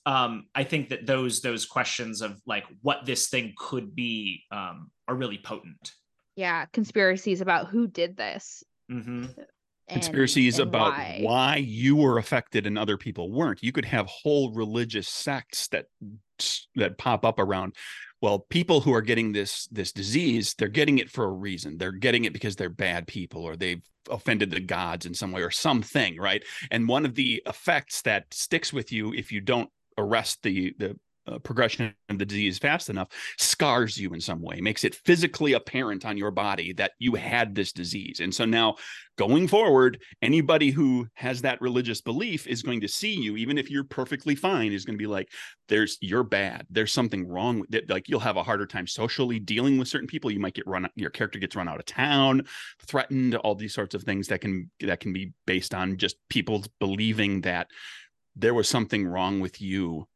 um, 0.05 0.45
I 0.53 0.63
think 0.63 0.89
that 0.89 1.05
those 1.05 1.41
those 1.41 1.65
questions 1.65 2.21
of 2.21 2.39
like 2.45 2.65
what 2.81 3.05
this 3.05 3.27
thing 3.27 3.53
could 3.57 3.95
be 3.95 4.43
um, 4.51 4.91
are 5.07 5.15
really 5.15 5.39
potent. 5.43 5.93
Yeah, 6.35 6.65
conspiracies 6.73 7.41
about 7.41 7.67
who 7.67 7.87
did 7.87 8.17
this. 8.17 8.63
Mm-hmm. 8.91 9.25
And, 9.87 10.01
conspiracies 10.01 10.59
and 10.59 10.67
about 10.67 10.93
why. 10.93 11.19
why. 11.21 11.55
you 11.57 11.95
were 11.95 12.17
affected 12.17 12.65
and 12.65 12.77
other 12.77 12.97
people 12.97 13.31
weren't. 13.31 13.63
You 13.63 13.71
could 13.71 13.85
have 13.85 14.07
whole 14.07 14.51
religious 14.51 15.07
sects 15.07 15.67
that 15.69 15.85
that 16.75 16.97
pop 16.97 17.25
up 17.25 17.39
around. 17.39 17.75
Well, 18.21 18.39
people 18.39 18.81
who 18.81 18.93
are 18.93 19.01
getting 19.01 19.31
this 19.31 19.67
this 19.67 19.91
disease, 19.91 20.55
they're 20.57 20.67
getting 20.67 20.99
it 20.99 21.09
for 21.09 21.25
a 21.25 21.31
reason. 21.31 21.77
They're 21.77 21.91
getting 21.91 22.25
it 22.25 22.33
because 22.33 22.55
they're 22.55 22.69
bad 22.69 23.07
people 23.07 23.43
or 23.43 23.55
they've 23.55 23.81
offended 24.09 24.51
the 24.51 24.59
gods 24.59 25.05
in 25.05 25.13
some 25.15 25.31
way 25.31 25.41
or 25.41 25.51
something, 25.51 26.17
right? 26.17 26.43
And 26.69 26.87
one 26.87 27.05
of 27.05 27.15
the 27.15 27.41
effects 27.47 28.03
that 28.03 28.31
sticks 28.31 28.71
with 28.71 28.91
you 28.91 29.13
if 29.13 29.31
you 29.31 29.41
don't 29.41 29.69
arrest 29.97 30.43
the 30.43 30.73
the 30.77 30.97
uh, 31.27 31.39
progression 31.39 31.93
of 32.09 32.19
the 32.19 32.25
disease 32.25 32.59
fast 32.59 32.89
enough 32.89 33.07
scars 33.37 33.97
you 33.97 34.13
in 34.13 34.21
some 34.21 34.41
way 34.41 34.61
makes 34.61 34.83
it 34.83 34.93
physically 34.93 35.53
apparent 35.53 36.05
on 36.05 36.17
your 36.17 36.31
body 36.31 36.71
that 36.73 36.91
you 36.99 37.15
had 37.15 37.55
this 37.55 37.71
disease. 37.71 38.19
And 38.19 38.33
so 38.33 38.45
now 38.45 38.75
going 39.17 39.47
forward 39.47 39.99
anybody 40.21 40.69
who 40.71 41.07
has 41.15 41.41
that 41.41 41.61
religious 41.61 42.01
belief 42.01 42.45
is 42.47 42.61
going 42.61 42.81
to 42.81 42.87
see 42.87 43.13
you 43.13 43.37
even 43.37 43.57
if 43.57 43.71
you're 43.71 43.85
perfectly 43.85 44.35
fine 44.35 44.71
is 44.71 44.85
going 44.85 44.95
to 44.95 45.01
be 45.01 45.07
like 45.07 45.29
there's 45.67 45.97
you're 45.99 46.23
bad. 46.23 46.67
There's 46.69 46.93
something 46.93 47.27
wrong 47.27 47.59
with 47.61 47.73
it. 47.73 47.89
Like 47.89 48.07
you'll 48.07 48.19
have 48.19 48.37
a 48.37 48.43
harder 48.43 48.67
time 48.67 48.85
socially 48.85 49.39
dealing 49.39 49.77
with 49.77 49.87
certain 49.87 50.07
people. 50.07 50.29
You 50.29 50.39
might 50.39 50.53
get 50.53 50.67
run 50.67 50.87
your 50.95 51.09
character 51.09 51.39
gets 51.39 51.55
run 51.55 51.67
out 51.67 51.79
of 51.79 51.85
town 51.85 52.43
threatened 52.85 53.35
all 53.35 53.55
these 53.55 53.73
sorts 53.73 53.95
of 53.95 54.03
things 54.03 54.27
that 54.27 54.41
can 54.41 54.69
that 54.81 54.99
can 54.99 55.11
be 55.11 55.33
based 55.47 55.73
on 55.73 55.97
just 55.97 56.17
people 56.29 56.63
believing 56.79 57.41
that 57.41 57.67
there 58.35 58.53
was 58.53 58.67
something 58.67 59.05
wrong 59.05 59.39
with 59.39 59.61
you 59.61 60.07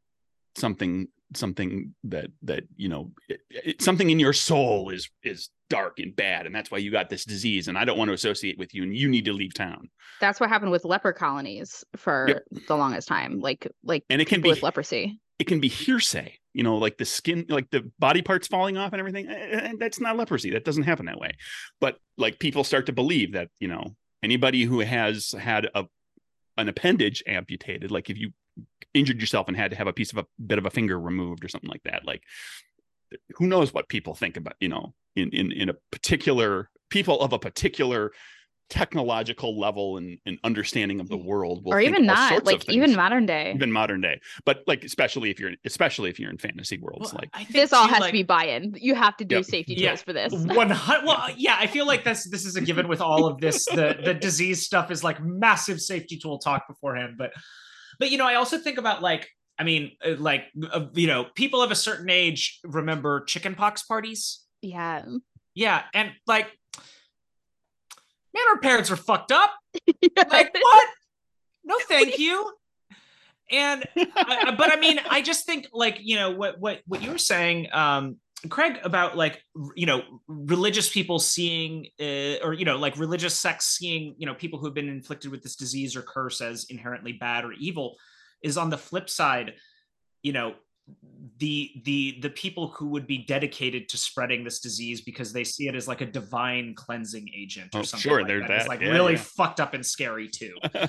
something 0.56 1.08
something 1.34 1.94
that 2.04 2.26
that 2.42 2.64
you 2.76 2.88
know 2.88 3.12
it, 3.28 3.40
it, 3.50 3.82
something 3.82 4.10
in 4.10 4.18
your 4.18 4.32
soul 4.32 4.90
is 4.90 5.08
is 5.22 5.50
dark 5.68 6.00
and 6.00 6.16
bad 6.16 6.46
and 6.46 6.54
that's 6.54 6.70
why 6.70 6.78
you 6.78 6.90
got 6.90 7.08
this 7.08 7.24
disease 7.24 7.68
and 7.68 7.78
i 7.78 7.84
don't 7.84 7.96
want 7.96 8.08
to 8.08 8.12
associate 8.12 8.58
with 8.58 8.74
you 8.74 8.82
and 8.82 8.96
you 8.96 9.08
need 9.08 9.24
to 9.24 9.32
leave 9.32 9.54
town. 9.54 9.88
That's 10.20 10.40
what 10.40 10.48
happened 10.48 10.72
with 10.72 10.84
leper 10.84 11.12
colonies 11.12 11.84
for 11.96 12.26
yep. 12.28 12.42
the 12.66 12.76
longest 12.76 13.08
time 13.08 13.40
like 13.40 13.68
like 13.84 14.04
and 14.10 14.20
it 14.20 14.26
can 14.26 14.40
be 14.40 14.48
with 14.48 14.62
leprosy. 14.62 15.20
It 15.38 15.46
can 15.46 15.60
be 15.60 15.68
hearsay 15.68 16.34
you 16.52 16.64
know 16.64 16.76
like 16.76 16.98
the 16.98 17.04
skin 17.04 17.46
like 17.48 17.70
the 17.70 17.90
body 17.98 18.22
parts 18.22 18.48
falling 18.48 18.76
off 18.76 18.92
and 18.92 18.98
everything 18.98 19.28
and 19.28 19.36
eh, 19.36 19.68
eh, 19.68 19.72
that's 19.78 20.00
not 20.00 20.16
leprosy 20.16 20.50
that 20.50 20.64
doesn't 20.64 20.82
happen 20.82 21.06
that 21.06 21.20
way. 21.20 21.32
But 21.80 21.98
like 22.18 22.38
people 22.38 22.64
start 22.64 22.86
to 22.86 22.92
believe 22.92 23.32
that 23.32 23.48
you 23.60 23.68
know 23.68 23.94
anybody 24.22 24.64
who 24.64 24.80
has 24.80 25.32
had 25.38 25.68
a 25.74 25.86
an 26.60 26.68
appendage 26.68 27.22
amputated, 27.26 27.90
like 27.90 28.10
if 28.10 28.18
you 28.18 28.32
injured 28.94 29.20
yourself 29.20 29.48
and 29.48 29.56
had 29.56 29.70
to 29.70 29.76
have 29.76 29.86
a 29.86 29.92
piece 29.92 30.12
of 30.12 30.18
a 30.18 30.26
bit 30.44 30.58
of 30.58 30.66
a 30.66 30.70
finger 30.70 30.98
removed 30.98 31.44
or 31.44 31.48
something 31.48 31.70
like 31.70 31.82
that, 31.84 32.04
like 32.04 32.22
who 33.36 33.46
knows 33.46 33.72
what 33.72 33.88
people 33.88 34.14
think 34.14 34.36
about, 34.36 34.54
you 34.60 34.68
know, 34.68 34.94
in 35.16 35.30
in 35.30 35.52
in 35.52 35.68
a 35.68 35.74
particular 35.90 36.70
people 36.90 37.20
of 37.20 37.32
a 37.32 37.38
particular 37.38 38.12
technological 38.70 39.58
level 39.58 39.96
and, 39.96 40.18
and 40.24 40.38
understanding 40.44 41.00
of 41.00 41.08
the 41.08 41.16
world 41.16 41.62
or 41.66 41.80
even 41.80 42.06
not 42.06 42.46
like 42.46 42.68
even 42.68 42.94
modern 42.94 43.26
day. 43.26 43.52
Even 43.54 43.70
modern 43.70 44.00
day. 44.00 44.20
But 44.44 44.62
like 44.66 44.84
especially 44.84 45.30
if 45.30 45.40
you're 45.40 45.52
especially 45.64 46.08
if 46.08 46.18
you're 46.18 46.30
in 46.30 46.38
fantasy 46.38 46.78
worlds 46.78 47.12
well, 47.12 47.22
like 47.34 47.48
this 47.48 47.72
all 47.72 47.88
has 47.88 48.00
like, 48.00 48.10
to 48.10 48.12
be 48.12 48.22
buy-in. 48.22 48.76
You 48.78 48.94
have 48.94 49.16
to 49.18 49.24
do 49.24 49.36
yep. 49.36 49.44
safety 49.44 49.74
yeah. 49.74 49.96
for 49.96 50.12
this. 50.12 50.32
One 50.32 50.68
well 50.68 51.28
yeah 51.36 51.56
i 51.58 51.66
feel 51.66 51.86
like 51.86 52.04
that's 52.04 52.28
this 52.30 52.46
is 52.46 52.56
a 52.56 52.60
given 52.60 52.88
with 52.88 53.00
all 53.00 53.26
of 53.26 53.40
this. 53.40 53.66
The 53.66 53.98
the 54.02 54.14
disease 54.14 54.64
stuff 54.64 54.90
is 54.90 55.02
like 55.02 55.22
massive 55.22 55.80
safety 55.80 56.16
tool 56.16 56.38
talk 56.38 56.68
beforehand 56.68 57.16
but 57.18 57.32
but 57.98 58.10
you 58.10 58.18
know 58.18 58.26
i 58.26 58.36
also 58.36 58.58
think 58.58 58.78
about 58.78 59.02
like 59.02 59.28
i 59.58 59.64
mean 59.64 59.92
uh, 60.06 60.14
like 60.18 60.44
uh, 60.70 60.86
you 60.94 61.08
know 61.08 61.26
people 61.34 61.60
of 61.62 61.70
a 61.70 61.74
certain 61.74 62.08
age 62.08 62.60
remember 62.64 63.24
chickenpox 63.24 63.82
parties. 63.82 64.44
Yeah. 64.62 65.04
Yeah 65.54 65.82
and 65.92 66.12
like 66.26 66.46
man, 68.34 68.44
our 68.50 68.58
parents 68.58 68.90
are 68.90 68.96
fucked 68.96 69.32
up. 69.32 69.50
yeah. 70.00 70.24
Like, 70.30 70.54
what? 70.54 70.88
No, 71.64 71.76
thank 71.88 72.18
you. 72.18 72.52
And, 73.50 73.84
I, 73.96 74.54
but 74.56 74.72
I 74.72 74.76
mean, 74.76 75.00
I 75.08 75.22
just 75.22 75.44
think 75.44 75.68
like, 75.72 75.98
you 76.00 76.16
know, 76.16 76.30
what, 76.30 76.60
what, 76.60 76.80
what 76.86 77.02
you 77.02 77.10
were 77.10 77.18
saying, 77.18 77.68
um, 77.72 78.16
Craig, 78.48 78.78
about 78.84 79.16
like, 79.16 79.42
you 79.74 79.86
know, 79.86 80.02
religious 80.28 80.88
people 80.88 81.18
seeing, 81.18 81.88
uh, 82.00 82.36
or, 82.44 82.54
you 82.54 82.64
know, 82.64 82.76
like 82.76 82.96
religious 82.96 83.38
sects 83.38 83.66
seeing, 83.66 84.14
you 84.18 84.26
know, 84.26 84.34
people 84.34 84.58
who 84.58 84.66
have 84.66 84.74
been 84.74 84.88
inflicted 84.88 85.30
with 85.30 85.42
this 85.42 85.56
disease 85.56 85.96
or 85.96 86.02
curse 86.02 86.40
as 86.40 86.66
inherently 86.70 87.12
bad 87.12 87.44
or 87.44 87.52
evil 87.52 87.96
is 88.42 88.56
on 88.56 88.70
the 88.70 88.78
flip 88.78 89.10
side, 89.10 89.54
you 90.22 90.32
know, 90.32 90.54
the 91.38 91.72
the 91.84 92.18
the 92.20 92.30
people 92.30 92.68
who 92.68 92.86
would 92.88 93.06
be 93.06 93.18
dedicated 93.18 93.88
to 93.88 93.96
spreading 93.96 94.44
this 94.44 94.60
disease 94.60 95.00
because 95.00 95.32
they 95.32 95.44
see 95.44 95.68
it 95.68 95.74
as 95.74 95.88
like 95.88 96.02
a 96.02 96.06
divine 96.06 96.74
cleansing 96.74 97.28
agent 97.34 97.74
or 97.74 97.80
oh, 97.80 97.82
something 97.82 98.10
sure, 98.10 98.22
like 98.22 98.28
that. 98.28 98.48
that. 98.48 98.60
It's 98.60 98.68
like 98.68 98.80
yeah, 98.80 98.90
really 98.90 99.14
yeah. 99.14 99.20
fucked 99.20 99.60
up 99.60 99.74
and 99.74 99.84
scary 99.84 100.28
too. 100.28 100.54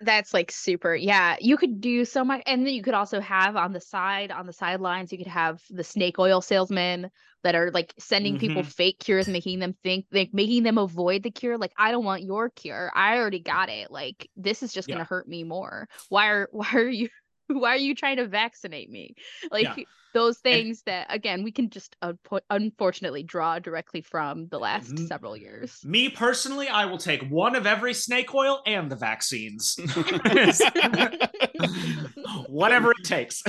That's 0.00 0.34
like 0.34 0.50
super. 0.50 0.94
Yeah, 0.94 1.36
you 1.40 1.56
could 1.56 1.80
do 1.80 2.04
so 2.04 2.24
much, 2.24 2.42
and 2.46 2.66
then 2.66 2.74
you 2.74 2.82
could 2.82 2.94
also 2.94 3.20
have 3.20 3.56
on 3.56 3.72
the 3.72 3.80
side, 3.80 4.30
on 4.30 4.46
the 4.46 4.52
sidelines, 4.52 5.12
you 5.12 5.18
could 5.18 5.26
have 5.28 5.60
the 5.70 5.84
snake 5.84 6.18
oil 6.18 6.40
salesmen 6.40 7.10
that 7.44 7.54
are 7.54 7.70
like 7.70 7.92
sending 7.98 8.34
mm-hmm. 8.34 8.46
people 8.46 8.62
fake 8.62 8.98
cures, 8.98 9.28
making 9.28 9.58
them 9.58 9.74
think, 9.82 10.06
like 10.12 10.30
making 10.32 10.62
them 10.62 10.78
avoid 10.78 11.22
the 11.22 11.30
cure. 11.30 11.58
Like, 11.58 11.72
I 11.76 11.90
don't 11.90 12.04
want 12.04 12.22
your 12.22 12.50
cure. 12.50 12.90
I 12.94 13.16
already 13.16 13.40
got 13.40 13.68
it. 13.68 13.90
Like, 13.90 14.28
this 14.36 14.62
is 14.62 14.72
just 14.72 14.88
gonna 14.88 15.04
hurt 15.04 15.28
me 15.28 15.44
more. 15.44 15.88
Why 16.08 16.28
are 16.28 16.48
why 16.52 16.68
are 16.72 16.88
you 16.88 17.08
why 17.48 17.70
are 17.70 17.76
you 17.76 17.94
trying 17.94 18.16
to 18.16 18.26
vaccinate 18.26 18.90
me? 18.90 19.14
Like 19.50 19.76
yeah. 19.76 19.84
those 20.14 20.38
things 20.38 20.82
and, 20.86 20.92
that 20.92 21.14
again 21.14 21.42
we 21.42 21.52
can 21.52 21.70
just 21.70 21.96
uh, 22.02 22.12
unfortunately 22.50 23.22
draw 23.22 23.58
directly 23.58 24.00
from 24.00 24.48
the 24.48 24.58
last 24.58 24.90
m- 24.90 25.06
several 25.06 25.36
years. 25.36 25.80
Me 25.84 26.08
personally, 26.08 26.68
I 26.68 26.86
will 26.86 26.98
take 26.98 27.22
one 27.28 27.54
of 27.54 27.66
every 27.66 27.94
snake 27.94 28.34
oil 28.34 28.60
and 28.66 28.90
the 28.90 28.96
vaccines. 28.96 29.76
Whatever 32.48 32.92
it 32.92 33.04
takes. 33.04 33.42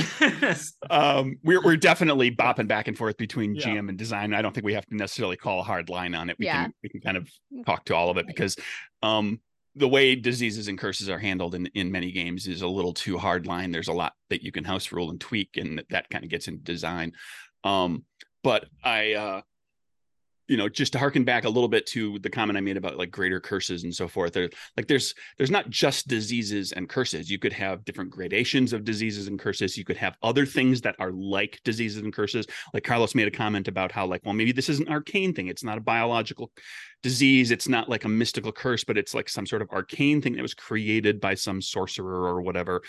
um, 0.90 1.38
we're 1.44 1.62
we're 1.62 1.78
definitely 1.78 2.32
bopping 2.32 2.68
back 2.68 2.88
and 2.88 2.98
forth 2.98 3.18
between 3.18 3.56
yeah. 3.56 3.68
GM 3.68 3.90
and 3.90 3.98
design. 3.98 4.34
I 4.34 4.42
don't 4.42 4.54
think 4.54 4.66
we 4.66 4.74
have 4.74 4.86
to 4.88 4.96
necessarily 4.96 5.38
call 5.38 5.60
a 5.60 5.64
hard 5.64 5.90
line 5.90 6.16
on 6.16 6.30
it. 6.30 6.38
We 6.40 6.46
yeah. 6.46 6.64
can 6.64 6.74
we 6.84 6.90
can 6.90 7.02
kind 7.02 7.18
of 7.18 7.30
talk 7.66 7.86
to 7.86 7.96
all 7.96 8.10
of 8.10 8.18
it 8.18 8.28
because 8.28 8.56
um 9.02 9.40
the 9.76 9.88
way 9.88 10.16
diseases 10.16 10.68
and 10.68 10.78
curses 10.78 11.10
are 11.10 11.18
handled 11.18 11.56
in, 11.56 11.66
in 11.68 11.92
many 11.92 12.12
games 12.12 12.48
is 12.48 12.62
a 12.62 12.68
little 12.68 12.94
too 12.94 13.18
hard 13.18 13.48
line. 13.48 13.72
There's 13.72 13.88
a 13.88 13.94
lot 13.94 14.14
that 14.30 14.44
you 14.44 14.52
can 14.52 14.64
house 14.64 14.92
rule 14.92 15.10
and 15.10 15.20
tweak, 15.20 15.58
and 15.58 15.80
that, 15.80 15.90
that 15.90 16.10
kind 16.10 16.24
of 16.24 16.30
gets 16.30 16.48
into 16.48 16.64
design. 16.64 17.14
Um, 17.64 18.06
but 18.44 18.66
I, 18.84 19.14
uh, 19.14 19.42
you 20.54 20.58
know, 20.58 20.70
just 20.70 20.94
to 20.94 21.00
harken 21.00 21.24
back 21.24 21.46
a 21.46 21.50
little 21.50 21.68
bit 21.68 21.88
to 21.88 22.20
the 22.20 22.30
comment 22.30 22.60
I 22.60 22.62
made 22.62 22.78
about 22.78 22.96
like 22.96 23.10
greater 23.10 23.40
curses 23.40 23.86
and 23.86 23.96
so 23.96 24.08
forth. 24.08 24.34
There, 24.34 24.52
like 24.78 24.86
there's 24.86 25.16
there's 25.40 25.50
not 25.50 25.68
just 25.72 26.08
diseases 26.08 26.74
and 26.74 26.88
curses. 26.88 27.28
You 27.28 27.40
could 27.40 27.54
have 27.54 27.84
different 27.86 28.12
gradations 28.12 28.72
of 28.72 28.84
diseases 28.84 29.28
and 29.28 29.40
curses. 29.40 29.76
You 29.76 29.84
could 29.84 29.98
have 29.98 30.16
other 30.22 30.46
things 30.46 30.80
that 30.82 30.96
are 31.00 31.12
like 31.12 31.60
diseases 31.64 32.04
and 32.04 32.14
curses. 32.14 32.46
Like 32.72 32.84
Carlos 32.84 33.16
made 33.16 33.28
a 33.28 33.32
comment 33.32 33.68
about 33.68 33.92
how 33.92 34.06
like, 34.06 34.22
well, 34.24 34.36
maybe 34.36 34.52
this 34.52 34.70
is 34.70 34.80
an 34.80 34.90
arcane 34.90 35.34
thing. 35.34 35.48
It's 35.48 35.64
not 35.64 35.80
a 35.80 35.82
biological 35.82 36.52
disease. 37.02 37.50
It's 37.50 37.68
not 37.68 37.90
like 37.90 38.04
a 38.06 38.10
mystical 38.10 38.52
curse, 38.52 38.84
but 38.84 38.96
it's 38.96 39.16
like 39.16 39.30
some 39.30 39.48
sort 39.48 39.64
of 39.64 39.72
arcane 39.72 40.22
thing 40.22 40.34
that 40.34 40.44
was 40.44 40.54
created 40.54 41.20
by 41.20 41.34
some 41.34 41.64
sorcerer 41.64 42.28
or 42.28 42.44
whatever 42.44 42.84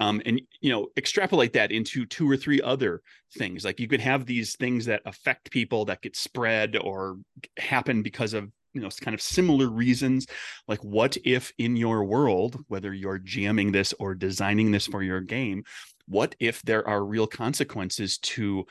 um, 0.00 0.20
and 0.26 0.40
you 0.60 0.70
know 0.70 0.88
extrapolate 0.96 1.52
that 1.54 1.72
into 1.72 2.06
two 2.06 2.30
or 2.30 2.36
three 2.36 2.60
other 2.60 3.02
things. 3.36 3.64
Like 3.64 3.80
you 3.80 3.88
could 3.88 4.00
have 4.00 4.26
these 4.26 4.56
things 4.56 4.86
that 4.86 5.02
affect 5.06 5.50
people 5.50 5.84
that 5.86 6.02
get 6.02 6.16
spread 6.16 6.76
or 6.76 7.18
happen 7.58 8.02
because 8.02 8.34
of 8.34 8.50
you 8.72 8.80
know 8.80 8.88
kind 9.00 9.14
of 9.14 9.22
similar 9.22 9.68
reasons. 9.68 10.26
Like 10.68 10.82
what 10.82 11.16
if 11.24 11.52
in 11.58 11.76
your 11.76 12.04
world 12.04 12.58
whether 12.68 12.92
you're 12.92 13.18
jamming 13.18 13.72
this 13.72 13.94
or 13.98 14.14
designing 14.14 14.72
this 14.72 14.86
for 14.86 15.02
your 15.02 15.20
game 15.20 15.64
what 16.06 16.34
if 16.38 16.62
there 16.62 16.86
are 16.86 17.04
real 17.04 17.26
consequences 17.26 18.18
to 18.18 18.66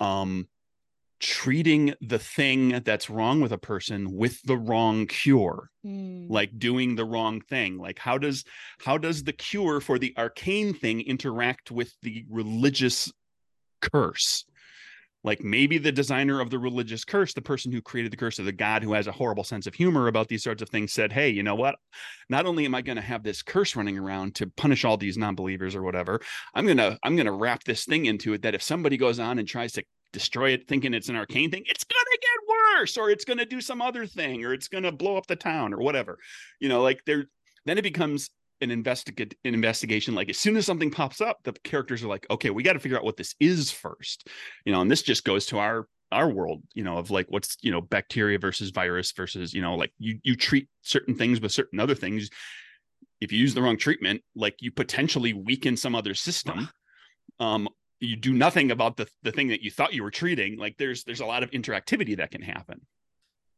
um 0.00 0.46
treating 1.20 1.94
the 2.00 2.18
thing 2.18 2.80
that's 2.84 3.10
wrong 3.10 3.40
with 3.40 3.52
a 3.52 3.58
person 3.58 4.14
with 4.14 4.40
the 4.42 4.56
wrong 4.56 5.06
cure 5.06 5.70
mm. 5.84 6.26
like 6.30 6.56
doing 6.58 6.94
the 6.94 7.04
wrong 7.04 7.40
thing 7.40 7.76
like 7.76 7.98
how 7.98 8.16
does 8.16 8.44
how 8.84 8.96
does 8.96 9.24
the 9.24 9.32
cure 9.32 9.80
for 9.80 9.98
the 9.98 10.14
arcane 10.16 10.72
thing 10.72 11.00
interact 11.00 11.70
with 11.70 11.92
the 12.02 12.24
religious 12.30 13.12
curse 13.80 14.44
like 15.24 15.42
maybe 15.42 15.78
the 15.78 15.90
designer 15.90 16.40
of 16.40 16.50
the 16.50 16.58
religious 16.58 17.04
curse 17.04 17.34
the 17.34 17.42
person 17.42 17.72
who 17.72 17.82
created 17.82 18.12
the 18.12 18.16
curse 18.16 18.38
of 18.38 18.44
the 18.44 18.52
god 18.52 18.84
who 18.84 18.92
has 18.92 19.08
a 19.08 19.12
horrible 19.12 19.44
sense 19.44 19.66
of 19.66 19.74
humor 19.74 20.06
about 20.06 20.28
these 20.28 20.44
sorts 20.44 20.62
of 20.62 20.68
things 20.68 20.92
said 20.92 21.12
hey 21.12 21.28
you 21.28 21.42
know 21.42 21.56
what 21.56 21.74
not 22.28 22.46
only 22.46 22.64
am 22.64 22.76
i 22.76 22.82
going 22.82 22.96
to 22.96 23.02
have 23.02 23.24
this 23.24 23.42
curse 23.42 23.74
running 23.74 23.98
around 23.98 24.36
to 24.36 24.46
punish 24.56 24.84
all 24.84 24.96
these 24.96 25.18
non-believers 25.18 25.74
or 25.74 25.82
whatever 25.82 26.20
i'm 26.54 26.64
going 26.64 26.76
to 26.76 26.96
i'm 27.02 27.16
going 27.16 27.26
to 27.26 27.32
wrap 27.32 27.64
this 27.64 27.84
thing 27.84 28.06
into 28.06 28.32
it 28.34 28.42
that 28.42 28.54
if 28.54 28.62
somebody 28.62 28.96
goes 28.96 29.18
on 29.18 29.40
and 29.40 29.48
tries 29.48 29.72
to 29.72 29.82
destroy 30.12 30.50
it 30.50 30.68
thinking 30.68 30.94
it's 30.94 31.08
an 31.08 31.16
arcane 31.16 31.50
thing, 31.50 31.64
it's 31.66 31.84
going 31.84 32.04
to 32.04 32.18
get 32.20 32.78
worse 32.78 32.96
or 32.96 33.10
it's 33.10 33.24
going 33.24 33.38
to 33.38 33.44
do 33.44 33.60
some 33.60 33.82
other 33.82 34.06
thing 34.06 34.44
or 34.44 34.52
it's 34.52 34.68
going 34.68 34.84
to 34.84 34.92
blow 34.92 35.16
up 35.16 35.26
the 35.26 35.36
town 35.36 35.72
or 35.72 35.78
whatever. 35.78 36.18
You 36.60 36.68
know, 36.68 36.82
like 36.82 37.04
there 37.04 37.26
then 37.66 37.78
it 37.78 37.82
becomes 37.82 38.30
an 38.60 38.70
investigate 38.70 39.36
an 39.44 39.54
investigation 39.54 40.14
like 40.14 40.28
as 40.28 40.38
soon 40.38 40.56
as 40.56 40.66
something 40.66 40.90
pops 40.90 41.20
up 41.20 41.38
the 41.44 41.52
characters 41.62 42.02
are 42.02 42.08
like 42.08 42.26
okay 42.28 42.50
we 42.50 42.64
got 42.64 42.72
to 42.72 42.80
figure 42.80 42.98
out 42.98 43.04
what 43.04 43.16
this 43.16 43.34
is 43.40 43.70
first. 43.70 44.28
You 44.64 44.72
know 44.72 44.80
and 44.80 44.90
this 44.90 45.02
just 45.02 45.24
goes 45.24 45.46
to 45.46 45.58
our 45.58 45.86
our 46.10 46.30
world 46.30 46.62
you 46.74 46.82
know 46.82 46.96
of 46.96 47.10
like 47.10 47.26
what's 47.28 47.56
you 47.60 47.70
know 47.70 47.80
bacteria 47.80 48.38
versus 48.38 48.70
virus 48.70 49.12
versus 49.12 49.52
you 49.52 49.60
know 49.60 49.74
like 49.74 49.92
you 49.98 50.18
you 50.22 50.34
treat 50.34 50.68
certain 50.82 51.14
things 51.14 51.40
with 51.40 51.52
certain 51.52 51.80
other 51.80 51.94
things. 51.94 52.30
If 53.20 53.32
you 53.32 53.38
use 53.38 53.54
the 53.54 53.62
wrong 53.62 53.76
treatment 53.76 54.22
like 54.34 54.56
you 54.60 54.72
potentially 54.72 55.32
weaken 55.34 55.76
some 55.76 55.94
other 55.94 56.14
system. 56.14 56.68
Um 57.40 57.68
you 58.00 58.16
do 58.16 58.32
nothing 58.32 58.70
about 58.70 58.96
the 58.96 59.08
the 59.22 59.32
thing 59.32 59.48
that 59.48 59.62
you 59.62 59.70
thought 59.70 59.92
you 59.92 60.02
were 60.02 60.10
treating 60.10 60.56
like 60.58 60.76
there's 60.78 61.04
there's 61.04 61.20
a 61.20 61.26
lot 61.26 61.42
of 61.42 61.50
interactivity 61.50 62.16
that 62.16 62.30
can 62.30 62.42
happen. 62.42 62.80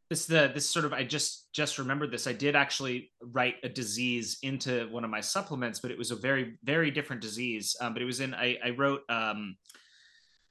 This 0.08 0.26
the 0.26 0.50
this 0.52 0.68
sort 0.68 0.84
of 0.84 0.92
i 0.92 1.04
just 1.04 1.52
just 1.52 1.78
remembered 1.78 2.10
this. 2.10 2.26
I 2.26 2.32
did 2.32 2.56
actually 2.56 3.12
write 3.22 3.56
a 3.62 3.68
disease 3.68 4.38
into 4.42 4.88
one 4.90 5.04
of 5.04 5.10
my 5.10 5.20
supplements 5.20 5.78
but 5.78 5.90
it 5.90 5.98
was 5.98 6.10
a 6.10 6.16
very 6.16 6.58
very 6.64 6.90
different 6.90 7.22
disease. 7.22 7.76
Um, 7.80 7.92
but 7.92 8.02
it 8.02 8.06
was 8.06 8.20
in 8.20 8.34
i, 8.34 8.58
I 8.64 8.70
wrote 8.70 9.02
um, 9.08 9.56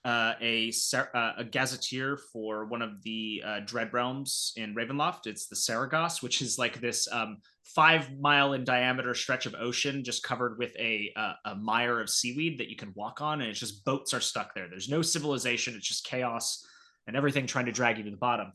uh, 0.05 0.33
a 0.39 0.71
uh, 0.93 1.33
a 1.37 1.43
gazetteer 1.43 2.17
for 2.31 2.65
one 2.65 2.81
of 2.81 3.01
the 3.03 3.43
uh, 3.45 3.59
dread 3.65 3.91
realms 3.93 4.53
in 4.55 4.73
ravenloft. 4.75 5.25
It's 5.27 5.47
the 5.47 5.55
Saragoss 5.55 6.21
which 6.21 6.41
is 6.41 6.57
like 6.57 6.79
this 6.79 7.07
um, 7.11 7.37
five 7.75 8.17
mile 8.19 8.53
in 8.53 8.63
diameter 8.63 9.13
stretch 9.13 9.45
of 9.45 9.55
ocean 9.55 10.03
just 10.03 10.23
covered 10.23 10.57
with 10.57 10.75
a, 10.77 11.11
a, 11.15 11.51
a 11.51 11.55
mire 11.55 12.01
of 12.01 12.09
seaweed 12.09 12.59
that 12.59 12.69
you 12.69 12.75
can 12.75 12.91
walk 12.95 13.21
on 13.21 13.41
and 13.41 13.49
it's 13.49 13.59
just 13.59 13.85
boats 13.85 14.13
are 14.13 14.21
stuck 14.21 14.53
there. 14.55 14.67
There's 14.69 14.89
no 14.89 15.01
civilization. 15.01 15.75
It's 15.75 15.87
just 15.87 16.05
chaos 16.05 16.65
and 17.07 17.15
everything 17.15 17.45
trying 17.45 17.65
to 17.65 17.71
drag 17.71 17.97
you 17.97 18.03
to 18.05 18.11
the 18.11 18.17
bottom. 18.17 18.51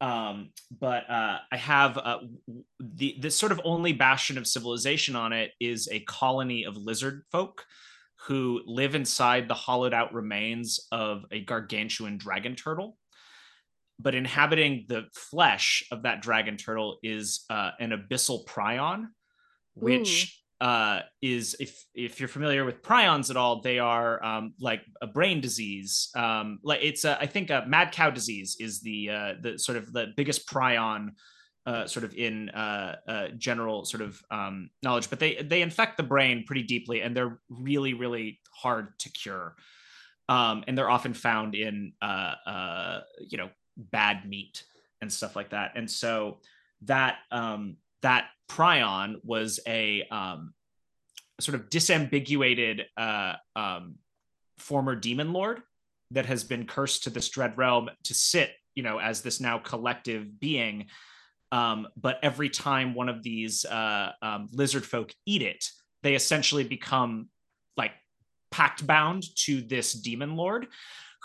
Um, 0.00 0.50
but 0.80 1.08
uh, 1.08 1.38
i 1.52 1.56
have 1.56 1.96
uh, 1.96 2.18
the 2.80 3.16
this 3.20 3.38
sort 3.38 3.52
of 3.52 3.60
only 3.64 3.92
bastion 3.92 4.36
of 4.36 4.48
civilization 4.48 5.14
on 5.14 5.32
it 5.32 5.52
is 5.60 5.88
a 5.92 6.00
colony 6.00 6.64
of 6.64 6.76
lizard 6.76 7.22
folk 7.30 7.64
who 8.26 8.62
live 8.66 8.96
inside 8.96 9.46
the 9.46 9.54
hollowed 9.54 9.94
out 9.94 10.12
remains 10.12 10.88
of 10.90 11.24
a 11.30 11.44
gargantuan 11.44 12.18
dragon 12.18 12.56
turtle 12.56 12.96
but 14.02 14.14
inhabiting 14.14 14.86
the 14.88 15.06
flesh 15.14 15.84
of 15.92 16.02
that 16.02 16.22
dragon 16.22 16.56
turtle 16.56 16.98
is 17.02 17.44
uh, 17.50 17.70
an 17.78 17.90
abyssal 17.90 18.44
prion, 18.46 19.06
which 19.74 20.42
uh, 20.62 21.00
is 21.20 21.56
if 21.58 21.84
if 21.92 22.20
you're 22.20 22.28
familiar 22.28 22.64
with 22.64 22.82
prions 22.82 23.30
at 23.30 23.36
all, 23.36 23.60
they 23.60 23.80
are 23.80 24.24
um, 24.24 24.54
like 24.60 24.82
a 25.02 25.08
brain 25.08 25.40
disease. 25.40 26.08
Um, 26.14 26.60
like 26.62 26.80
it's 26.82 27.04
a, 27.04 27.18
I 27.20 27.26
think 27.26 27.50
a 27.50 27.64
mad 27.66 27.90
cow 27.90 28.10
disease 28.10 28.56
is 28.60 28.80
the 28.80 29.10
uh, 29.10 29.34
the 29.40 29.58
sort 29.58 29.76
of 29.76 29.92
the 29.92 30.12
biggest 30.16 30.48
prion. 30.48 31.10
Uh, 31.64 31.86
sort 31.86 32.04
of 32.04 32.12
in 32.16 32.48
uh, 32.48 32.96
uh, 33.06 33.28
general 33.38 33.84
sort 33.84 34.02
of 34.02 34.20
um, 34.32 34.68
knowledge, 34.82 35.08
but 35.08 35.20
they 35.20 35.36
they 35.36 35.62
infect 35.62 35.96
the 35.96 36.02
brain 36.02 36.42
pretty 36.44 36.64
deeply, 36.64 37.02
and 37.02 37.16
they're 37.16 37.38
really 37.48 37.94
really 37.94 38.40
hard 38.52 38.98
to 38.98 39.08
cure. 39.10 39.54
Um, 40.28 40.64
and 40.66 40.76
they're 40.76 40.90
often 40.90 41.14
found 41.14 41.54
in 41.54 41.92
uh, 42.02 42.34
uh, 42.46 43.00
you 43.20 43.38
know 43.38 43.48
bad 43.90 44.28
meat 44.28 44.64
and 45.00 45.12
stuff 45.12 45.36
like 45.36 45.50
that. 45.50 45.72
And 45.74 45.90
so 45.90 46.38
that 46.82 47.18
um, 47.30 47.76
that 48.02 48.26
prion 48.48 49.16
was 49.24 49.60
a 49.66 50.02
um, 50.10 50.54
sort 51.40 51.54
of 51.54 51.68
disambiguated 51.68 52.84
uh, 52.96 53.34
um, 53.56 53.96
former 54.58 54.94
demon 54.94 55.32
lord 55.32 55.62
that 56.10 56.26
has 56.26 56.44
been 56.44 56.66
cursed 56.66 57.04
to 57.04 57.10
this 57.10 57.28
dread 57.28 57.56
realm 57.56 57.88
to 58.04 58.14
sit, 58.14 58.50
you 58.74 58.82
know, 58.82 58.98
as 58.98 59.22
this 59.22 59.40
now 59.40 59.58
collective 59.58 60.38
being. 60.38 60.86
Um, 61.50 61.88
but 61.96 62.18
every 62.22 62.48
time 62.48 62.94
one 62.94 63.08
of 63.08 63.22
these 63.22 63.64
uh, 63.64 64.12
um, 64.22 64.48
lizard 64.52 64.84
folk 64.84 65.12
eat 65.26 65.42
it, 65.42 65.68
they 66.02 66.14
essentially 66.14 66.64
become 66.64 67.28
like 67.76 67.92
pact 68.50 68.86
bound 68.86 69.24
to 69.34 69.62
this 69.62 69.92
demon 69.92 70.36
lord 70.36 70.66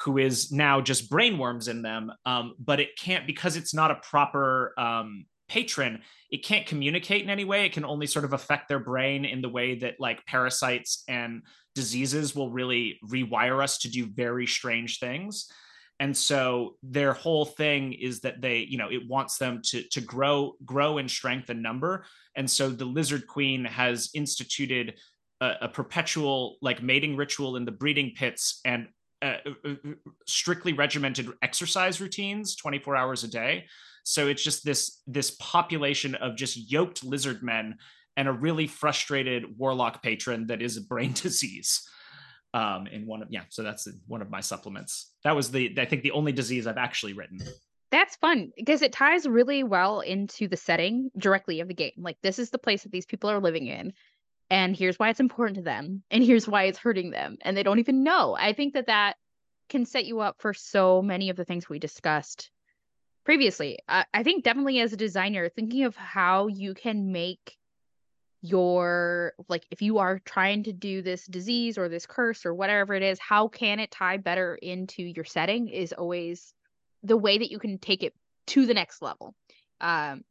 who 0.03 0.17
is 0.17 0.51
now 0.51 0.79
just 0.79 1.09
brainworms 1.09 1.67
in 1.67 1.81
them. 1.81 2.11
Um, 2.25 2.53
but 2.59 2.79
it 2.79 2.97
can't 2.97 3.25
because 3.25 3.55
it's 3.55 3.73
not 3.73 3.91
a 3.91 3.95
proper 3.95 4.73
um, 4.77 5.25
patron. 5.49 6.01
It 6.29 6.43
can't 6.43 6.65
communicate 6.65 7.23
in 7.23 7.29
any 7.29 7.45
way. 7.45 7.65
It 7.65 7.73
can 7.73 7.85
only 7.85 8.07
sort 8.07 8.25
of 8.25 8.33
affect 8.33 8.67
their 8.67 8.79
brain 8.79 9.25
in 9.25 9.41
the 9.41 9.49
way 9.49 9.75
that 9.79 9.95
like 9.99 10.25
parasites 10.25 11.03
and 11.07 11.41
diseases 11.73 12.35
will 12.35 12.51
really 12.51 12.99
rewire 13.07 13.63
us 13.63 13.79
to 13.79 13.89
do 13.89 14.05
very 14.07 14.45
strange 14.45 14.99
things. 14.99 15.49
And 15.99 16.15
so 16.15 16.75
their 16.83 17.13
whole 17.13 17.45
thing 17.45 17.93
is 17.93 18.19
that 18.21 18.39
they, 18.39 18.59
you 18.59 18.77
know, 18.77 18.91
it 18.91 19.07
wants 19.07 19.37
them 19.37 19.61
to 19.65 19.81
to 19.89 20.01
grow 20.01 20.55
grow 20.63 20.99
in 20.99 21.09
strength 21.09 21.49
and 21.49 21.63
number. 21.63 22.05
And 22.35 22.49
so 22.49 22.69
the 22.69 22.85
lizard 22.85 23.25
queen 23.25 23.65
has 23.65 24.11
instituted 24.13 24.95
a, 25.41 25.53
a, 25.61 25.67
perpetual 25.67 26.57
like 26.61 26.83
mating 26.83 27.15
ritual 27.15 27.55
in 27.55 27.65
the 27.65 27.71
breeding 27.71 28.13
pits 28.15 28.59
and 28.65 28.87
uh, 29.21 29.37
uh, 29.45 29.69
uh, 29.69 29.93
strictly 30.27 30.73
regimented 30.73 31.27
exercise 31.41 31.99
routines 31.99 32.55
24 32.55 32.95
hours 32.95 33.23
a 33.23 33.27
day. 33.27 33.65
So 34.03 34.27
it's 34.27 34.43
just 34.43 34.63
this 34.63 35.01
this 35.07 35.31
population 35.39 36.15
of 36.15 36.35
just 36.35 36.71
yoked 36.71 37.03
lizard 37.03 37.41
men 37.41 37.77
and 38.15 38.27
a 38.27 38.31
really 38.31 38.67
frustrated 38.67 39.57
warlock 39.57 40.03
patron 40.03 40.47
that 40.47 40.61
is 40.61 40.77
a 40.77 40.81
brain 40.81 41.13
disease 41.21 41.87
um 42.53 42.87
in 42.87 43.05
one 43.05 43.21
of 43.21 43.27
yeah 43.29 43.43
so 43.49 43.63
that's 43.63 43.87
one 44.07 44.21
of 44.21 44.29
my 44.29 44.39
supplements. 44.39 45.13
That 45.23 45.35
was 45.35 45.51
the 45.51 45.73
i 45.79 45.85
think 45.85 46.03
the 46.03 46.11
only 46.11 46.31
disease 46.31 46.67
i've 46.67 46.77
actually 46.77 47.13
written. 47.13 47.39
That's 47.89 48.17
fun 48.17 48.51
because 48.55 48.81
it 48.81 48.91
ties 48.91 49.25
really 49.27 49.63
well 49.63 50.01
into 50.01 50.47
the 50.47 50.57
setting 50.57 51.09
directly 51.17 51.61
of 51.61 51.69
the 51.69 51.73
game. 51.73 51.93
Like 51.97 52.17
this 52.21 52.37
is 52.37 52.49
the 52.49 52.57
place 52.57 52.83
that 52.83 52.91
these 52.91 53.05
people 53.05 53.29
are 53.29 53.39
living 53.39 53.67
in 53.67 53.93
and 54.49 54.75
here's 54.75 54.97
why 54.97 55.09
it's 55.09 55.19
important 55.19 55.57
to 55.57 55.63
them 55.63 56.03
and 56.09 56.23
here's 56.23 56.47
why 56.47 56.63
it's 56.63 56.77
hurting 56.77 57.11
them 57.11 57.37
and 57.41 57.55
they 57.55 57.63
don't 57.63 57.79
even 57.79 58.03
know. 58.03 58.35
I 58.37 58.53
think 58.53 58.73
that 58.73 58.87
that 58.87 59.17
can 59.69 59.85
set 59.85 60.05
you 60.05 60.21
up 60.21 60.37
for 60.39 60.53
so 60.53 61.01
many 61.01 61.29
of 61.29 61.35
the 61.35 61.45
things 61.45 61.67
we 61.67 61.79
discussed 61.79 62.49
previously. 63.25 63.79
Uh, 63.89 64.03
i 64.13 64.23
think 64.23 64.43
definitely 64.43 64.79
as 64.79 64.93
a 64.93 64.97
designer 64.97 65.49
thinking 65.49 65.83
of 65.83 65.95
how 65.95 66.47
you 66.47 66.73
can 66.73 67.11
make 67.11 67.57
your 68.41 69.33
like 69.49 69.65
if 69.71 69.81
you 69.81 69.97
are 69.97 70.19
trying 70.19 70.63
to 70.63 70.71
do 70.71 71.01
this 71.01 71.25
disease 71.25 71.77
or 71.77 71.89
this 71.89 72.05
curse 72.05 72.45
or 72.45 72.53
whatever 72.53 72.93
it 72.93 73.03
is 73.03 73.19
how 73.19 73.47
can 73.47 73.79
it 73.79 73.91
tie 73.91 74.17
better 74.17 74.55
into 74.55 75.01
your 75.01 75.25
setting 75.25 75.67
is 75.67 75.91
always 75.91 76.53
the 77.03 77.17
way 77.17 77.37
that 77.37 77.51
you 77.51 77.59
can 77.59 77.77
take 77.79 78.03
it 78.03 78.13
to 78.45 78.65
the 78.65 78.73
next 78.73 79.01
level. 79.01 79.35
Um 79.81 80.23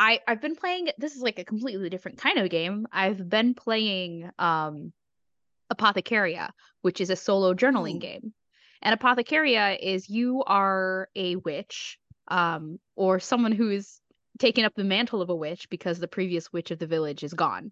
I 0.00 0.20
I've 0.26 0.40
been 0.40 0.56
playing 0.56 0.88
this 0.96 1.14
is 1.14 1.20
like 1.20 1.38
a 1.38 1.44
completely 1.44 1.90
different 1.90 2.16
kind 2.16 2.38
of 2.38 2.48
game. 2.48 2.88
I've 2.90 3.28
been 3.28 3.54
playing 3.54 4.30
um 4.38 4.94
Apothecaria, 5.70 6.50
which 6.80 7.02
is 7.02 7.10
a 7.10 7.16
solo 7.16 7.52
journaling 7.52 7.96
Ooh. 7.96 8.00
game. 8.00 8.32
And 8.80 8.98
Apothecaria 8.98 9.78
is 9.78 10.08
you 10.08 10.42
are 10.46 11.10
a 11.14 11.36
witch 11.36 11.98
um 12.28 12.80
or 12.96 13.20
someone 13.20 13.52
who 13.52 13.68
is 13.70 14.00
taking 14.38 14.64
up 14.64 14.74
the 14.74 14.84
mantle 14.84 15.20
of 15.20 15.28
a 15.28 15.36
witch 15.36 15.68
because 15.68 15.98
the 15.98 16.08
previous 16.08 16.50
witch 16.50 16.70
of 16.70 16.78
the 16.78 16.86
village 16.86 17.22
is 17.22 17.34
gone. 17.34 17.70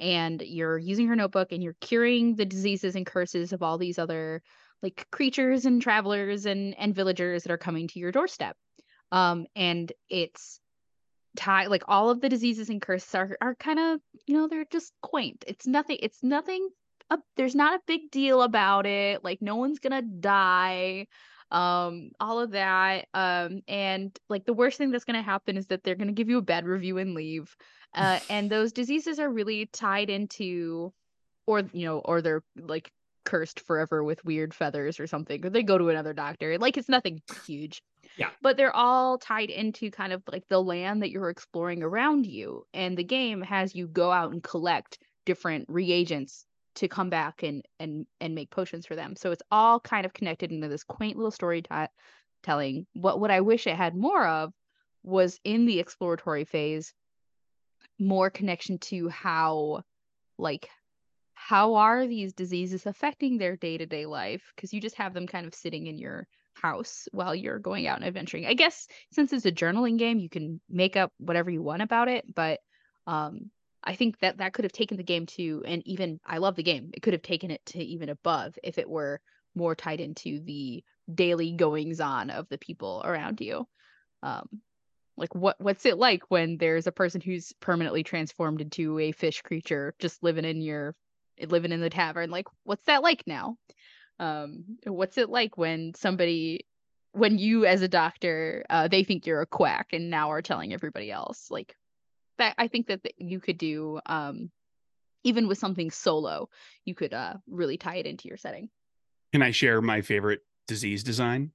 And 0.00 0.42
you're 0.42 0.78
using 0.78 1.06
her 1.06 1.16
notebook 1.16 1.52
and 1.52 1.62
you're 1.62 1.76
curing 1.80 2.34
the 2.34 2.44
diseases 2.44 2.96
and 2.96 3.06
curses 3.06 3.52
of 3.52 3.62
all 3.62 3.78
these 3.78 4.00
other 4.00 4.42
like 4.82 5.06
creatures 5.12 5.64
and 5.64 5.80
travelers 5.80 6.44
and 6.44 6.74
and 6.76 6.92
villagers 6.92 7.44
that 7.44 7.52
are 7.52 7.58
coming 7.58 7.86
to 7.86 8.00
your 8.00 8.10
doorstep. 8.10 8.56
Um 9.12 9.46
and 9.54 9.92
it's 10.08 10.60
tie 11.36 11.66
like 11.66 11.82
all 11.88 12.10
of 12.10 12.20
the 12.20 12.28
diseases 12.28 12.68
and 12.68 12.80
curses 12.82 13.14
are 13.14 13.36
are 13.40 13.54
kind 13.54 13.78
of 13.78 14.00
you 14.26 14.34
know 14.34 14.48
they're 14.48 14.64
just 14.66 14.92
quaint. 15.02 15.44
It's 15.46 15.66
nothing 15.66 15.98
it's 16.02 16.22
nothing 16.22 16.68
uh, 17.10 17.18
there's 17.36 17.54
not 17.54 17.74
a 17.74 17.82
big 17.86 18.10
deal 18.10 18.42
about 18.42 18.86
it. 18.86 19.24
Like 19.24 19.40
no 19.40 19.56
one's 19.56 19.78
gonna 19.78 20.02
die 20.02 21.06
um 21.50 22.10
all 22.20 22.40
of 22.40 22.52
that. 22.52 23.06
Um 23.14 23.62
and 23.68 24.18
like 24.28 24.44
the 24.44 24.52
worst 24.52 24.78
thing 24.78 24.90
that's 24.90 25.04
gonna 25.04 25.22
happen 25.22 25.56
is 25.56 25.66
that 25.66 25.82
they're 25.82 25.94
gonna 25.94 26.12
give 26.12 26.28
you 26.28 26.38
a 26.38 26.42
bad 26.42 26.66
review 26.66 26.98
and 26.98 27.14
leave. 27.14 27.56
Uh 27.94 28.20
and 28.30 28.50
those 28.50 28.72
diseases 28.72 29.18
are 29.18 29.30
really 29.30 29.66
tied 29.66 30.10
into 30.10 30.92
or 31.46 31.62
you 31.72 31.86
know 31.86 31.98
or 32.00 32.20
they're 32.22 32.44
like 32.56 32.90
cursed 33.24 33.60
forever 33.60 34.02
with 34.02 34.24
weird 34.24 34.54
feathers 34.54 34.98
or 34.98 35.06
something 35.06 35.44
or 35.44 35.50
they 35.50 35.62
go 35.62 35.78
to 35.78 35.90
another 35.90 36.14
doctor. 36.14 36.58
Like 36.58 36.76
it's 36.76 36.88
nothing 36.88 37.20
huge 37.46 37.82
yeah. 38.18 38.30
But 38.42 38.56
they're 38.56 38.74
all 38.74 39.16
tied 39.16 39.48
into 39.48 39.90
kind 39.90 40.12
of 40.12 40.22
like 40.30 40.46
the 40.48 40.60
land 40.60 41.02
that 41.02 41.10
you're 41.10 41.30
exploring 41.30 41.82
around 41.84 42.26
you. 42.26 42.66
And 42.74 42.98
the 42.98 43.04
game 43.04 43.40
has 43.42 43.74
you 43.74 43.86
go 43.86 44.10
out 44.10 44.32
and 44.32 44.42
collect 44.42 44.98
different 45.24 45.66
reagents 45.68 46.44
to 46.74 46.88
come 46.88 47.10
back 47.10 47.42
and 47.42 47.64
and 47.78 48.06
and 48.20 48.34
make 48.34 48.50
potions 48.50 48.86
for 48.86 48.96
them. 48.96 49.14
So 49.14 49.30
it's 49.30 49.42
all 49.52 49.78
kind 49.78 50.04
of 50.04 50.12
connected 50.12 50.50
into 50.50 50.68
this 50.68 50.82
quaint 50.82 51.16
little 51.16 51.30
story 51.30 51.62
t- 51.62 51.70
telling. 52.42 52.86
What 52.94 53.20
what 53.20 53.30
I 53.30 53.40
wish 53.40 53.66
it 53.68 53.76
had 53.76 53.94
more 53.94 54.26
of 54.26 54.52
was 55.04 55.38
in 55.44 55.64
the 55.64 55.78
exploratory 55.78 56.44
phase 56.44 56.92
more 58.00 58.30
connection 58.30 58.78
to 58.78 59.08
how 59.08 59.82
like 60.38 60.68
how 61.34 61.74
are 61.74 62.06
these 62.06 62.32
diseases 62.32 62.84
affecting 62.84 63.38
their 63.38 63.56
day-to-day 63.56 64.06
life 64.06 64.52
because 64.54 64.72
you 64.72 64.80
just 64.80 64.96
have 64.96 65.14
them 65.14 65.26
kind 65.26 65.46
of 65.46 65.54
sitting 65.54 65.86
in 65.86 65.98
your 65.98 66.26
house 66.60 67.08
while 67.12 67.34
you're 67.34 67.58
going 67.58 67.86
out 67.86 67.98
and 67.98 68.06
adventuring. 68.06 68.46
I 68.46 68.54
guess 68.54 68.86
since 69.12 69.32
it's 69.32 69.46
a 69.46 69.52
journaling 69.52 69.98
game, 69.98 70.18
you 70.18 70.28
can 70.28 70.60
make 70.68 70.96
up 70.96 71.12
whatever 71.18 71.50
you 71.50 71.62
want 71.62 71.82
about 71.82 72.08
it, 72.08 72.24
but 72.34 72.60
um 73.06 73.50
I 73.82 73.94
think 73.94 74.18
that 74.18 74.38
that 74.38 74.52
could 74.52 74.64
have 74.64 74.72
taken 74.72 74.96
the 74.96 75.02
game 75.02 75.26
to 75.26 75.62
and 75.66 75.82
even 75.86 76.20
I 76.26 76.38
love 76.38 76.56
the 76.56 76.62
game. 76.62 76.90
It 76.92 77.00
could 77.00 77.12
have 77.12 77.22
taken 77.22 77.50
it 77.50 77.64
to 77.66 77.82
even 77.82 78.08
above 78.08 78.58
if 78.62 78.78
it 78.78 78.88
were 78.88 79.20
more 79.54 79.74
tied 79.74 80.00
into 80.00 80.40
the 80.40 80.84
daily 81.12 81.52
goings 81.52 82.00
on 82.00 82.30
of 82.30 82.48
the 82.48 82.58
people 82.58 83.02
around 83.04 83.40
you. 83.40 83.66
Um 84.22 84.60
like 85.18 85.34
what 85.34 85.56
what's 85.60 85.84
it 85.84 85.98
like 85.98 86.22
when 86.28 86.56
there's 86.58 86.86
a 86.86 86.92
person 86.92 87.20
who's 87.20 87.52
permanently 87.60 88.02
transformed 88.02 88.60
into 88.60 88.98
a 88.98 89.12
fish 89.12 89.42
creature 89.42 89.94
just 89.98 90.22
living 90.22 90.44
in 90.44 90.60
your 90.60 90.94
living 91.48 91.72
in 91.72 91.80
the 91.80 91.90
tavern 91.90 92.30
like 92.30 92.46
what's 92.64 92.84
that 92.86 93.02
like 93.02 93.24
now 93.26 93.56
um 94.18 94.64
what's 94.84 95.18
it 95.18 95.30
like 95.30 95.56
when 95.56 95.94
somebody 95.94 96.66
when 97.12 97.38
you 97.38 97.66
as 97.66 97.82
a 97.82 97.88
doctor 97.88 98.64
uh 98.70 98.88
they 98.88 99.04
think 99.04 99.26
you're 99.26 99.40
a 99.40 99.46
quack 99.46 99.88
and 99.92 100.10
now 100.10 100.30
are 100.30 100.42
telling 100.42 100.72
everybody 100.72 101.10
else? 101.10 101.50
Like 101.50 101.74
that 102.38 102.54
i 102.56 102.68
think 102.68 102.86
that 102.86 103.00
you 103.18 103.40
could 103.40 103.58
do 103.58 104.00
um 104.06 104.50
even 105.24 105.48
with 105.48 105.58
something 105.58 105.90
solo 105.90 106.48
you 106.84 106.94
could 106.94 107.12
uh 107.12 107.34
really 107.46 107.76
tie 107.76 107.96
it 107.96 108.06
into 108.06 108.28
your 108.28 108.38
setting. 108.38 108.70
Can 109.32 109.42
i 109.42 109.50
share 109.50 109.82
my 109.82 110.00
favorite 110.00 110.40
disease 110.66 111.02
design? 111.02 111.50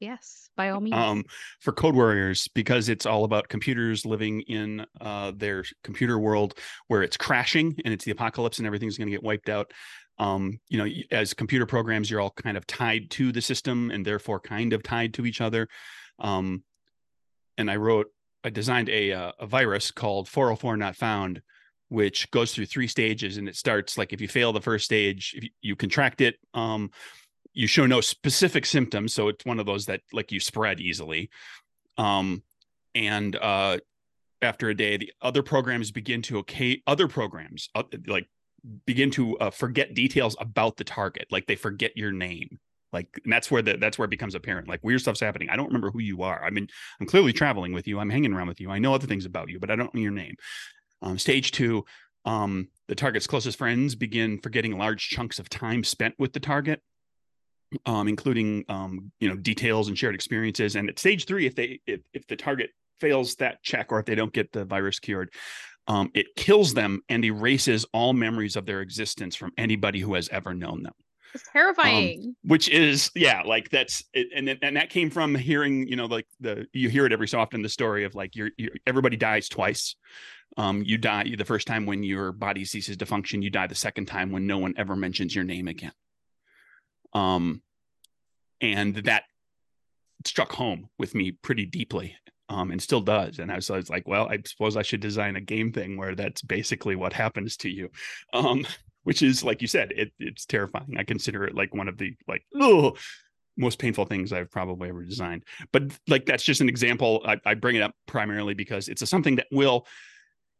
Yes 0.00 0.48
by 0.56 0.70
all 0.70 0.80
means. 0.80 0.96
Um 0.96 1.24
for 1.60 1.72
code 1.72 1.94
warriors 1.94 2.48
because 2.54 2.88
it's 2.88 3.06
all 3.06 3.24
about 3.24 3.48
computers 3.48 4.04
living 4.04 4.40
in 4.42 4.86
uh 5.00 5.32
their 5.36 5.64
computer 5.84 6.18
world 6.18 6.54
where 6.88 7.02
it's 7.02 7.16
crashing 7.16 7.76
and 7.84 7.94
it's 7.94 8.04
the 8.04 8.10
apocalypse 8.10 8.58
and 8.58 8.66
everything's 8.66 8.98
going 8.98 9.08
to 9.08 9.12
get 9.12 9.22
wiped 9.22 9.48
out 9.48 9.72
um, 10.18 10.58
you 10.68 10.78
know, 10.78 10.88
as 11.10 11.34
computer 11.34 11.66
programs, 11.66 12.10
you're 12.10 12.20
all 12.20 12.30
kind 12.30 12.56
of 12.56 12.66
tied 12.66 13.10
to 13.10 13.32
the 13.32 13.40
system 13.40 13.90
and 13.90 14.04
therefore 14.04 14.40
kind 14.40 14.72
of 14.72 14.82
tied 14.82 15.14
to 15.14 15.26
each 15.26 15.40
other. 15.40 15.68
Um, 16.18 16.64
and 17.56 17.70
I 17.70 17.76
wrote, 17.76 18.06
I 18.44 18.50
designed 18.50 18.88
a 18.88 19.12
uh, 19.12 19.32
a 19.38 19.46
virus 19.46 19.90
called 19.90 20.28
404 20.28 20.76
not 20.76 20.96
found, 20.96 21.42
which 21.88 22.30
goes 22.30 22.52
through 22.52 22.66
three 22.66 22.88
stages, 22.88 23.36
and 23.36 23.48
it 23.48 23.56
starts 23.56 23.98
like 23.98 24.12
if 24.12 24.20
you 24.20 24.28
fail 24.28 24.52
the 24.52 24.60
first 24.60 24.84
stage, 24.84 25.34
if 25.36 25.44
you, 25.44 25.50
you 25.60 25.76
contract 25.76 26.20
it, 26.20 26.36
um, 26.54 26.90
you 27.52 27.66
show 27.66 27.86
no 27.86 28.00
specific 28.00 28.64
symptoms, 28.66 29.12
so 29.12 29.28
it's 29.28 29.44
one 29.44 29.58
of 29.58 29.66
those 29.66 29.86
that 29.86 30.02
like 30.12 30.30
you 30.30 30.40
spread 30.40 30.80
easily. 30.80 31.30
Um, 31.96 32.42
and 32.94 33.34
uh, 33.36 33.78
after 34.40 34.68
a 34.68 34.74
day, 34.74 34.96
the 34.96 35.12
other 35.20 35.42
programs 35.42 35.90
begin 35.90 36.22
to 36.22 36.38
okay 36.38 36.82
other 36.86 37.08
programs 37.08 37.68
uh, 37.74 37.82
like 38.06 38.28
begin 38.86 39.10
to 39.12 39.38
uh, 39.38 39.50
forget 39.50 39.94
details 39.94 40.36
about 40.40 40.76
the 40.76 40.84
target 40.84 41.26
like 41.30 41.46
they 41.46 41.56
forget 41.56 41.96
your 41.96 42.12
name. 42.12 42.58
Like 42.92 43.20
that's 43.26 43.50
where 43.50 43.62
the 43.62 43.76
that's 43.76 43.98
where 43.98 44.06
it 44.06 44.10
becomes 44.10 44.34
apparent 44.34 44.68
like 44.68 44.82
weird 44.82 45.00
stuff's 45.00 45.20
happening. 45.20 45.50
I 45.50 45.56
don't 45.56 45.66
remember 45.66 45.90
who 45.90 46.00
you 46.00 46.22
are. 46.22 46.42
I 46.44 46.50
mean 46.50 46.68
i'm 47.00 47.06
clearly 47.06 47.32
traveling 47.32 47.72
with 47.72 47.86
you. 47.86 47.98
I'm 47.98 48.10
hanging 48.10 48.32
around 48.32 48.48
with 48.48 48.60
you. 48.60 48.70
I 48.70 48.78
know 48.78 48.94
other 48.94 49.06
things 49.06 49.26
about 49.26 49.48
you 49.48 49.58
but 49.58 49.70
i 49.70 49.76
don't 49.76 49.94
know 49.94 50.00
your 50.00 50.10
name. 50.10 50.36
Um, 51.02 51.18
stage 51.18 51.52
two 51.52 51.84
um, 52.24 52.68
the 52.88 52.94
target's 52.94 53.26
closest 53.26 53.58
friends 53.58 53.94
begin 53.94 54.38
forgetting 54.38 54.76
large 54.76 55.08
chunks 55.08 55.38
of 55.38 55.48
time 55.48 55.84
spent 55.84 56.14
with 56.18 56.32
the 56.32 56.40
target 56.40 56.82
um, 57.86 58.08
including 58.08 58.64
um, 58.68 59.12
you 59.20 59.28
know 59.28 59.36
details 59.36 59.88
and 59.88 59.98
shared 59.98 60.14
experiences. 60.14 60.76
And 60.76 60.88
at 60.88 60.98
stage 60.98 61.26
three 61.26 61.46
if 61.46 61.54
they 61.54 61.80
if, 61.86 62.00
if 62.12 62.26
the 62.26 62.36
target 62.36 62.70
fails 63.00 63.36
that 63.36 63.62
check 63.62 63.92
or 63.92 64.00
if 64.00 64.06
they 64.06 64.14
don't 64.14 64.32
get 64.32 64.52
the 64.52 64.64
virus 64.64 64.98
cured 64.98 65.30
um, 65.88 66.10
it 66.14 66.36
kills 66.36 66.74
them 66.74 67.02
and 67.08 67.24
erases 67.24 67.86
all 67.92 68.12
memories 68.12 68.56
of 68.56 68.66
their 68.66 68.82
existence 68.82 69.34
from 69.34 69.52
anybody 69.56 70.00
who 70.00 70.14
has 70.14 70.28
ever 70.28 70.52
known 70.54 70.82
them. 70.82 70.92
It's 71.34 71.44
terrifying. 71.52 72.22
Um, 72.24 72.36
which 72.42 72.68
is, 72.68 73.10
yeah, 73.14 73.42
like 73.42 73.70
that's, 73.70 74.04
it, 74.12 74.28
and 74.34 74.48
and 74.62 74.76
that 74.76 74.90
came 74.90 75.10
from 75.10 75.34
hearing, 75.34 75.88
you 75.88 75.96
know, 75.96 76.06
like 76.06 76.26
the 76.40 76.66
you 76.72 76.88
hear 76.88 77.06
it 77.06 77.12
every 77.12 77.28
so 77.28 77.40
often 77.40 77.62
the 77.62 77.68
story 77.68 78.04
of 78.04 78.14
like 78.14 78.36
you're, 78.36 78.50
you're 78.56 78.72
everybody 78.86 79.16
dies 79.16 79.48
twice. 79.48 79.96
Um, 80.56 80.82
you 80.84 80.98
die 80.98 81.34
the 81.36 81.44
first 81.44 81.66
time 81.66 81.86
when 81.86 82.02
your 82.02 82.32
body 82.32 82.64
ceases 82.64 82.96
to 82.98 83.06
function. 83.06 83.42
You 83.42 83.50
die 83.50 83.66
the 83.66 83.74
second 83.74 84.06
time 84.06 84.30
when 84.30 84.46
no 84.46 84.58
one 84.58 84.74
ever 84.76 84.96
mentions 84.96 85.34
your 85.34 85.44
name 85.44 85.68
again. 85.68 85.92
Um, 87.12 87.62
and 88.60 88.96
that 88.96 89.24
struck 90.24 90.52
home 90.52 90.88
with 90.98 91.14
me 91.14 91.32
pretty 91.32 91.66
deeply 91.66 92.16
um, 92.48 92.70
and 92.70 92.80
still 92.80 93.00
does. 93.00 93.38
And 93.38 93.52
I 93.52 93.56
was, 93.56 93.70
I 93.70 93.76
was, 93.76 93.90
like, 93.90 94.08
well, 94.08 94.28
I 94.28 94.38
suppose 94.44 94.76
I 94.76 94.82
should 94.82 95.00
design 95.00 95.36
a 95.36 95.40
game 95.40 95.72
thing 95.72 95.96
where 95.96 96.14
that's 96.14 96.42
basically 96.42 96.96
what 96.96 97.12
happens 97.12 97.56
to 97.58 97.70
you, 97.70 97.90
um, 98.32 98.66
which 99.04 99.22
is 99.22 99.44
like 99.44 99.62
you 99.62 99.68
said, 99.68 99.92
it, 99.94 100.12
it's 100.18 100.46
terrifying. 100.46 100.96
I 100.98 101.04
consider 101.04 101.44
it 101.44 101.54
like 101.54 101.74
one 101.74 101.88
of 101.88 101.98
the 101.98 102.14
like 102.26 102.42
oh, 102.54 102.96
most 103.56 103.78
painful 103.78 104.06
things 104.06 104.32
I've 104.32 104.50
probably 104.50 104.88
ever 104.88 105.04
designed. 105.04 105.44
But 105.72 105.92
like 106.06 106.26
that's 106.26 106.44
just 106.44 106.60
an 106.60 106.68
example. 106.68 107.22
I, 107.26 107.38
I 107.44 107.54
bring 107.54 107.76
it 107.76 107.82
up 107.82 107.94
primarily 108.06 108.54
because 108.54 108.88
it's 108.88 109.02
a, 109.02 109.06
something 109.06 109.36
that 109.36 109.48
will 109.50 109.86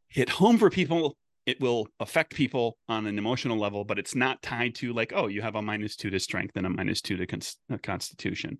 hit 0.09 0.29
home 0.29 0.59
for 0.59 0.71
people. 0.71 1.17
It 1.47 1.61
will 1.63 1.89
affect 1.99 2.35
people 2.35 2.77
on 2.91 3.07
an 3.07 3.17
emotional 3.17 3.57
level, 3.57 3.83
but 3.83 3.99
it's 3.99 4.15
not 4.15 4.43
tied 4.43 4.75
to 4.77 4.93
like, 4.93 5.15
oh, 5.15 5.29
you 5.29 5.41
have 5.41 5.55
a 5.55 5.63
minus 5.63 5.97
two 5.97 6.11
to 6.11 6.21
strength 6.21 6.57
and 6.57 6.67
a 6.67 6.69
minus 6.69 7.01
two 7.01 7.17
to 7.17 7.41
uh, 7.73 7.79
constitution. 7.83 8.59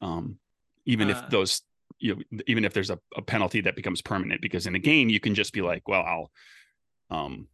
Um, 0.00 0.36
even 0.84 1.10
uh, 1.10 1.18
if 1.18 1.30
those 1.30 1.62
you 1.98 2.16
know, 2.30 2.40
even 2.46 2.64
if 2.64 2.72
there's 2.72 2.90
a, 2.90 2.98
a 3.16 3.22
penalty 3.22 3.60
that 3.62 3.76
becomes 3.76 4.02
permanent 4.02 4.40
because 4.40 4.66
in 4.66 4.74
a 4.74 4.78
game 4.78 5.08
you 5.08 5.20
can 5.20 5.34
just 5.34 5.52
be 5.52 5.62
like 5.62 5.86
well 5.88 6.02
i'll 6.02 6.30
um 7.18 7.48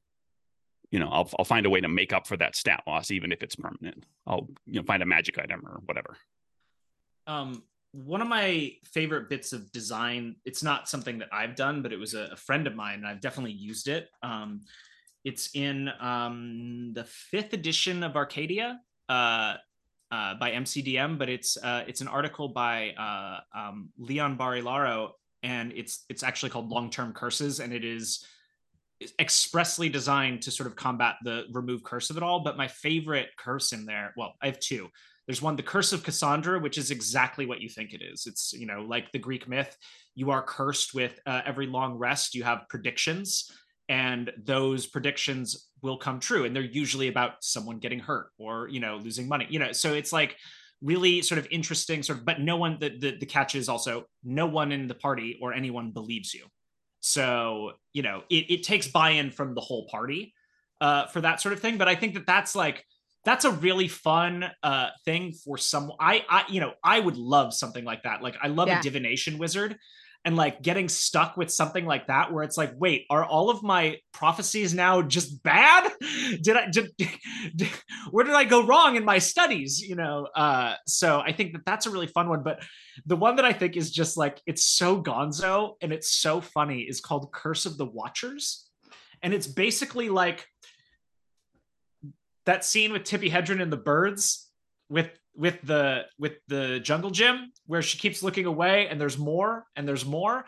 you 0.91 0.99
know 0.99 1.09
I'll, 1.09 1.28
I'll 1.39 1.45
find 1.45 1.66
a 1.66 1.70
way 1.70 1.80
to 1.80 1.89
make 1.89 2.12
up 2.12 2.26
for 2.26 2.36
that 2.39 2.57
stat 2.57 2.82
loss 2.86 3.11
even 3.11 3.30
if 3.30 3.43
it's 3.43 3.57
permanent. 3.57 4.05
I'll 4.26 4.49
you 4.66 4.80
know 4.80 4.86
find 4.86 5.03
a 5.03 5.07
magic 5.07 5.39
item 5.39 5.66
or 5.66 5.80
whatever. 5.84 6.16
Um 7.26 7.62
one 7.93 8.22
of 8.22 8.28
my 8.28 8.72
favorite 8.84 9.28
bits 9.28 9.53
of 9.53 9.70
design 9.72 10.36
it's 10.45 10.62
not 10.62 10.89
something 10.89 11.18
that 11.18 11.28
i've 11.32 11.57
done 11.57 11.82
but 11.82 11.93
it 11.93 11.99
was 11.99 12.14
a, 12.14 12.28
a 12.32 12.36
friend 12.36 12.66
of 12.66 12.74
mine 12.74 12.99
and 12.99 13.07
i've 13.07 13.20
definitely 13.20 13.53
used 13.53 13.89
it. 13.89 14.09
Um 14.22 14.62
It's 15.24 15.51
in 15.55 15.91
um, 16.01 16.93
the 16.95 17.05
fifth 17.05 17.53
edition 17.53 18.03
of 18.03 18.16
Arcadia. 18.16 18.80
Uh, 19.09 19.55
uh, 20.11 20.34
by 20.34 20.52
MCDM, 20.52 21.18
but 21.18 21.28
it's 21.28 21.56
uh, 21.56 21.84
it's 21.86 22.00
an 22.00 22.09
article 22.09 22.48
by 22.48 22.90
uh, 22.92 23.40
um, 23.59 23.90
Leon 23.98 24.38
Barillaro, 24.38 25.11
and 25.42 25.72
it's 25.72 26.04
it's 26.09 26.22
actually 26.22 26.50
called 26.50 26.70
Long 26.70 26.90
Term 26.90 27.12
Curses, 27.12 27.61
and 27.61 27.72
it 27.72 27.84
is 27.84 28.24
expressly 29.18 29.88
designed 29.88 30.42
to 30.42 30.50
sort 30.50 30.66
of 30.66 30.74
combat 30.74 31.16
the 31.22 31.44
remove 31.52 31.84
curse 31.84 32.11
of 32.11 32.16
it 32.16 32.22
all. 32.22 32.40
But 32.40 32.56
my 32.56 32.68
favorite 32.68 33.28
curse 33.36 33.72
in 33.72 33.84
there, 33.84 34.12
well, 34.16 34.34
I 34.42 34.46
have 34.46 34.59
two. 34.59 34.88
There's 35.26 35.42
one, 35.42 35.56
the 35.56 35.62
curse 35.62 35.92
of 35.92 36.02
Cassandra, 36.02 36.59
which 36.59 36.78
is 36.78 36.90
exactly 36.90 37.44
what 37.44 37.61
you 37.61 37.68
think 37.68 37.92
it 37.92 38.02
is. 38.02 38.26
It's 38.26 38.54
you 38.54 38.66
know 38.66 38.80
like 38.80 39.12
the 39.12 39.18
Greek 39.18 39.46
myth. 39.46 39.76
You 40.14 40.30
are 40.30 40.42
cursed 40.42 40.94
with 40.94 41.20
uh, 41.26 41.42
every 41.44 41.66
long 41.66 41.96
rest. 41.98 42.34
You 42.34 42.44
have 42.44 42.68
predictions, 42.70 43.50
and 43.89 44.30
those 44.45 44.86
predictions 44.86 45.70
will 45.82 45.97
come 45.97 46.20
true 46.20 46.45
and 46.45 46.55
they're 46.55 46.62
usually 46.62 47.09
about 47.09 47.43
someone 47.43 47.78
getting 47.78 47.99
hurt 47.99 48.28
or 48.39 48.68
you 48.68 48.80
know 48.80 48.97
losing 48.97 49.26
money 49.28 49.47
you 49.49 49.59
know 49.59 49.72
so 49.72 49.95
it's 49.95 50.12
like 50.12 50.36
really 50.82 51.22
sort 51.22 51.39
of 51.39 51.47
interesting 51.51 52.03
sort 52.03 52.18
of 52.18 52.24
but 52.24 52.41
no 52.41 52.57
one 52.57 52.76
the, 52.80 52.91
the, 52.91 53.16
the 53.18 53.26
catch 53.26 53.55
is 53.55 53.68
also 53.68 54.05
no 54.22 54.47
one 54.47 54.70
in 54.72 54.86
the 54.86 54.95
party 54.95 55.39
or 55.43 55.53
anyone 55.53 55.91
believes 55.91 56.34
you 56.34 56.45
so 57.01 57.72
you 57.93 58.03
know 58.03 58.22
it, 58.30 58.51
it 58.51 58.62
takes 58.62 58.89
buy-in 58.89 59.30
from 59.30 59.55
the 59.55 59.61
whole 59.61 59.86
party 59.89 60.34
uh, 60.80 61.07
for 61.07 61.20
that 61.20 61.41
sort 61.41 61.53
of 61.53 61.61
thing 61.61 61.78
but 61.78 61.89
i 61.89 61.95
think 61.95 62.14
that 62.14 62.26
that's 62.26 62.55
like 62.55 62.84
that's 63.24 63.45
a 63.45 63.51
really 63.51 63.89
fun 63.89 64.45
uh, 64.62 64.89
thing 65.05 65.32
for 65.32 65.59
some 65.59 65.93
I, 65.99 66.24
I 66.28 66.45
you 66.49 66.61
know 66.61 66.74
i 66.84 67.01
would 67.01 67.16
love 67.16 67.55
something 67.55 67.84
like 67.84 68.05
that 68.05 68.22
like 68.22 68.36
i 68.43 68.49
love 68.49 68.68
yeah. 68.68 68.78
a 68.78 68.82
divination 68.82 69.39
wizard 69.39 69.76
and 70.24 70.36
like 70.36 70.62
getting 70.62 70.88
stuck 70.88 71.36
with 71.36 71.50
something 71.50 71.86
like 71.86 72.08
that 72.08 72.32
where 72.32 72.42
it's 72.42 72.56
like 72.56 72.72
wait 72.76 73.06
are 73.08 73.24
all 73.24 73.50
of 73.50 73.62
my 73.62 73.96
prophecies 74.12 74.74
now 74.74 75.02
just 75.02 75.42
bad? 75.42 75.90
Did 76.42 76.56
i 76.56 76.68
did, 76.70 76.90
did, 77.56 77.68
where 78.10 78.24
did 78.24 78.34
i 78.34 78.44
go 78.44 78.64
wrong 78.64 78.96
in 78.96 79.04
my 79.04 79.18
studies? 79.18 79.80
You 79.80 79.96
know 79.96 80.26
uh 80.34 80.74
so 80.86 81.20
i 81.20 81.32
think 81.32 81.52
that 81.52 81.64
that's 81.64 81.86
a 81.86 81.90
really 81.90 82.06
fun 82.06 82.28
one 82.28 82.42
but 82.42 82.62
the 83.06 83.16
one 83.16 83.36
that 83.36 83.44
i 83.44 83.52
think 83.52 83.76
is 83.76 83.90
just 83.90 84.16
like 84.16 84.40
it's 84.46 84.64
so 84.64 85.00
gonzo 85.02 85.74
and 85.80 85.92
it's 85.92 86.10
so 86.10 86.40
funny 86.40 86.80
is 86.80 87.00
called 87.00 87.32
curse 87.32 87.66
of 87.66 87.78
the 87.78 87.86
watchers. 87.86 88.68
And 89.22 89.34
it's 89.34 89.46
basically 89.46 90.08
like 90.08 90.46
that 92.46 92.64
scene 92.64 92.92
with 92.92 93.02
tippi 93.02 93.30
hedren 93.30 93.60
and 93.60 93.72
the 93.72 93.76
birds 93.76 94.50
with 94.88 95.10
with 95.39 95.62
the 95.62 96.05
with 96.18 96.32
the 96.49 96.80
jungle 96.80 97.11
gym 97.11 97.53
where 97.66 97.80
she 97.80 97.97
keeps 97.97 98.22
looking 98.22 98.45
away 98.45 98.89
and 98.89 99.01
there's 99.01 99.16
more 99.16 99.64
and 99.76 99.89
there's 99.89 100.05
more 100.05 100.45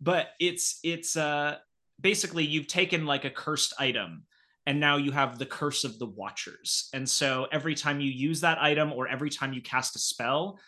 but 0.00 0.28
it's 0.40 0.80
it's 0.82 1.16
uh 1.16 1.56
basically 2.00 2.44
you've 2.44 2.66
taken 2.66 3.04
like 3.04 3.26
a 3.26 3.30
cursed 3.30 3.74
item 3.78 4.24
and 4.66 4.80
now 4.80 4.96
you 4.96 5.10
have 5.10 5.38
the 5.38 5.46
curse 5.46 5.84
of 5.84 5.98
the 5.98 6.06
watchers. 6.06 6.90
And 6.92 7.08
so 7.08 7.46
every 7.50 7.74
time 7.74 8.00
you 8.00 8.10
use 8.10 8.42
that 8.42 8.62
item 8.62 8.92
or 8.92 9.08
every 9.08 9.30
time 9.30 9.52
you 9.52 9.62
cast 9.62 9.96
a 9.96 9.98
spell 9.98 10.58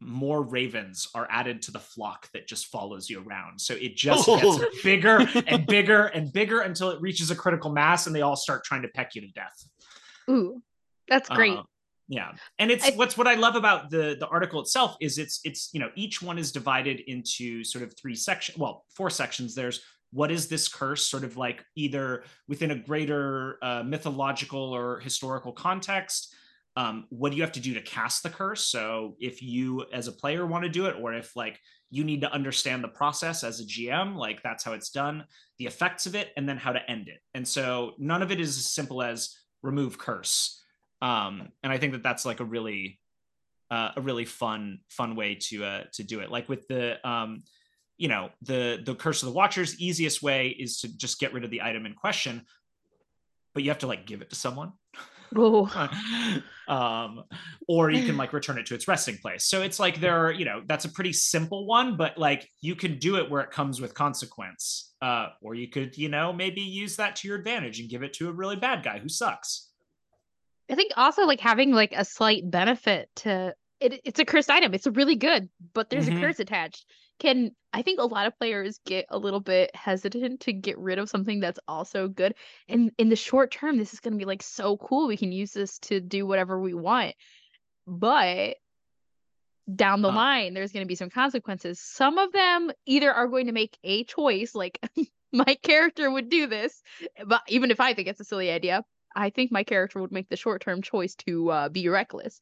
more 0.00 0.42
ravens 0.42 1.08
are 1.14 1.26
added 1.30 1.60
to 1.60 1.70
the 1.70 1.78
flock 1.78 2.28
that 2.32 2.46
just 2.46 2.66
follows 2.66 3.10
you 3.10 3.22
around. 3.26 3.60
So 3.60 3.74
it 3.74 3.96
just 3.96 4.26
gets 4.26 4.82
bigger 4.82 5.28
and 5.46 5.66
bigger 5.66 6.06
and 6.06 6.32
bigger 6.32 6.60
until 6.60 6.90
it 6.90 7.00
reaches 7.00 7.30
a 7.30 7.36
critical 7.36 7.70
mass 7.70 8.06
and 8.06 8.14
they 8.14 8.22
all 8.22 8.36
start 8.36 8.64
trying 8.64 8.82
to 8.82 8.88
peck 8.88 9.14
you 9.14 9.22
to 9.22 9.28
death. 9.28 9.68
Ooh 10.30 10.62
that's 11.08 11.28
great. 11.28 11.56
Uh, 11.56 11.62
yeah. 12.08 12.32
And 12.58 12.70
it's 12.70 12.86
I, 12.86 12.90
what's 12.92 13.16
what 13.18 13.26
i 13.26 13.34
love 13.34 13.54
about 13.54 13.90
the 13.90 14.16
the 14.18 14.26
article 14.28 14.60
itself 14.60 14.96
is 15.00 15.18
it's 15.18 15.40
it's 15.44 15.70
you 15.72 15.80
know 15.80 15.90
each 15.94 16.22
one 16.22 16.38
is 16.38 16.52
divided 16.52 17.00
into 17.06 17.62
sort 17.64 17.84
of 17.84 17.94
three 17.96 18.14
sections 18.14 18.58
well 18.58 18.84
four 18.94 19.10
sections. 19.10 19.54
There's 19.54 19.80
what 20.10 20.30
is 20.30 20.48
this 20.48 20.68
curse 20.68 21.06
sort 21.06 21.22
of 21.22 21.36
like 21.36 21.64
either 21.76 22.24
within 22.48 22.70
a 22.70 22.76
greater 22.76 23.58
uh, 23.62 23.82
mythological 23.82 24.74
or 24.74 25.00
historical 25.00 25.52
context 25.52 26.34
um, 26.78 27.06
what 27.08 27.30
do 27.30 27.36
you 27.36 27.42
have 27.42 27.52
to 27.52 27.60
do 27.60 27.74
to 27.74 27.80
cast 27.80 28.22
the 28.22 28.30
curse? 28.30 28.64
So 28.66 29.16
if 29.18 29.42
you 29.42 29.84
as 29.92 30.06
a 30.06 30.12
player 30.12 30.46
want 30.46 30.62
to 30.62 30.70
do 30.70 30.86
it 30.86 30.94
or 31.00 31.12
if 31.12 31.34
like 31.34 31.58
you 31.90 32.04
need 32.04 32.20
to 32.20 32.32
understand 32.32 32.84
the 32.84 32.88
process 32.88 33.42
as 33.42 33.58
a 33.58 33.64
gm 33.64 34.14
like 34.14 34.42
that's 34.44 34.62
how 34.62 34.74
it's 34.74 34.90
done 34.90 35.24
the 35.58 35.66
effects 35.66 36.06
of 36.06 36.14
it 36.14 36.30
and 36.36 36.48
then 36.48 36.56
how 36.56 36.72
to 36.72 36.90
end 36.90 37.08
it. 37.08 37.18
And 37.34 37.46
so 37.48 37.94
none 37.98 38.22
of 38.22 38.30
it 38.30 38.38
is 38.38 38.56
as 38.56 38.66
simple 38.66 39.02
as 39.02 39.34
remove 39.60 39.98
curse 39.98 40.57
um, 41.00 41.48
and 41.62 41.72
I 41.72 41.78
think 41.78 41.92
that 41.92 42.02
that's 42.02 42.24
like 42.24 42.40
a 42.40 42.44
really 42.44 42.98
uh, 43.70 43.90
a 43.96 44.00
really 44.00 44.24
fun 44.24 44.80
fun 44.88 45.14
way 45.14 45.34
to 45.34 45.64
uh, 45.64 45.84
to 45.94 46.02
do 46.02 46.20
it. 46.20 46.30
Like 46.30 46.48
with 46.48 46.66
the 46.68 47.06
um, 47.08 47.42
you 47.96 48.08
know 48.08 48.30
the 48.42 48.80
the 48.84 48.94
curse 48.94 49.22
of 49.22 49.28
the 49.28 49.34
watchers, 49.34 49.80
easiest 49.80 50.22
way 50.22 50.48
is 50.48 50.80
to 50.80 50.96
just 50.96 51.20
get 51.20 51.32
rid 51.32 51.44
of 51.44 51.50
the 51.50 51.62
item 51.62 51.86
in 51.86 51.94
question, 51.94 52.46
but 53.54 53.62
you 53.62 53.70
have 53.70 53.78
to 53.78 53.86
like 53.86 54.06
give 54.06 54.22
it 54.22 54.30
to 54.30 54.36
someone. 54.36 54.72
um, 56.68 57.24
or 57.66 57.90
you 57.90 58.04
can 58.06 58.16
like 58.16 58.32
return 58.32 58.58
it 58.58 58.66
to 58.66 58.74
its 58.74 58.88
resting 58.88 59.18
place. 59.18 59.44
So 59.44 59.62
it's 59.62 59.78
like 59.78 60.00
there 60.00 60.26
are, 60.26 60.32
you 60.32 60.44
know, 60.44 60.62
that's 60.66 60.86
a 60.86 60.88
pretty 60.88 61.12
simple 61.12 61.66
one, 61.66 61.96
but 61.96 62.16
like 62.16 62.48
you 62.60 62.74
can 62.74 62.98
do 62.98 63.16
it 63.16 63.30
where 63.30 63.42
it 63.42 63.50
comes 63.50 63.80
with 63.80 63.94
consequence. 63.94 64.94
Uh, 65.02 65.28
or 65.42 65.54
you 65.54 65.68
could, 65.68 65.96
you 65.98 66.08
know, 66.08 66.32
maybe 66.32 66.60
use 66.60 66.96
that 66.96 67.16
to 67.16 67.28
your 67.28 67.36
advantage 67.36 67.78
and 67.78 67.90
give 67.90 68.02
it 68.02 68.14
to 68.14 68.28
a 68.28 68.32
really 68.32 68.56
bad 68.56 68.82
guy 68.82 68.98
who 68.98 69.08
sucks. 69.08 69.67
I 70.70 70.74
think 70.74 70.92
also 70.96 71.24
like 71.24 71.40
having 71.40 71.72
like 71.72 71.92
a 71.96 72.04
slight 72.04 72.48
benefit 72.48 73.08
to 73.16 73.54
it, 73.80 74.00
it's 74.04 74.18
a 74.18 74.24
cursed 74.24 74.50
item. 74.50 74.74
It's 74.74 74.86
really 74.86 75.16
good, 75.16 75.48
but 75.72 75.88
there's 75.88 76.06
mm-hmm. 76.06 76.18
a 76.18 76.20
curse 76.20 76.40
attached. 76.40 76.84
Can 77.18 77.52
I 77.72 77.82
think 77.82 78.00
a 78.00 78.06
lot 78.06 78.26
of 78.26 78.38
players 78.38 78.80
get 78.84 79.06
a 79.10 79.18
little 79.18 79.40
bit 79.40 79.74
hesitant 79.74 80.40
to 80.40 80.52
get 80.52 80.78
rid 80.78 80.98
of 80.98 81.08
something 81.08 81.40
that's 81.40 81.60
also 81.68 82.08
good. 82.08 82.34
And 82.68 82.90
in 82.98 83.08
the 83.08 83.16
short 83.16 83.50
term, 83.50 83.76
this 83.76 83.92
is 83.92 84.00
going 84.00 84.14
to 84.14 84.18
be 84.18 84.24
like 84.24 84.42
so 84.42 84.76
cool. 84.76 85.06
We 85.06 85.16
can 85.16 85.32
use 85.32 85.52
this 85.52 85.78
to 85.80 86.00
do 86.00 86.26
whatever 86.26 86.60
we 86.60 86.74
want. 86.74 87.14
But 87.86 88.56
down 89.74 90.02
the 90.02 90.08
uh, 90.08 90.14
line, 90.14 90.54
there's 90.54 90.72
going 90.72 90.84
to 90.84 90.88
be 90.88 90.94
some 90.94 91.10
consequences. 91.10 91.80
Some 91.80 92.18
of 92.18 92.32
them 92.32 92.70
either 92.86 93.12
are 93.12 93.28
going 93.28 93.46
to 93.46 93.52
make 93.52 93.76
a 93.84 94.04
choice, 94.04 94.54
like 94.54 94.78
my 95.32 95.56
character 95.62 96.10
would 96.10 96.30
do 96.30 96.46
this, 96.46 96.80
but 97.26 97.42
even 97.48 97.70
if 97.70 97.80
I 97.80 97.92
think 97.92 98.08
it's 98.08 98.20
a 98.20 98.24
silly 98.24 98.50
idea, 98.50 98.82
I 99.14 99.30
think 99.30 99.52
my 99.52 99.64
character 99.64 100.00
would 100.00 100.12
make 100.12 100.28
the 100.28 100.36
short 100.36 100.62
term 100.62 100.82
choice 100.82 101.14
to 101.26 101.50
uh, 101.50 101.68
be 101.68 101.88
reckless 101.88 102.40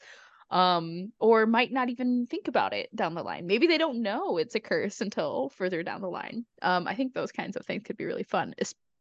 um 0.49 1.11
or 1.19 1.45
might 1.45 1.73
not 1.73 1.89
even 1.89 2.25
think 2.27 2.47
about 2.47 2.73
it 2.73 2.95
down 2.95 3.15
the 3.15 3.23
line. 3.23 3.49
Maybe 3.49 3.67
they 3.67 3.79
don't 3.79 4.01
know 4.01 4.39
it's 4.39 4.55
a 4.55 4.61
curse 4.61 5.01
until 5.01 5.49
further 5.49 5.83
down 5.83 6.03
the 6.03 6.09
line. 6.09 6.47
Um 6.63 6.87
i 6.87 6.95
think 6.95 7.15
those 7.15 7.33
kinds 7.33 7.57
of 7.57 7.67
things 7.67 7.83
could 7.85 7.97
be 7.97 8.05
really 8.05 8.23
fun 8.23 8.55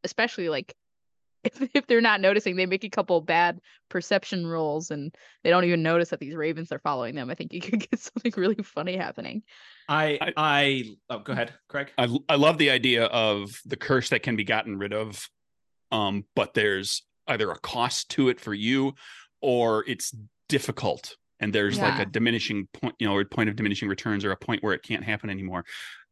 especially 0.04 0.50
like 0.50 0.76
if, 1.44 1.70
if 1.74 1.88
they're 1.88 2.02
not 2.02 2.22
noticing 2.22 2.56
they 2.56 2.66
make 2.66 2.84
a 2.84 2.90
couple 2.90 3.22
bad 3.22 3.60
perception 3.90 4.48
rolls 4.48 4.90
and 4.90 5.14
they 5.44 5.50
don't 5.50 5.66
even 5.66 5.84
notice 5.84 6.10
that 6.10 6.20
these 6.20 6.36
ravens 6.36 6.72
are 6.72 6.80
following 6.80 7.14
them. 7.14 7.30
I 7.30 7.36
think 7.36 7.54
you 7.54 7.62
could 7.70 7.88
get 7.90 8.00
something 8.00 8.34
really 8.36 8.56
funny 8.56 8.98
happening. 8.98 9.44
I 9.88 10.18
i, 10.22 10.34
I 10.38 10.84
oh 11.10 11.20
go 11.20 11.34
ahead 11.34 11.54
craig. 11.68 11.92
I, 11.98 12.10
I 12.28 12.36
love 12.36 12.58
the 12.58 12.72
idea 12.72 13.06
of 13.06 13.52
the 13.66 13.78
curse 13.78 14.10
that 14.10 14.24
can 14.24 14.36
be 14.36 14.44
gotten 14.44 14.78
rid 14.78 14.94
of 14.94 15.30
um 15.92 16.26
but 16.36 16.56
there's 16.56 17.04
either 17.28 17.50
a 17.52 17.60
cost 17.60 18.10
to 18.10 18.30
it 18.30 18.40
for 18.40 18.54
you 18.54 18.94
or 19.42 19.84
it's 19.88 20.14
difficult 20.50 21.16
and 21.40 21.54
there's 21.54 21.78
yeah. 21.78 21.90
like 21.90 22.08
a 22.08 22.10
diminishing 22.10 22.68
point 22.74 22.96
you 23.00 23.08
know 23.08 23.16
or 23.16 23.26
point 23.26 23.50
of 23.50 23.56
diminishing 23.56 23.90
returns 23.90 24.24
or 24.24 24.32
a 24.32 24.38
point 24.38 24.64
where 24.64 24.74
it 24.74 24.84
can't 24.84 25.04
happen 25.04 25.30
anymore 25.30 25.66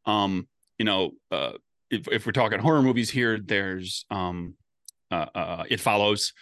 um 0.06 0.48
you 0.78 0.86
know 0.86 1.12
uh 1.32 1.54
if, 1.90 2.08
if 2.08 2.26
we're 2.26 2.32
talking 2.32 2.60
horror 2.60 2.82
movies 2.82 3.10
here 3.10 3.38
there's 3.38 4.06
um 4.10 4.56
uh, 5.12 5.28
uh 5.36 5.64
it 5.70 5.80
follows 5.80 6.34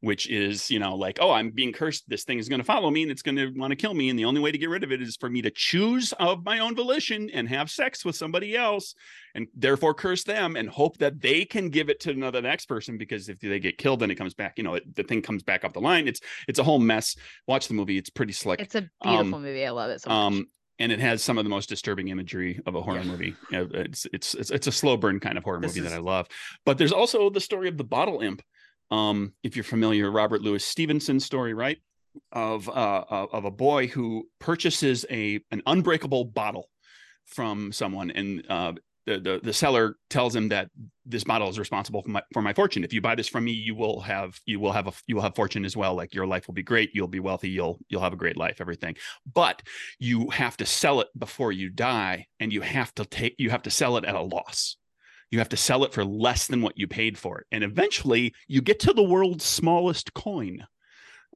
which 0.00 0.28
is 0.28 0.70
you 0.70 0.78
know 0.78 0.94
like 0.94 1.18
oh 1.20 1.30
i'm 1.30 1.50
being 1.50 1.72
cursed 1.72 2.04
this 2.08 2.24
thing 2.24 2.38
is 2.38 2.48
going 2.48 2.60
to 2.60 2.64
follow 2.64 2.90
me 2.90 3.02
and 3.02 3.10
it's 3.10 3.22
going 3.22 3.36
to 3.36 3.52
want 3.56 3.70
to 3.70 3.76
kill 3.76 3.94
me 3.94 4.08
and 4.08 4.18
the 4.18 4.24
only 4.24 4.40
way 4.40 4.50
to 4.50 4.58
get 4.58 4.68
rid 4.68 4.84
of 4.84 4.92
it 4.92 5.00
is 5.00 5.16
for 5.16 5.30
me 5.30 5.42
to 5.42 5.50
choose 5.50 6.12
of 6.14 6.44
my 6.44 6.58
own 6.58 6.74
volition 6.74 7.30
and 7.30 7.48
have 7.48 7.70
sex 7.70 8.04
with 8.04 8.16
somebody 8.16 8.56
else 8.56 8.94
and 9.34 9.46
therefore 9.54 9.94
curse 9.94 10.24
them 10.24 10.56
and 10.56 10.68
hope 10.68 10.98
that 10.98 11.20
they 11.20 11.44
can 11.44 11.68
give 11.68 11.88
it 11.88 12.00
to 12.00 12.10
another 12.10 12.42
next 12.42 12.66
person 12.66 12.98
because 12.98 13.28
if 13.28 13.38
they 13.40 13.58
get 13.58 13.78
killed 13.78 14.00
then 14.00 14.10
it 14.10 14.16
comes 14.16 14.34
back 14.34 14.54
you 14.56 14.64
know 14.64 14.74
it, 14.74 14.96
the 14.96 15.02
thing 15.02 15.22
comes 15.22 15.42
back 15.42 15.64
up 15.64 15.72
the 15.72 15.80
line 15.80 16.08
it's 16.08 16.20
it's 16.48 16.58
a 16.58 16.64
whole 16.64 16.78
mess 16.78 17.16
watch 17.46 17.68
the 17.68 17.74
movie 17.74 17.98
it's 17.98 18.10
pretty 18.10 18.32
slick 18.32 18.60
it's 18.60 18.74
a 18.74 18.88
beautiful 19.02 19.36
um, 19.36 19.42
movie 19.42 19.64
i 19.66 19.70
love 19.70 19.90
it 19.90 20.00
so 20.00 20.10
much. 20.10 20.16
um 20.16 20.46
and 20.78 20.90
it 20.90 20.98
has 20.98 21.22
some 21.22 21.38
of 21.38 21.44
the 21.44 21.50
most 21.50 21.68
disturbing 21.68 22.08
imagery 22.08 22.60
of 22.66 22.74
a 22.74 22.82
horror 22.82 22.98
yeah. 22.98 23.04
movie. 23.04 23.36
It's, 23.50 24.06
it's, 24.12 24.34
it's 24.34 24.50
it's 24.50 24.66
a 24.66 24.72
slow 24.72 24.96
burn 24.96 25.20
kind 25.20 25.38
of 25.38 25.44
horror 25.44 25.60
this 25.60 25.76
movie 25.76 25.86
is... 25.86 25.92
that 25.92 25.96
I 25.96 26.00
love. 26.00 26.26
But 26.64 26.76
there's 26.76 26.92
also 26.92 27.30
the 27.30 27.40
story 27.40 27.68
of 27.68 27.76
the 27.76 27.84
bottle 27.84 28.20
imp, 28.20 28.42
um, 28.92 29.32
if 29.42 29.56
you're 29.56 29.64
familiar, 29.64 30.10
Robert 30.10 30.42
Louis 30.42 30.62
Stevenson 30.62 31.18
story, 31.18 31.54
right? 31.54 31.78
Of 32.30 32.68
uh, 32.68 33.04
of 33.08 33.46
a 33.46 33.50
boy 33.50 33.86
who 33.86 34.28
purchases 34.38 35.06
a 35.10 35.40
an 35.50 35.62
unbreakable 35.66 36.26
bottle 36.26 36.68
from 37.24 37.72
someone, 37.72 38.10
and 38.10 38.44
uh, 38.50 38.74
the, 39.06 39.18
the 39.18 39.40
the 39.42 39.52
seller 39.54 39.96
tells 40.10 40.36
him 40.36 40.50
that 40.50 40.68
this 41.06 41.24
bottle 41.24 41.48
is 41.48 41.58
responsible 41.58 42.02
for 42.02 42.10
my 42.10 42.22
for 42.34 42.42
my 42.42 42.52
fortune. 42.52 42.84
If 42.84 42.92
you 42.92 43.00
buy 43.00 43.14
this 43.14 43.28
from 43.28 43.44
me, 43.44 43.52
you 43.52 43.74
will 43.74 44.00
have 44.00 44.38
you 44.44 44.60
will 44.60 44.72
have 44.72 44.86
a 44.86 44.92
you 45.06 45.14
will 45.14 45.22
have 45.22 45.34
fortune 45.34 45.64
as 45.64 45.74
well. 45.74 45.94
Like 45.94 46.12
your 46.12 46.26
life 46.26 46.46
will 46.46 46.54
be 46.54 46.62
great. 46.62 46.90
You'll 46.92 47.08
be 47.08 47.20
wealthy. 47.20 47.48
You'll 47.48 47.78
you'll 47.88 48.02
have 48.02 48.12
a 48.12 48.16
great 48.16 48.36
life. 48.36 48.60
Everything, 48.60 48.96
but 49.32 49.62
you 49.98 50.28
have 50.28 50.58
to 50.58 50.66
sell 50.66 51.00
it 51.00 51.08
before 51.18 51.50
you 51.50 51.70
die, 51.70 52.26
and 52.40 52.52
you 52.52 52.60
have 52.60 52.94
to 52.96 53.06
take 53.06 53.36
you 53.38 53.48
have 53.48 53.62
to 53.62 53.70
sell 53.70 53.96
it 53.96 54.04
at 54.04 54.14
a 54.14 54.20
loss 54.20 54.76
you 55.32 55.38
have 55.38 55.48
to 55.48 55.56
sell 55.56 55.82
it 55.82 55.92
for 55.92 56.04
less 56.04 56.46
than 56.46 56.62
what 56.62 56.78
you 56.78 56.86
paid 56.86 57.18
for 57.18 57.38
it. 57.38 57.46
And 57.50 57.64
eventually 57.64 58.34
you 58.46 58.60
get 58.60 58.78
to 58.80 58.92
the 58.92 59.02
world's 59.02 59.44
smallest 59.44 60.14
coin 60.14 60.64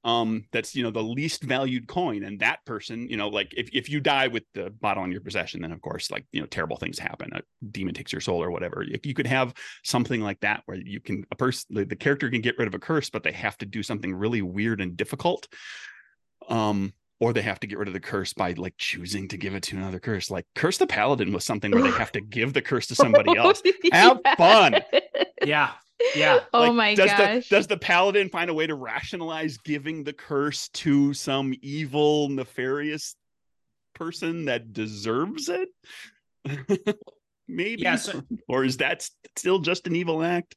um 0.05 0.45
that's 0.53 0.77
you 0.77 0.85
know 0.85 0.91
the 0.91 1.03
least 1.03 1.43
valued 1.43 1.89
coin. 1.89 2.23
And 2.23 2.39
that 2.41 2.65
person 2.67 3.09
you 3.09 3.17
know 3.17 3.29
like 3.29 3.55
if, 3.57 3.71
if 3.73 3.89
you 3.89 3.99
die 3.99 4.29
with 4.29 4.45
the 4.53 4.71
bottle 4.71 5.03
in 5.03 5.11
your 5.11 5.23
possession 5.23 5.63
then 5.63 5.73
of 5.73 5.81
course 5.81 6.11
like 6.11 6.27
you 6.31 6.41
know 6.41 6.47
terrible 6.47 6.77
things 6.77 6.99
happen. 6.99 7.33
A 7.33 7.41
demon 7.73 7.95
takes 7.95 8.13
your 8.13 8.21
soul 8.21 8.41
or 8.41 8.51
whatever. 8.51 8.85
If 8.85 9.07
you 9.07 9.15
could 9.15 9.27
have 9.27 9.55
something 9.83 10.21
like 10.21 10.39
that 10.41 10.63
where 10.67 10.77
you 10.77 11.01
can 11.01 11.25
a 11.33 11.35
person 11.35 11.75
the, 11.75 11.85
the 11.87 11.97
character 11.97 12.31
can 12.31 12.43
get 12.43 12.59
rid 12.59 12.69
of 12.69 12.75
a 12.75 12.79
curse 12.79 13.09
but 13.09 13.23
they 13.23 13.33
have 13.33 13.57
to 13.59 13.67
do 13.67 13.83
something 13.83 14.15
really 14.15 14.43
weird 14.43 14.83
and 14.83 14.97
difficult 14.97 15.49
um 16.49 16.93
or 17.21 17.33
they 17.33 17.43
have 17.43 17.61
to 17.61 17.67
get 17.67 17.79
rid 17.79 17.89
of 17.89 17.95
the 17.95 18.01
curse 18.01 18.33
by 18.35 18.53
like 18.53 18.75
choosing 18.77 19.29
to 19.29 19.37
give 19.39 19.55
it 19.55 19.63
to 19.65 19.77
another 19.77 19.99
curse. 19.99 20.31
Like 20.31 20.45
Curse 20.55 20.79
the 20.79 20.87
Paladin 20.87 21.33
was 21.33 21.45
something 21.45 21.71
where 21.73 21.83
they 21.83 21.91
have 21.91 22.13
to 22.13 22.21
give 22.21 22.53
the 22.53 22.63
curse 22.63 22.87
to 22.89 22.95
somebody 22.97 23.37
else. 23.37 23.63
Have 23.93 24.21
fun. 24.37 24.77
Yeah. 25.45 25.71
Yeah. 26.15 26.41
oh 26.53 26.61
Like, 26.61 26.73
my 26.75 26.95
does 26.95 27.11
gosh. 27.11 27.49
The, 27.49 27.57
does 27.57 27.67
the 27.69 27.79
paladin 27.79 28.29
find 28.29 28.51
a 28.51 28.55
way 28.55 28.67
to 28.67 28.75
rationalize 28.75 29.57
giving 29.59 30.05
the 30.05 30.13
curse 30.13 30.69
to 30.75 31.15
some 31.15 31.55
evil, 31.63 32.29
nefarious 32.29 33.17
person 33.95 34.45
that 34.45 34.75
deserves 34.75 35.49
it? 35.49 35.69
Maybe. 37.49 37.83
Yeah, 37.83 37.97
so- 37.97 38.23
or 38.47 38.65
is 38.65 38.77
that 38.79 39.09
still 39.37 39.59
just 39.61 39.87
an 39.87 39.97
evil 39.97 40.23
act? 40.23 40.57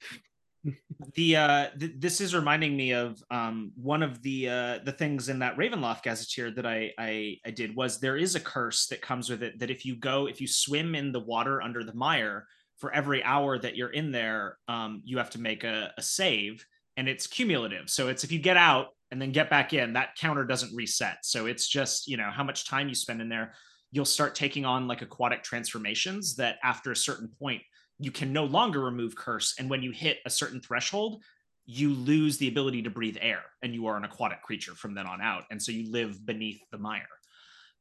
The 1.15 1.35
uh 1.35 1.67
th- 1.79 1.93
this 1.97 2.19
is 2.19 2.35
reminding 2.35 2.75
me 2.75 2.91
of 2.91 3.23
um 3.31 3.71
one 3.75 4.03
of 4.03 4.21
the 4.21 4.49
uh 4.49 4.79
the 4.83 4.91
things 4.91 5.29
in 5.29 5.39
that 5.39 5.55
ravenloft 5.57 6.03
gazetteer 6.03 6.51
that 6.51 6.65
I, 6.65 6.91
I 6.97 7.37
i 7.45 7.51
did 7.51 7.75
was 7.75 7.99
there 7.99 8.17
is 8.17 8.35
a 8.35 8.39
curse 8.39 8.87
that 8.87 9.01
comes 9.01 9.29
with 9.29 9.41
it 9.41 9.59
that 9.59 9.71
if 9.71 9.85
you 9.85 9.95
go 9.95 10.27
if 10.27 10.41
you 10.41 10.47
swim 10.47 10.95
in 10.95 11.11
the 11.11 11.19
water 11.19 11.61
under 11.61 11.83
the 11.83 11.93
mire 11.93 12.45
for 12.77 12.93
every 12.93 13.23
hour 13.23 13.57
that 13.57 13.77
you're 13.77 13.93
in 13.93 14.11
there 14.11 14.57
um 14.67 15.01
you 15.05 15.17
have 15.17 15.29
to 15.31 15.39
make 15.39 15.63
a, 15.63 15.93
a 15.97 16.01
save 16.01 16.65
and 16.99 17.07
it's 17.07 17.27
cumulative. 17.27 17.89
So 17.89 18.09
it's 18.09 18.25
if 18.25 18.31
you 18.31 18.39
get 18.39 18.57
out 18.57 18.87
and 19.09 19.21
then 19.21 19.31
get 19.31 19.49
back 19.49 19.73
in 19.73 19.93
that 19.93 20.17
counter 20.17 20.43
doesn't 20.43 20.75
reset. 20.75 21.19
So 21.23 21.45
it's 21.45 21.65
just 21.65 22.09
you 22.09 22.17
know 22.17 22.29
how 22.29 22.43
much 22.43 22.67
time 22.67 22.89
you 22.89 22.95
spend 22.95 23.21
in 23.21 23.29
there 23.29 23.53
you'll 23.91 24.05
start 24.05 24.35
taking 24.35 24.65
on 24.65 24.87
like 24.87 25.01
aquatic 25.01 25.41
transformations 25.41 26.35
that 26.35 26.57
after 26.63 26.91
a 26.91 26.95
certain 26.95 27.29
point 27.39 27.61
you 27.99 28.11
can 28.11 28.31
no 28.33 28.45
longer 28.45 28.79
remove 28.79 29.15
curse 29.15 29.55
and 29.59 29.69
when 29.69 29.83
you 29.83 29.91
hit 29.91 30.19
a 30.25 30.29
certain 30.29 30.61
threshold 30.61 31.21
you 31.65 31.93
lose 31.93 32.37
the 32.37 32.47
ability 32.47 32.81
to 32.81 32.89
breathe 32.89 33.17
air 33.21 33.43
and 33.61 33.75
you 33.75 33.85
are 33.85 33.95
an 33.95 34.03
aquatic 34.03 34.41
creature 34.41 34.73
from 34.73 34.95
then 34.95 35.05
on 35.05 35.21
out 35.21 35.43
and 35.51 35.61
so 35.61 35.71
you 35.71 35.91
live 35.91 36.25
beneath 36.25 36.59
the 36.71 36.77
mire. 36.77 37.05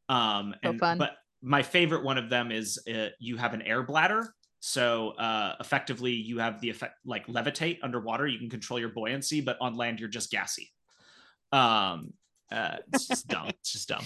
Um 0.08 0.54
So 0.62 0.70
and 0.70 0.80
fun. 0.80 0.98
but 0.98 1.16
my 1.40 1.62
favorite 1.62 2.04
one 2.04 2.18
of 2.18 2.28
them 2.28 2.50
is 2.50 2.78
uh, 2.92 3.08
you 3.18 3.36
have 3.38 3.54
an 3.54 3.62
air 3.62 3.82
bladder. 3.82 4.34
So 4.60 5.10
uh 5.12 5.54
effectively 5.60 6.12
you 6.12 6.38
have 6.38 6.60
the 6.60 6.68
effect 6.68 6.96
like 7.06 7.26
levitate 7.28 7.78
underwater. 7.82 8.26
You 8.26 8.38
can 8.38 8.50
control 8.50 8.78
your 8.78 8.90
buoyancy 8.90 9.40
but 9.40 9.56
on 9.60 9.74
land 9.74 10.00
you're 10.00 10.08
just 10.10 10.30
gassy. 10.30 10.70
Um 11.52 12.12
uh 12.51 12.76
it's 12.92 13.07
just 13.07 13.28
dumb 13.28 13.49
it's 13.49 13.72
just 13.72 13.88
dumb 13.88 14.05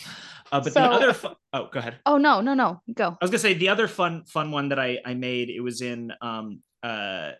uh 0.50 0.60
but 0.60 0.74
the 0.74 0.80
other 0.80 1.12
fu- 1.12 1.28
oh 1.52 1.68
go 1.72 1.78
ahead 1.78 1.98
oh 2.06 2.16
no, 2.16 2.40
no, 2.40 2.54
no. 2.54 2.80
Go. 2.94 3.08
I 3.08 3.24
was 3.24 3.30
gonna 3.30 3.38
say 3.38 3.54
the 3.54 3.68
other 3.68 3.88
fun 3.88 4.24
fun 4.24 4.50
one 4.50 4.68
that 4.70 4.78
I 4.78 4.98
I 5.04 5.14
made 5.14 5.50
it 5.50 5.60
was 5.60 5.80
in 5.80 6.12
um 6.20 6.60
uh 6.82 7.32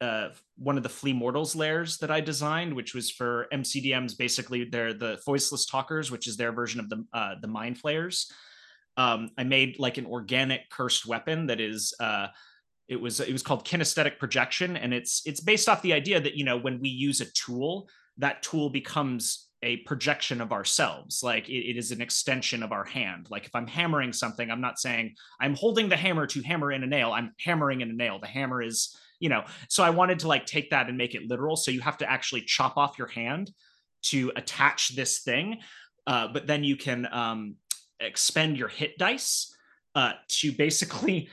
uh 0.00 0.28
one 0.56 0.76
of 0.76 0.82
the 0.82 0.88
flee 0.88 1.12
mortals 1.12 1.56
layers 1.56 1.98
that 1.98 2.10
I 2.10 2.20
designed, 2.20 2.74
which 2.74 2.94
was 2.94 3.10
for 3.10 3.46
MCDMs. 3.52 4.16
Basically, 4.18 4.64
they're 4.64 4.92
the 4.92 5.18
voiceless 5.24 5.66
talkers, 5.66 6.10
which 6.10 6.26
is 6.26 6.36
their 6.36 6.52
version 6.52 6.80
of 6.80 6.88
the 6.88 7.04
uh, 7.12 7.34
the 7.40 7.48
mind 7.48 7.78
flayers. 7.78 8.30
Um, 8.96 9.30
I 9.36 9.44
made 9.44 9.78
like 9.78 9.98
an 9.98 10.06
organic 10.06 10.68
cursed 10.70 11.06
weapon 11.06 11.46
that 11.46 11.60
is 11.60 11.94
uh 11.98 12.28
it 12.88 13.00
was 13.00 13.20
it 13.20 13.32
was 13.32 13.42
called 13.42 13.66
kinesthetic 13.66 14.18
projection, 14.18 14.76
and 14.76 14.92
it's 14.92 15.22
it's 15.24 15.40
based 15.40 15.68
off 15.68 15.82
the 15.82 15.92
idea 15.92 16.20
that 16.20 16.34
you 16.34 16.44
know 16.44 16.58
when 16.58 16.80
we 16.80 16.88
use 16.88 17.20
a 17.20 17.26
tool, 17.32 17.88
that 18.18 18.42
tool 18.42 18.70
becomes 18.70 19.43
a 19.64 19.78
projection 19.78 20.40
of 20.40 20.52
ourselves 20.52 21.22
like 21.22 21.48
it, 21.48 21.70
it 21.70 21.76
is 21.76 21.90
an 21.90 22.02
extension 22.02 22.62
of 22.62 22.70
our 22.70 22.84
hand. 22.84 23.26
Like 23.30 23.46
if 23.46 23.54
i'm 23.54 23.66
hammering 23.66 24.12
something 24.12 24.50
i'm 24.50 24.60
not 24.60 24.78
saying 24.78 25.14
i'm 25.40 25.54
holding 25.54 25.88
the 25.88 25.96
hammer 25.96 26.26
to 26.28 26.42
hammer 26.42 26.70
in 26.70 26.84
a 26.84 26.86
nail 26.86 27.12
i'm 27.12 27.32
hammering 27.40 27.80
in 27.80 27.90
a 27.90 27.94
nail. 27.94 28.20
The 28.20 28.28
hammer 28.28 28.62
is 28.62 28.96
you 29.18 29.28
know 29.28 29.44
so 29.68 29.82
i 29.82 29.90
wanted 29.90 30.20
to 30.20 30.28
like 30.28 30.46
take 30.46 30.70
that 30.70 30.88
and 30.88 30.98
make 30.98 31.14
it 31.14 31.28
literal. 31.28 31.56
So 31.56 31.70
you 31.70 31.80
have 31.80 31.98
to 31.98 32.10
actually 32.10 32.42
chop 32.42 32.76
off 32.76 32.98
your 32.98 33.08
hand 33.08 33.50
to 34.02 34.30
attach 34.36 34.94
this 34.94 35.20
thing 35.20 35.60
uh, 36.06 36.28
but 36.28 36.46
then 36.46 36.62
you 36.62 36.76
can 36.76 37.08
um, 37.10 37.56
expend 38.00 38.58
your 38.58 38.68
hit 38.68 38.98
dice 38.98 39.54
uh, 39.94 40.12
to 40.28 40.52
basically 40.52 41.30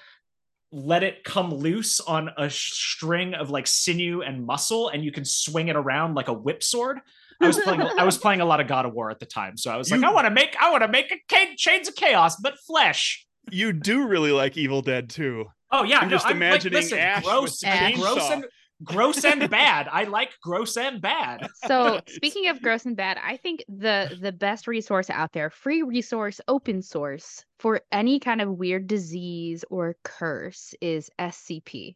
let 0.71 1.03
it 1.03 1.25
come 1.25 1.53
loose 1.53 1.99
on 1.99 2.29
a 2.37 2.49
string 2.49 3.33
of 3.33 3.49
like 3.49 3.67
sinew 3.67 4.21
and 4.21 4.45
muscle 4.45 4.87
and 4.87 5.03
you 5.03 5.11
can 5.11 5.25
swing 5.25 5.67
it 5.67 5.75
around 5.75 6.15
like 6.15 6.29
a 6.29 6.33
whip 6.33 6.63
sword 6.63 6.99
I 7.41 7.47
was 7.47 7.59
playing. 7.59 7.81
I 7.81 8.03
was 8.03 8.17
playing 8.17 8.41
a 8.41 8.45
lot 8.45 8.59
of 8.59 8.67
God 8.67 8.85
of 8.85 8.93
War 8.93 9.09
at 9.09 9.19
the 9.19 9.25
time, 9.25 9.57
so 9.57 9.71
I 9.71 9.77
was 9.77 9.91
like, 9.91 10.03
I 10.03 10.11
want 10.11 10.25
to 10.25 10.31
make. 10.31 10.55
I 10.59 10.71
want 10.71 10.83
to 10.83 10.87
make 10.87 11.11
a 11.11 11.17
ca- 11.29 11.55
Chains 11.57 11.87
of 11.87 11.95
Chaos, 11.95 12.37
but 12.37 12.57
flesh. 12.67 13.25
You 13.49 13.73
do 13.73 14.07
really 14.07 14.31
like 14.31 14.57
Evil 14.57 14.81
Dead 14.81 15.09
too. 15.09 15.45
Oh 15.71 15.83
yeah, 15.83 15.99
I'm 15.99 16.09
no, 16.09 16.15
just 16.15 16.25
I'm 16.27 16.37
imagining 16.37 16.73
like, 16.75 16.83
listen, 16.83 16.99
Ash 16.99 17.23
gross, 17.23 17.61
with 17.61 17.71
Ash. 17.71 17.95
gross 17.95 18.31
and 18.31 18.45
gross 18.83 19.23
and 19.23 19.49
bad. 19.49 19.87
I 19.91 20.03
like 20.03 20.31
gross 20.41 20.77
and 20.77 21.01
bad. 21.01 21.47
So 21.67 22.01
speaking 22.07 22.49
of 22.49 22.61
gross 22.61 22.85
and 22.85 22.95
bad, 22.95 23.17
I 23.23 23.37
think 23.37 23.63
the 23.67 24.17
the 24.19 24.31
best 24.31 24.67
resource 24.67 25.09
out 25.09 25.33
there, 25.33 25.49
free 25.49 25.81
resource, 25.81 26.41
open 26.47 26.81
source 26.81 27.45
for 27.59 27.81
any 27.91 28.19
kind 28.19 28.41
of 28.41 28.49
weird 28.57 28.87
disease 28.87 29.63
or 29.69 29.95
curse 30.03 30.73
is 30.81 31.09
SCP, 31.19 31.95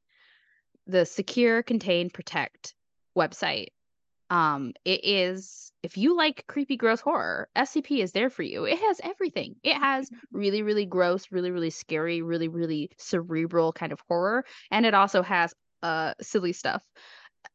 the 0.87 1.05
Secure, 1.05 1.63
Contain, 1.63 2.09
Protect 2.09 2.73
website. 3.17 3.67
Um, 4.29 4.73
it 4.83 5.01
is 5.03 5.71
if 5.83 5.97
you 5.97 6.17
like 6.17 6.45
creepy, 6.47 6.77
gross 6.77 6.99
horror, 6.99 7.47
SCP 7.55 8.01
is 8.01 8.11
there 8.11 8.29
for 8.29 8.41
you. 8.41 8.65
It 8.65 8.79
has 8.79 8.99
everything. 9.03 9.55
It 9.63 9.75
has 9.75 10.09
really, 10.31 10.63
really 10.63 10.85
gross, 10.85 11.27
really, 11.31 11.51
really 11.51 11.69
scary, 11.69 12.21
really, 12.21 12.47
really 12.47 12.89
cerebral 12.97 13.71
kind 13.71 13.91
of 13.91 14.01
horror, 14.07 14.45
and 14.71 14.85
it 14.85 14.93
also 14.93 15.21
has 15.21 15.53
uh 15.83 16.13
silly 16.21 16.53
stuff 16.53 16.83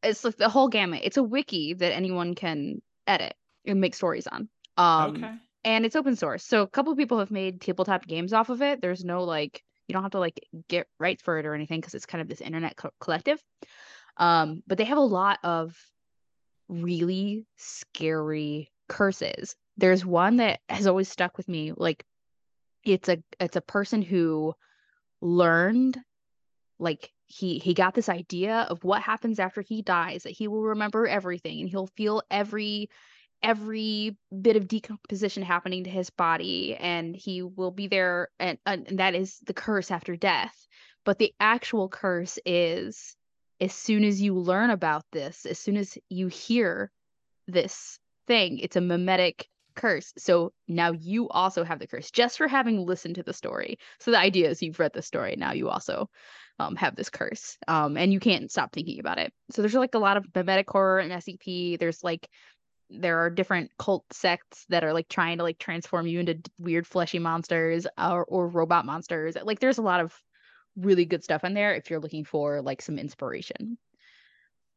it's 0.03 0.23
like 0.23 0.37
the 0.37 0.49
whole 0.49 0.67
gamut. 0.67 1.01
It's 1.03 1.17
a 1.17 1.23
wiki 1.23 1.73
that 1.75 1.93
anyone 1.93 2.35
can 2.35 2.81
edit 3.07 3.35
and 3.65 3.81
make 3.81 3.95
stories 3.95 4.27
on. 4.27 4.49
Um, 4.77 5.15
okay. 5.15 5.33
and 5.63 5.85
it's 5.85 5.95
open 5.95 6.15
source. 6.15 6.43
So 6.43 6.61
a 6.61 6.67
couple 6.67 6.91
of 6.91 6.97
people 6.97 7.19
have 7.19 7.31
made 7.31 7.61
tabletop 7.61 8.07
games 8.07 8.33
off 8.33 8.49
of 8.49 8.61
it. 8.61 8.81
There's 8.81 9.03
no 9.03 9.23
like 9.23 9.63
you 9.87 9.93
don't 9.93 10.03
have 10.03 10.13
to 10.13 10.19
like 10.19 10.39
get 10.67 10.87
rights 10.99 11.21
for 11.21 11.37
it 11.39 11.45
or 11.45 11.53
anything 11.53 11.79
because 11.79 11.93
it's 11.93 12.05
kind 12.05 12.21
of 12.21 12.27
this 12.27 12.41
internet 12.41 12.77
co- 12.77 12.91
collective. 12.99 13.41
Um, 14.17 14.63
but 14.67 14.77
they 14.77 14.85
have 14.85 14.97
a 14.97 15.01
lot 15.01 15.39
of 15.43 15.75
really 16.71 17.45
scary 17.57 18.71
curses. 18.87 19.55
There's 19.77 20.05
one 20.05 20.37
that 20.37 20.61
has 20.69 20.87
always 20.87 21.09
stuck 21.09 21.37
with 21.37 21.47
me. 21.47 21.73
Like 21.75 22.05
it's 22.83 23.09
a 23.09 23.21
it's 23.39 23.55
a 23.55 23.61
person 23.61 24.01
who 24.01 24.53
learned 25.21 25.99
like 26.79 27.11
he 27.27 27.59
he 27.59 27.73
got 27.73 27.93
this 27.93 28.09
idea 28.09 28.65
of 28.69 28.83
what 28.83 29.01
happens 29.01 29.39
after 29.39 29.61
he 29.61 29.81
dies 29.81 30.23
that 30.23 30.31
he 30.31 30.47
will 30.47 30.63
remember 30.63 31.07
everything 31.07 31.61
and 31.61 31.69
he'll 31.69 31.87
feel 31.87 32.23
every 32.31 32.89
every 33.43 34.17
bit 34.41 34.55
of 34.55 34.67
decomposition 34.67 35.43
happening 35.43 35.83
to 35.83 35.89
his 35.89 36.09
body 36.09 36.75
and 36.75 37.15
he 37.15 37.41
will 37.41 37.71
be 37.71 37.87
there 37.87 38.29
and, 38.39 38.57
and 38.65 38.99
that 38.99 39.15
is 39.15 39.39
the 39.45 39.53
curse 39.53 39.91
after 39.91 40.15
death 40.15 40.67
but 41.05 41.17
the 41.17 41.33
actual 41.39 41.87
curse 41.87 42.37
is 42.45 43.15
as 43.61 43.73
soon 43.73 44.03
as 44.03 44.21
you 44.21 44.35
learn 44.35 44.71
about 44.71 45.05
this 45.11 45.45
as 45.45 45.59
soon 45.59 45.77
as 45.77 45.97
you 46.09 46.27
hear 46.27 46.91
this 47.47 47.99
thing 48.27 48.59
it's 48.59 48.75
a 48.75 48.81
mimetic 48.81 49.47
curse. 49.73 50.13
So 50.17 50.51
now 50.67 50.91
you 50.91 51.29
also 51.29 51.63
have 51.63 51.79
the 51.79 51.87
curse 51.87 52.11
just 52.11 52.37
for 52.37 52.47
having 52.47 52.85
listened 52.85 53.15
to 53.15 53.23
the 53.23 53.33
story. 53.33 53.79
So 53.99 54.11
the 54.11 54.19
idea 54.19 54.49
is 54.49 54.61
you've 54.61 54.79
read 54.79 54.91
the 54.93 55.01
story 55.01 55.35
now 55.37 55.53
you 55.53 55.69
also 55.69 56.09
um, 56.59 56.75
have 56.75 56.95
this 56.95 57.09
curse 57.09 57.57
um, 57.67 57.97
and 57.97 58.11
you 58.11 58.19
can't 58.19 58.51
stop 58.51 58.73
thinking 58.73 58.99
about 58.99 59.17
it. 59.17 59.33
So 59.51 59.61
there's 59.61 59.73
like 59.73 59.95
a 59.95 59.99
lot 59.99 60.17
of 60.17 60.25
mimetic 60.35 60.69
horror 60.69 60.99
and 60.99 61.11
scp 61.11 61.79
there's 61.79 62.03
like 62.03 62.29
there 62.89 63.19
are 63.19 63.29
different 63.29 63.71
cult 63.79 64.03
sects 64.11 64.65
that 64.67 64.83
are 64.83 64.93
like 64.93 65.07
trying 65.07 65.37
to 65.37 65.43
like 65.43 65.57
transform 65.57 66.07
you 66.07 66.19
into 66.19 66.41
weird 66.59 66.85
fleshy 66.85 67.19
monsters 67.19 67.87
or, 67.97 68.25
or 68.25 68.47
robot 68.49 68.85
monsters. 68.85 69.37
Like 69.41 69.59
there's 69.59 69.77
a 69.77 69.81
lot 69.81 70.01
of 70.01 70.13
really 70.75 71.05
good 71.05 71.23
stuff 71.23 71.43
in 71.43 71.53
there 71.53 71.73
if 71.75 71.89
you're 71.89 71.99
looking 71.99 72.23
for 72.23 72.61
like 72.61 72.81
some 72.81 72.97
inspiration 72.97 73.77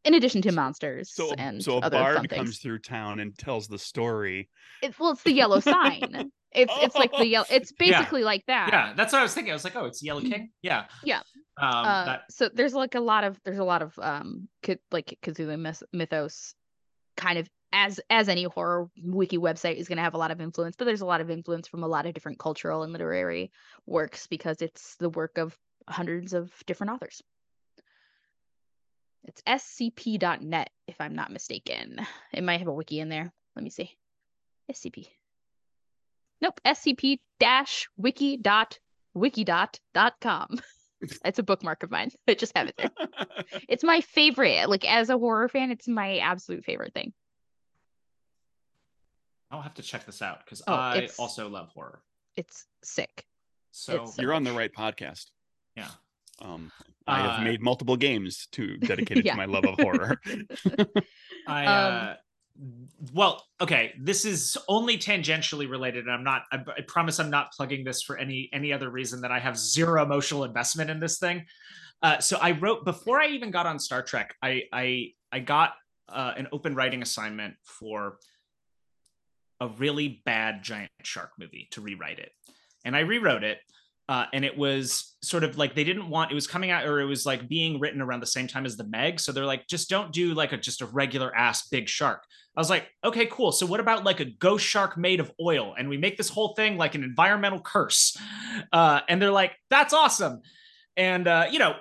in 0.04 0.14
addition 0.14 0.42
to 0.42 0.52
monsters 0.52 1.10
So, 1.14 1.32
and 1.38 1.62
so 1.62 1.78
a 1.78 1.80
other 1.80 1.96
bard 1.98 2.16
fun 2.16 2.26
comes 2.28 2.58
through 2.58 2.80
town 2.80 3.20
and 3.20 3.36
tells 3.38 3.68
the 3.68 3.78
story. 3.78 4.48
it's 4.82 4.98
well 4.98 5.12
it's 5.12 5.22
the 5.22 5.32
yellow 5.32 5.60
sign 5.60 6.30
it's 6.52 6.72
it's 6.82 6.94
like 6.94 7.10
the 7.16 7.26
yellow 7.26 7.46
it's 7.50 7.72
Yeah. 7.80 7.98
basically 7.98 8.22
like 8.24 8.44
that 8.46 8.70
Yeah, 8.72 8.92
that's 8.96 9.12
what 9.12 9.20
I 9.20 9.22
was 9.22 9.34
thinking. 9.34 9.52
I 9.52 9.54
was 9.54 9.64
like, 9.64 9.76
oh, 9.76 9.86
it's 9.86 10.02
Yellow 10.02 10.20
King. 10.20 10.50
Yeah. 10.62 10.84
Yeah. 11.04 11.22
Um, 11.60 11.68
uh, 11.86 12.04
that, 12.04 12.22
so 12.30 12.48
there's 12.52 12.74
like 12.74 12.94
a 12.96 13.00
lot 13.00 13.24
of 13.24 13.40
there's 13.44 13.58
a 13.58 13.64
lot 13.64 13.82
of 13.82 13.96
um 13.98 14.48
like 14.92 15.18
Cthulhu 15.22 15.82
mythos 15.92 16.54
kind 17.16 17.38
of 17.38 17.48
as 17.72 17.98
as 18.10 18.28
any 18.28 18.44
horror 18.44 18.88
wiki 19.02 19.38
website 19.38 19.76
is 19.76 19.88
going 19.88 19.96
to 19.96 20.02
have 20.02 20.14
a 20.14 20.18
lot 20.18 20.30
of 20.30 20.40
influence 20.40 20.76
but 20.76 20.84
there's 20.84 21.00
a 21.00 21.06
lot 21.06 21.20
of 21.20 21.30
influence 21.30 21.66
from 21.66 21.82
a 21.82 21.88
lot 21.88 22.06
of 22.06 22.14
different 22.14 22.38
cultural 22.38 22.82
and 22.82 22.92
literary 22.92 23.50
works 23.86 24.26
because 24.28 24.62
it's 24.62 24.94
the 24.96 25.08
work 25.10 25.38
of 25.38 25.56
hundreds 25.88 26.32
of 26.32 26.52
different 26.66 26.92
authors 26.92 27.22
It's 29.24 29.42
scp.net, 29.42 30.70
if 30.86 31.00
I'm 31.00 31.14
not 31.14 31.30
mistaken. 31.32 32.00
It 32.32 32.44
might 32.44 32.58
have 32.58 32.68
a 32.68 32.72
wiki 32.72 33.00
in 33.00 33.08
there. 33.08 33.32
Let 33.56 33.64
me 33.64 33.70
see. 33.70 33.90
SCP. 34.70 35.08
Nope, 36.40 36.60
scp 36.66 37.20
wiki 37.96 38.36
dot 38.36 38.78
wiki 39.14 39.44
dot 39.44 39.78
dot 39.94 40.14
com. 40.20 40.58
it's 41.24 41.38
a 41.38 41.42
bookmark 41.42 41.82
of 41.82 41.90
mine. 41.90 42.10
I 42.28 42.34
just 42.34 42.56
have 42.56 42.68
it 42.68 42.76
there. 42.76 42.90
it's 43.68 43.84
my 43.84 44.00
favorite. 44.00 44.68
Like 44.68 44.84
as 44.90 45.10
a 45.10 45.18
horror 45.18 45.48
fan, 45.48 45.70
it's 45.70 45.88
my 45.88 46.18
absolute 46.18 46.64
favorite 46.64 46.94
thing. 46.94 47.12
I'll 49.50 49.62
have 49.62 49.74
to 49.74 49.82
check 49.82 50.04
this 50.04 50.20
out 50.20 50.44
because 50.44 50.62
oh, 50.66 50.74
I 50.74 51.08
also 51.18 51.48
love 51.48 51.68
horror. 51.68 52.02
It's 52.36 52.66
sick. 52.82 53.24
So 53.70 54.02
it's 54.02 54.18
you're 54.18 54.32
on 54.32 54.44
the 54.44 54.52
right 54.52 54.72
podcast. 54.72 55.26
Yeah. 55.76 55.88
Um, 56.42 56.72
I 57.06 57.20
have 57.20 57.40
uh, 57.40 57.44
made 57.44 57.62
multiple 57.62 57.96
games 57.96 58.48
to 58.52 58.76
dedicated 58.78 59.24
yeah. 59.26 59.32
to 59.32 59.36
my 59.36 59.44
love 59.44 59.64
of 59.64 59.74
horror. 59.78 60.20
I 61.46 61.66
uh, 61.66 62.08
um, 62.10 62.16
well, 63.12 63.44
okay, 63.60 63.94
this 63.98 64.24
is 64.24 64.56
only 64.68 64.96
tangentially 64.96 65.68
related, 65.68 66.04
and 66.04 66.12
I'm 66.12 66.24
not. 66.24 66.42
I, 66.52 66.62
I, 66.76 66.80
promise 66.86 67.18
I'm 67.18 67.30
not 67.30 67.52
plugging 67.52 67.84
this 67.84 68.02
for 68.02 68.16
any 68.16 68.48
any 68.52 68.72
other 68.72 68.90
reason 68.90 69.20
that 69.22 69.32
I 69.32 69.40
have 69.40 69.58
zero 69.58 70.02
emotional 70.02 70.44
investment 70.44 70.88
in 70.88 71.00
this 71.00 71.18
thing. 71.18 71.44
Uh, 72.02 72.18
so 72.20 72.38
I 72.40 72.52
wrote 72.52 72.84
before 72.84 73.20
I 73.20 73.28
even 73.28 73.50
got 73.50 73.66
on 73.66 73.78
Star 73.78 74.02
Trek. 74.02 74.34
I 74.40 74.62
I 74.72 75.12
I 75.32 75.40
got 75.40 75.74
uh, 76.08 76.32
an 76.36 76.48
open 76.52 76.74
writing 76.74 77.02
assignment 77.02 77.54
for 77.64 78.18
a 79.60 79.68
really 79.68 80.22
bad 80.24 80.62
giant 80.62 80.90
shark 81.02 81.32
movie 81.38 81.68
to 81.72 81.80
rewrite 81.80 82.20
it, 82.20 82.30
and 82.84 82.96
I 82.96 83.00
rewrote 83.00 83.42
it 83.42 83.58
uh, 84.08 84.26
and 84.32 84.44
it 84.44 84.56
was 84.56 85.16
sort 85.22 85.44
of 85.44 85.56
like 85.56 85.74
they 85.74 85.84
didn't 85.84 86.10
want 86.10 86.30
it 86.30 86.34
was 86.34 86.46
coming 86.46 86.70
out 86.70 86.86
or 86.86 87.00
it 87.00 87.06
was 87.06 87.24
like 87.24 87.48
being 87.48 87.80
written 87.80 88.02
around 88.02 88.20
the 88.20 88.26
same 88.26 88.46
time 88.46 88.66
as 88.66 88.76
the 88.76 88.84
meg. 88.84 89.18
So 89.18 89.32
they're 89.32 89.46
like 89.46 89.66
just 89.66 89.88
don't 89.88 90.12
do 90.12 90.34
like 90.34 90.52
a 90.52 90.58
just 90.58 90.82
a 90.82 90.86
regular 90.86 91.34
ass 91.34 91.68
big 91.68 91.88
shark. 91.88 92.22
I 92.56 92.60
was 92.60 92.68
like 92.68 92.86
okay 93.02 93.26
cool. 93.26 93.50
So 93.50 93.64
what 93.64 93.80
about 93.80 94.04
like 94.04 94.20
a 94.20 94.26
ghost 94.26 94.64
shark 94.64 94.98
made 94.98 95.20
of 95.20 95.32
oil? 95.40 95.74
And 95.78 95.88
we 95.88 95.96
make 95.96 96.18
this 96.18 96.28
whole 96.28 96.54
thing 96.54 96.76
like 96.76 96.94
an 96.94 97.02
environmental 97.02 97.60
curse. 97.60 98.16
Uh, 98.72 99.00
and 99.08 99.20
they're 99.20 99.30
like 99.30 99.52
that's 99.70 99.94
awesome. 99.94 100.42
And 100.96 101.26
uh, 101.26 101.46
you 101.50 101.58
know 101.58 101.76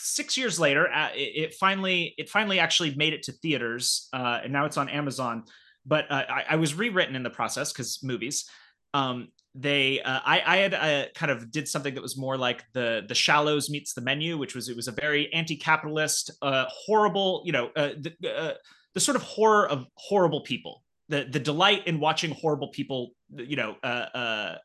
six 0.00 0.36
years 0.36 0.58
later 0.58 0.92
uh, 0.92 1.10
it, 1.14 1.54
finally 1.54 2.14
it 2.18 2.28
finally 2.28 2.58
actually 2.58 2.94
made 2.96 3.12
it 3.12 3.22
to 3.24 3.32
theaters 3.32 4.08
uh, 4.12 4.40
and 4.42 4.52
now 4.52 4.64
it's 4.64 4.76
on 4.76 4.88
amazon. 4.88 5.44
But 5.86 6.10
uh, 6.10 6.24
I, 6.28 6.44
I 6.50 6.56
was 6.56 6.74
rewritten 6.74 7.14
in 7.14 7.22
the 7.22 7.30
process 7.30 7.72
because 7.72 8.02
movies. 8.02 8.50
Um, 8.92 9.28
they 9.54 10.00
uh, 10.02 10.20
I, 10.24 10.42
I 10.46 10.56
had 10.58 10.74
uh, 10.74 11.04
kind 11.14 11.32
of 11.32 11.50
did 11.50 11.68
something 11.68 11.94
that 11.94 12.02
was 12.02 12.16
more 12.16 12.36
like 12.36 12.64
the 12.74 13.04
the 13.08 13.14
shallows 13.14 13.70
meets 13.70 13.94
the 13.94 14.00
menu 14.00 14.38
which 14.38 14.54
was 14.54 14.68
it 14.68 14.76
was 14.76 14.88
a 14.88 14.92
very 14.92 15.32
anti-capitalist 15.32 16.30
uh, 16.42 16.66
horrible 16.68 17.42
you 17.44 17.52
know 17.52 17.70
uh, 17.74 17.90
the, 17.98 18.14
uh, 18.30 18.54
the 18.94 19.00
sort 19.00 19.16
of 19.16 19.22
horror 19.22 19.68
of 19.68 19.86
horrible 19.94 20.40
people. 20.42 20.82
The 21.08 21.24
the 21.24 21.40
delight 21.40 21.86
in 21.86 22.00
watching 22.00 22.32
horrible 22.32 22.68
people 22.68 23.12
you 23.34 23.56
know 23.56 23.76
uh, 23.82 24.56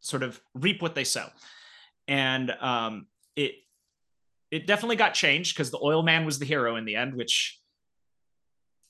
sort 0.00 0.22
of 0.22 0.40
reap 0.54 0.82
what 0.82 0.94
they 0.94 1.04
sow. 1.04 1.28
And 2.08 2.50
um, 2.60 3.06
it 3.36 3.52
it 4.50 4.66
definitely 4.66 4.96
got 4.96 5.14
changed 5.14 5.54
because 5.54 5.70
the 5.70 5.80
oil 5.82 6.02
man 6.02 6.24
was 6.24 6.38
the 6.38 6.46
hero 6.46 6.76
in 6.76 6.84
the 6.84 6.96
end 6.96 7.14
which 7.14 7.60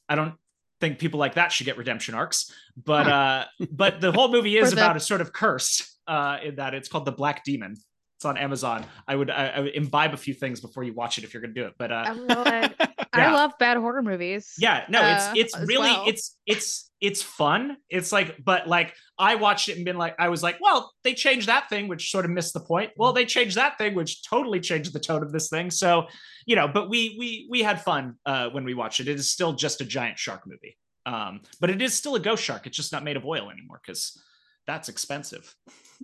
I 0.08 0.14
don't 0.14 0.34
think 0.80 0.98
people 0.98 1.20
like 1.20 1.34
that 1.34 1.52
should 1.52 1.66
get 1.66 1.76
redemption 1.76 2.14
arcs. 2.14 2.52
But 2.82 3.06
uh, 3.06 3.44
but 3.70 4.00
the 4.00 4.12
whole 4.12 4.30
movie 4.30 4.56
is 4.58 4.72
about 4.72 4.96
a 4.96 5.00
sort 5.00 5.20
of 5.20 5.32
curse 5.32 5.96
uh, 6.06 6.38
in 6.42 6.56
that 6.56 6.74
it's 6.74 6.88
called 6.88 7.04
the 7.04 7.12
Black 7.12 7.44
Demon. 7.44 7.76
It's 8.16 8.24
on 8.26 8.36
Amazon. 8.36 8.84
I 9.08 9.16
would, 9.16 9.30
I, 9.30 9.46
I 9.46 9.60
would 9.60 9.74
imbibe 9.74 10.12
a 10.12 10.16
few 10.18 10.34
things 10.34 10.60
before 10.60 10.82
you 10.82 10.92
watch 10.92 11.16
it 11.16 11.24
if 11.24 11.32
you're 11.32 11.40
going 11.40 11.54
to 11.54 11.60
do 11.62 11.66
it. 11.66 11.74
But 11.78 11.90
uh, 11.90 12.04
I, 12.06 12.12
love, 12.12 12.74
yeah. 13.16 13.30
I 13.30 13.32
love 13.32 13.52
bad 13.58 13.76
horror 13.76 14.02
movies. 14.02 14.54
Yeah, 14.58 14.84
no, 14.88 15.00
it's 15.00 15.24
uh, 15.26 15.32
it's 15.36 15.58
really 15.66 15.90
well. 15.90 16.04
it's 16.06 16.36
it's 16.46 16.90
it's 17.00 17.22
fun. 17.22 17.76
It's 17.88 18.12
like, 18.12 18.36
but 18.44 18.68
like 18.68 18.94
I 19.18 19.36
watched 19.36 19.68
it 19.68 19.76
and 19.76 19.84
been 19.84 19.96
like, 19.96 20.14
I 20.18 20.28
was 20.28 20.42
like, 20.42 20.58
well, 20.60 20.92
they 21.02 21.14
changed 21.14 21.48
that 21.48 21.68
thing, 21.68 21.88
which 21.88 22.10
sort 22.10 22.24
of 22.24 22.30
missed 22.30 22.52
the 22.52 22.60
point. 22.60 22.90
Well, 22.96 23.12
they 23.12 23.24
changed 23.24 23.56
that 23.56 23.78
thing, 23.78 23.94
which 23.94 24.22
totally 24.28 24.60
changed 24.60 24.92
the 24.92 25.00
tone 25.00 25.22
of 25.22 25.32
this 25.32 25.48
thing. 25.48 25.70
So, 25.70 26.06
you 26.46 26.56
know, 26.56 26.68
but 26.68 26.88
we 26.88 27.16
we 27.18 27.46
we 27.50 27.62
had 27.62 27.82
fun 27.82 28.16
uh, 28.26 28.50
when 28.50 28.64
we 28.64 28.74
watched 28.74 29.00
it. 29.00 29.08
It 29.08 29.18
is 29.18 29.30
still 29.30 29.54
just 29.54 29.80
a 29.80 29.84
giant 29.84 30.18
shark 30.18 30.42
movie. 30.46 30.76
Um, 31.06 31.40
but 31.60 31.70
it 31.70 31.80
is 31.80 31.94
still 31.94 32.14
a 32.14 32.20
ghost 32.20 32.44
shark. 32.44 32.66
It's 32.66 32.76
just 32.76 32.92
not 32.92 33.02
made 33.02 33.16
of 33.16 33.24
oil 33.24 33.50
anymore 33.50 33.80
because 33.84 34.20
that's 34.66 34.88
expensive. 34.88 35.54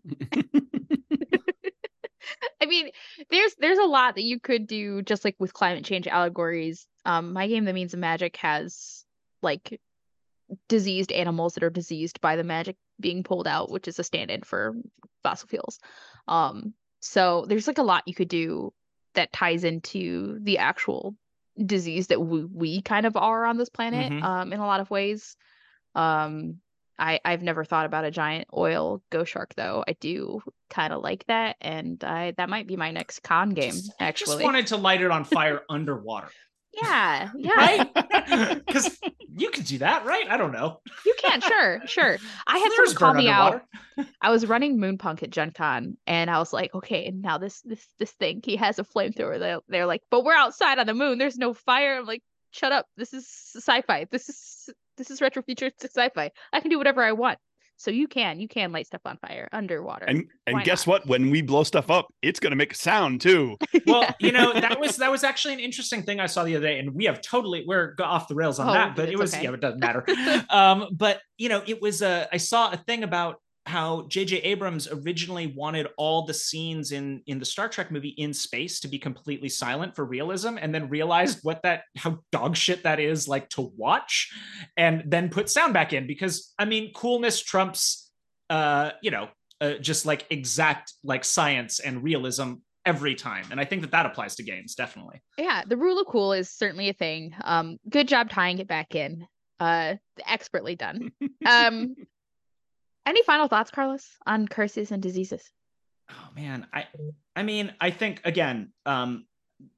I 2.62 2.66
mean, 2.66 2.90
there's 3.30 3.54
there's 3.58 3.78
a 3.78 3.84
lot 3.84 4.14
that 4.16 4.24
you 4.24 4.40
could 4.40 4.66
do 4.66 5.02
just 5.02 5.24
like 5.24 5.36
with 5.38 5.52
climate 5.54 5.84
change 5.84 6.06
allegories. 6.06 6.86
Um, 7.04 7.32
my 7.32 7.46
game, 7.46 7.64
The 7.64 7.72
Means 7.72 7.94
of 7.94 8.00
Magic, 8.00 8.36
has 8.38 9.04
like 9.42 9.80
diseased 10.68 11.12
animals 11.12 11.54
that 11.54 11.64
are 11.64 11.70
diseased 11.70 12.20
by 12.20 12.36
the 12.36 12.44
magic 12.44 12.76
being 13.00 13.22
pulled 13.22 13.46
out, 13.46 13.70
which 13.70 13.88
is 13.88 13.98
a 13.98 14.04
stand-in 14.04 14.42
for 14.42 14.74
fossil 15.22 15.48
fuels. 15.48 15.78
Um, 16.28 16.74
so 17.00 17.44
there's 17.48 17.66
like 17.66 17.78
a 17.78 17.82
lot 17.82 18.04
you 18.06 18.14
could 18.14 18.28
do 18.28 18.72
that 19.14 19.32
ties 19.32 19.64
into 19.64 20.38
the 20.40 20.58
actual 20.58 21.16
disease 21.64 22.08
that 22.08 22.20
we, 22.20 22.44
we 22.44 22.82
kind 22.82 23.06
of 23.06 23.16
are 23.16 23.44
on 23.44 23.56
this 23.56 23.68
planet 23.68 24.12
mm-hmm. 24.12 24.24
um, 24.24 24.52
in 24.52 24.60
a 24.60 24.66
lot 24.66 24.80
of 24.80 24.90
ways. 24.90 25.36
Um, 25.94 26.60
I 26.98 27.20
I've 27.24 27.42
never 27.42 27.64
thought 27.64 27.86
about 27.86 28.04
a 28.04 28.10
giant 28.10 28.48
oil 28.56 29.02
ghost 29.10 29.32
shark 29.32 29.54
though. 29.54 29.84
I 29.86 29.92
do 30.00 30.40
kind 30.70 30.92
of 30.92 31.02
like 31.02 31.24
that, 31.26 31.56
and 31.60 32.02
I 32.02 32.32
that 32.36 32.48
might 32.48 32.66
be 32.66 32.76
my 32.76 32.90
next 32.90 33.22
con 33.22 33.50
game. 33.50 33.72
Just, 33.72 33.92
actually, 34.00 34.34
just 34.36 34.44
wanted 34.44 34.66
to 34.68 34.76
light 34.76 35.02
it 35.02 35.10
on 35.10 35.24
fire 35.24 35.62
underwater. 35.70 36.30
Yeah, 36.72 37.30
yeah. 37.36 37.84
Because 38.54 38.98
right? 39.02 39.14
you 39.28 39.50
could 39.50 39.64
do 39.64 39.78
that, 39.78 40.04
right? 40.04 40.28
I 40.28 40.36
don't 40.36 40.52
know. 40.52 40.80
You 41.06 41.14
can't. 41.18 41.42
sure, 41.42 41.80
sure. 41.86 42.18
I 42.46 42.58
had 42.58 42.72
someone 42.72 42.94
call 42.94 43.14
me 43.14 43.28
underwater. 43.28 43.64
out. 43.98 44.06
I 44.20 44.30
was 44.30 44.46
running 44.46 44.78
Moonpunk 44.78 45.22
at 45.22 45.30
Gen 45.30 45.52
Con, 45.52 45.96
and 46.06 46.30
I 46.30 46.38
was 46.38 46.52
like, 46.52 46.74
okay, 46.74 47.06
and 47.06 47.22
now 47.22 47.38
this 47.38 47.62
this 47.62 47.86
this 47.98 48.12
thing, 48.12 48.42
he 48.44 48.56
has 48.56 48.78
a 48.78 48.84
flamethrower. 48.84 49.38
They're, 49.38 49.60
they're 49.68 49.86
like, 49.86 50.02
but 50.10 50.24
we're 50.24 50.34
outside 50.34 50.78
on 50.78 50.86
the 50.86 50.94
moon. 50.94 51.18
There's 51.18 51.38
no 51.38 51.54
fire. 51.54 51.98
I'm 51.98 52.06
like, 52.06 52.22
shut 52.50 52.72
up. 52.72 52.86
This 52.96 53.14
is 53.14 53.26
sci-fi. 53.26 54.06
This 54.10 54.28
is 54.28 54.68
this 54.96 55.10
is 55.10 55.20
retrofuturistic 55.20 55.90
sci-fi. 55.90 56.30
I 56.52 56.60
can 56.60 56.70
do 56.70 56.78
whatever 56.78 57.02
I 57.02 57.12
want. 57.12 57.38
So 57.78 57.90
you 57.90 58.08
can 58.08 58.40
you 58.40 58.48
can 58.48 58.72
light 58.72 58.86
stuff 58.86 59.02
on 59.04 59.18
fire 59.18 59.48
underwater. 59.52 60.06
And 60.06 60.24
and 60.46 60.54
Why 60.54 60.62
guess 60.62 60.86
not? 60.86 60.92
what? 60.92 61.06
When 61.06 61.30
we 61.30 61.42
blow 61.42 61.62
stuff 61.62 61.90
up, 61.90 62.06
it's 62.22 62.40
gonna 62.40 62.56
make 62.56 62.72
a 62.72 62.76
sound 62.76 63.20
too. 63.20 63.56
well, 63.86 64.02
yeah. 64.02 64.12
you 64.18 64.32
know 64.32 64.52
that 64.54 64.80
was 64.80 64.96
that 64.96 65.10
was 65.10 65.22
actually 65.24 65.54
an 65.54 65.60
interesting 65.60 66.02
thing 66.02 66.18
I 66.18 66.26
saw 66.26 66.44
the 66.44 66.56
other 66.56 66.66
day, 66.66 66.78
and 66.78 66.94
we 66.94 67.04
have 67.04 67.20
totally 67.20 67.64
we're 67.66 67.94
off 68.00 68.28
the 68.28 68.34
rails 68.34 68.58
on 68.58 68.70
oh, 68.70 68.72
that, 68.72 68.96
but 68.96 69.10
it 69.10 69.18
was 69.18 69.34
okay. 69.34 69.44
yeah, 69.44 69.52
it 69.52 69.60
doesn't 69.60 69.80
matter. 69.80 70.06
um, 70.50 70.88
but 70.92 71.20
you 71.36 71.50
know, 71.50 71.62
it 71.66 71.82
was 71.82 72.02
I 72.02 72.38
saw 72.38 72.70
a 72.72 72.78
thing 72.78 73.02
about 73.02 73.42
how 73.66 74.06
J.J. 74.08 74.38
Abrams 74.38 74.88
originally 74.90 75.48
wanted 75.48 75.88
all 75.96 76.24
the 76.24 76.34
scenes 76.34 76.92
in 76.92 77.22
in 77.26 77.38
the 77.38 77.44
Star 77.44 77.68
Trek 77.68 77.90
movie 77.90 78.10
in 78.10 78.32
space 78.32 78.80
to 78.80 78.88
be 78.88 78.98
completely 78.98 79.48
silent 79.48 79.94
for 79.96 80.04
realism, 80.04 80.56
and 80.60 80.74
then 80.74 80.88
realized 80.88 81.40
what 81.42 81.62
that 81.62 81.82
how 81.96 82.18
dog 82.32 82.56
shit 82.56 82.84
that 82.84 83.00
is 83.00 83.28
like 83.28 83.48
to 83.50 83.72
watch, 83.76 84.32
and 84.76 85.04
then 85.06 85.28
put 85.28 85.50
sound 85.50 85.74
back 85.74 85.92
in 85.92 86.06
because 86.06 86.54
I 86.58 86.64
mean 86.64 86.92
coolness 86.94 87.42
trumps, 87.42 88.10
uh, 88.50 88.92
you 89.02 89.10
know, 89.10 89.28
uh, 89.60 89.74
just 89.74 90.06
like 90.06 90.26
exact 90.30 90.92
like 91.02 91.24
science 91.24 91.80
and 91.80 92.02
realism 92.02 92.54
every 92.84 93.16
time. 93.16 93.44
And 93.50 93.58
i 93.58 93.64
think 93.64 93.82
that 93.82 93.90
that 93.90 94.06
applies 94.06 94.36
to 94.36 94.44
games 94.44 94.76
definitely. 94.76 95.20
Yeah 95.36 95.62
the 95.66 95.76
rule 95.76 95.98
of 95.98 96.06
cool 96.06 96.32
is 96.32 96.50
certainly 96.50 96.88
a 96.88 96.92
thing. 96.92 97.34
Um 97.42 97.78
good 97.90 98.06
job 98.06 98.30
tying 98.30 98.58
it 98.58 98.68
back 98.68 98.94
in. 98.94 99.26
Uh 99.58 99.96
expertly 100.26 100.76
done. 100.76 101.10
Um 101.46 101.96
any 103.06 103.22
final 103.22 103.48
thoughts, 103.48 103.70
Carlos, 103.70 104.08
on 104.26 104.48
curses 104.48 104.90
and 104.90 105.02
diseases? 105.02 105.50
Oh 106.10 106.28
man, 106.34 106.66
I 106.72 106.86
I 107.34 107.42
mean, 107.42 107.72
I 107.80 107.90
think 107.90 108.20
again, 108.24 108.72
um, 108.84 109.26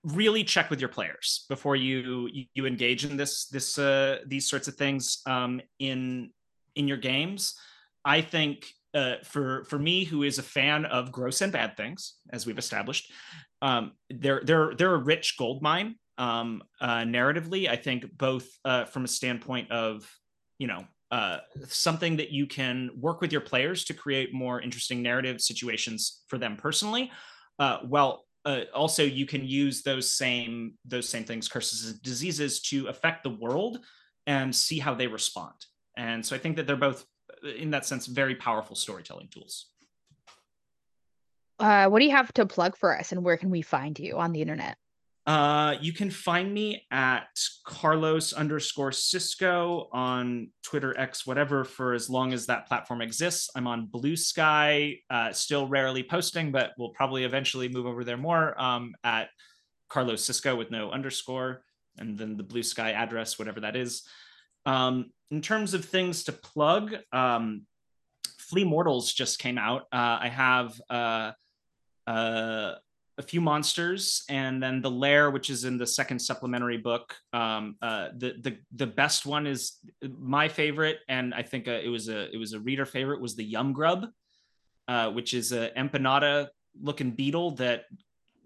really 0.02 0.44
check 0.44 0.70
with 0.70 0.80
your 0.80 0.88
players 0.88 1.44
before 1.48 1.76
you 1.76 2.28
you 2.54 2.66
engage 2.66 3.04
in 3.04 3.16
this 3.16 3.46
this 3.46 3.78
uh, 3.78 4.18
these 4.26 4.48
sorts 4.48 4.68
of 4.68 4.74
things 4.74 5.20
um, 5.26 5.60
in 5.78 6.30
in 6.74 6.88
your 6.88 6.96
games. 6.96 7.54
I 8.04 8.20
think 8.20 8.66
uh, 8.94 9.16
for 9.24 9.64
for 9.64 9.78
me, 9.78 10.04
who 10.04 10.22
is 10.22 10.38
a 10.38 10.42
fan 10.42 10.84
of 10.84 11.12
gross 11.12 11.40
and 11.40 11.52
bad 11.52 11.76
things, 11.76 12.14
as 12.30 12.46
we've 12.46 12.58
established, 12.58 13.12
um, 13.62 13.92
they're 14.10 14.42
they're 14.44 14.74
they're 14.74 14.94
a 14.94 15.04
rich 15.04 15.36
gold 15.38 15.62
mine 15.62 15.96
um, 16.16 16.62
uh, 16.80 17.02
narratively. 17.02 17.68
I 17.68 17.76
think 17.76 18.06
both 18.16 18.46
uh, 18.64 18.84
from 18.86 19.04
a 19.04 19.08
standpoint 19.08 19.70
of 19.70 20.10
you 20.58 20.66
know 20.66 20.84
uh, 21.10 21.38
something 21.66 22.16
that 22.16 22.30
you 22.30 22.46
can 22.46 22.90
work 23.00 23.20
with 23.20 23.32
your 23.32 23.40
players 23.40 23.84
to 23.84 23.94
create 23.94 24.34
more 24.34 24.60
interesting 24.60 25.02
narrative 25.02 25.40
situations 25.40 26.22
for 26.28 26.38
them 26.38 26.56
personally. 26.56 27.10
Uh, 27.58 27.78
well, 27.84 28.24
uh, 28.44 28.62
also 28.74 29.02
you 29.02 29.26
can 29.26 29.44
use 29.44 29.82
those 29.82 30.10
same 30.10 30.74
those 30.84 31.08
same 31.08 31.24
things, 31.24 31.48
curses 31.48 31.90
and 31.90 32.02
diseases, 32.02 32.60
to 32.60 32.86
affect 32.88 33.24
the 33.24 33.30
world 33.30 33.78
and 34.26 34.54
see 34.54 34.78
how 34.78 34.94
they 34.94 35.06
respond. 35.06 35.54
And 35.96 36.24
so 36.24 36.36
I 36.36 36.38
think 36.38 36.56
that 36.56 36.66
they're 36.66 36.76
both, 36.76 37.04
uh, 37.44 37.48
in 37.48 37.70
that 37.70 37.84
sense, 37.84 38.06
very 38.06 38.34
powerful 38.34 38.76
storytelling 38.76 39.28
tools. 39.28 39.70
Uh, 41.58 41.88
what 41.88 41.98
do 41.98 42.04
you 42.04 42.12
have 42.12 42.32
to 42.34 42.46
plug 42.46 42.76
for 42.76 42.96
us, 42.96 43.12
and 43.12 43.24
where 43.24 43.36
can 43.36 43.50
we 43.50 43.62
find 43.62 43.98
you 43.98 44.18
on 44.18 44.32
the 44.32 44.40
internet? 44.40 44.76
Uh, 45.28 45.76
you 45.82 45.92
can 45.92 46.10
find 46.10 46.54
me 46.54 46.86
at 46.90 47.28
Carlos 47.62 48.32
underscore 48.32 48.92
Cisco 48.92 49.90
on 49.92 50.48
Twitter, 50.62 50.98
X, 50.98 51.26
whatever, 51.26 51.64
for 51.64 51.92
as 51.92 52.08
long 52.08 52.32
as 52.32 52.46
that 52.46 52.66
platform 52.66 53.02
exists. 53.02 53.50
I'm 53.54 53.66
on 53.66 53.88
Bluesky, 53.88 55.00
uh, 55.10 55.30
still 55.32 55.68
rarely 55.68 56.02
posting, 56.02 56.50
but 56.50 56.70
we'll 56.78 56.92
probably 56.92 57.24
eventually 57.24 57.68
move 57.68 57.84
over 57.84 58.04
there 58.04 58.16
more 58.16 58.58
um, 58.58 58.94
at 59.04 59.28
Carlos 59.90 60.24
Cisco 60.24 60.56
with 60.56 60.70
no 60.70 60.90
underscore, 60.90 61.62
and 61.98 62.16
then 62.16 62.38
the 62.38 62.44
Bluesky 62.44 62.94
address, 62.94 63.38
whatever 63.38 63.60
that 63.60 63.76
is. 63.76 64.04
Um, 64.64 65.10
in 65.30 65.42
terms 65.42 65.74
of 65.74 65.84
things 65.84 66.24
to 66.24 66.32
plug, 66.32 66.96
um, 67.12 67.66
Flee 68.38 68.64
Mortals 68.64 69.12
just 69.12 69.38
came 69.38 69.58
out. 69.58 69.82
Uh, 69.92 70.20
I 70.22 70.28
have. 70.30 70.80
Uh, 70.88 71.32
uh, 72.06 72.76
a 73.18 73.22
few 73.22 73.40
monsters, 73.40 74.22
and 74.28 74.62
then 74.62 74.80
the 74.80 74.90
lair, 74.90 75.30
which 75.30 75.50
is 75.50 75.64
in 75.64 75.76
the 75.76 75.86
second 75.86 76.20
supplementary 76.20 76.76
book. 76.76 77.14
Um, 77.32 77.76
uh, 77.82 78.10
the 78.16 78.34
the 78.40 78.56
the 78.76 78.86
best 78.86 79.26
one 79.26 79.46
is 79.46 79.78
my 80.18 80.48
favorite, 80.48 81.00
and 81.08 81.34
I 81.34 81.42
think 81.42 81.66
uh, 81.66 81.72
it 81.82 81.88
was 81.88 82.08
a 82.08 82.32
it 82.32 82.38
was 82.38 82.52
a 82.52 82.60
reader 82.60 82.86
favorite. 82.86 83.20
Was 83.20 83.34
the 83.34 83.44
Yum 83.44 83.72
Grub, 83.72 84.06
uh, 84.86 85.10
which 85.10 85.34
is 85.34 85.52
a 85.52 85.70
empanada 85.76 86.48
looking 86.80 87.10
beetle 87.10 87.52
that 87.52 87.84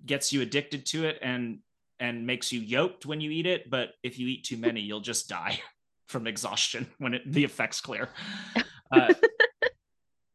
gets 0.06 0.32
you 0.32 0.40
addicted 0.40 0.86
to 0.86 1.04
it 1.04 1.18
and 1.20 1.58
and 2.00 2.26
makes 2.26 2.50
you 2.50 2.60
yoked 2.60 3.04
when 3.04 3.20
you 3.20 3.30
eat 3.30 3.46
it. 3.46 3.68
But 3.68 3.90
if 4.02 4.18
you 4.18 4.26
eat 4.26 4.44
too 4.44 4.56
many, 4.56 4.80
you'll 4.80 5.00
just 5.00 5.28
die 5.28 5.60
from 6.08 6.26
exhaustion 6.26 6.86
when 6.98 7.14
it, 7.14 7.22
the 7.30 7.44
effects 7.44 7.80
clear. 7.80 8.08
Uh, 8.94 9.10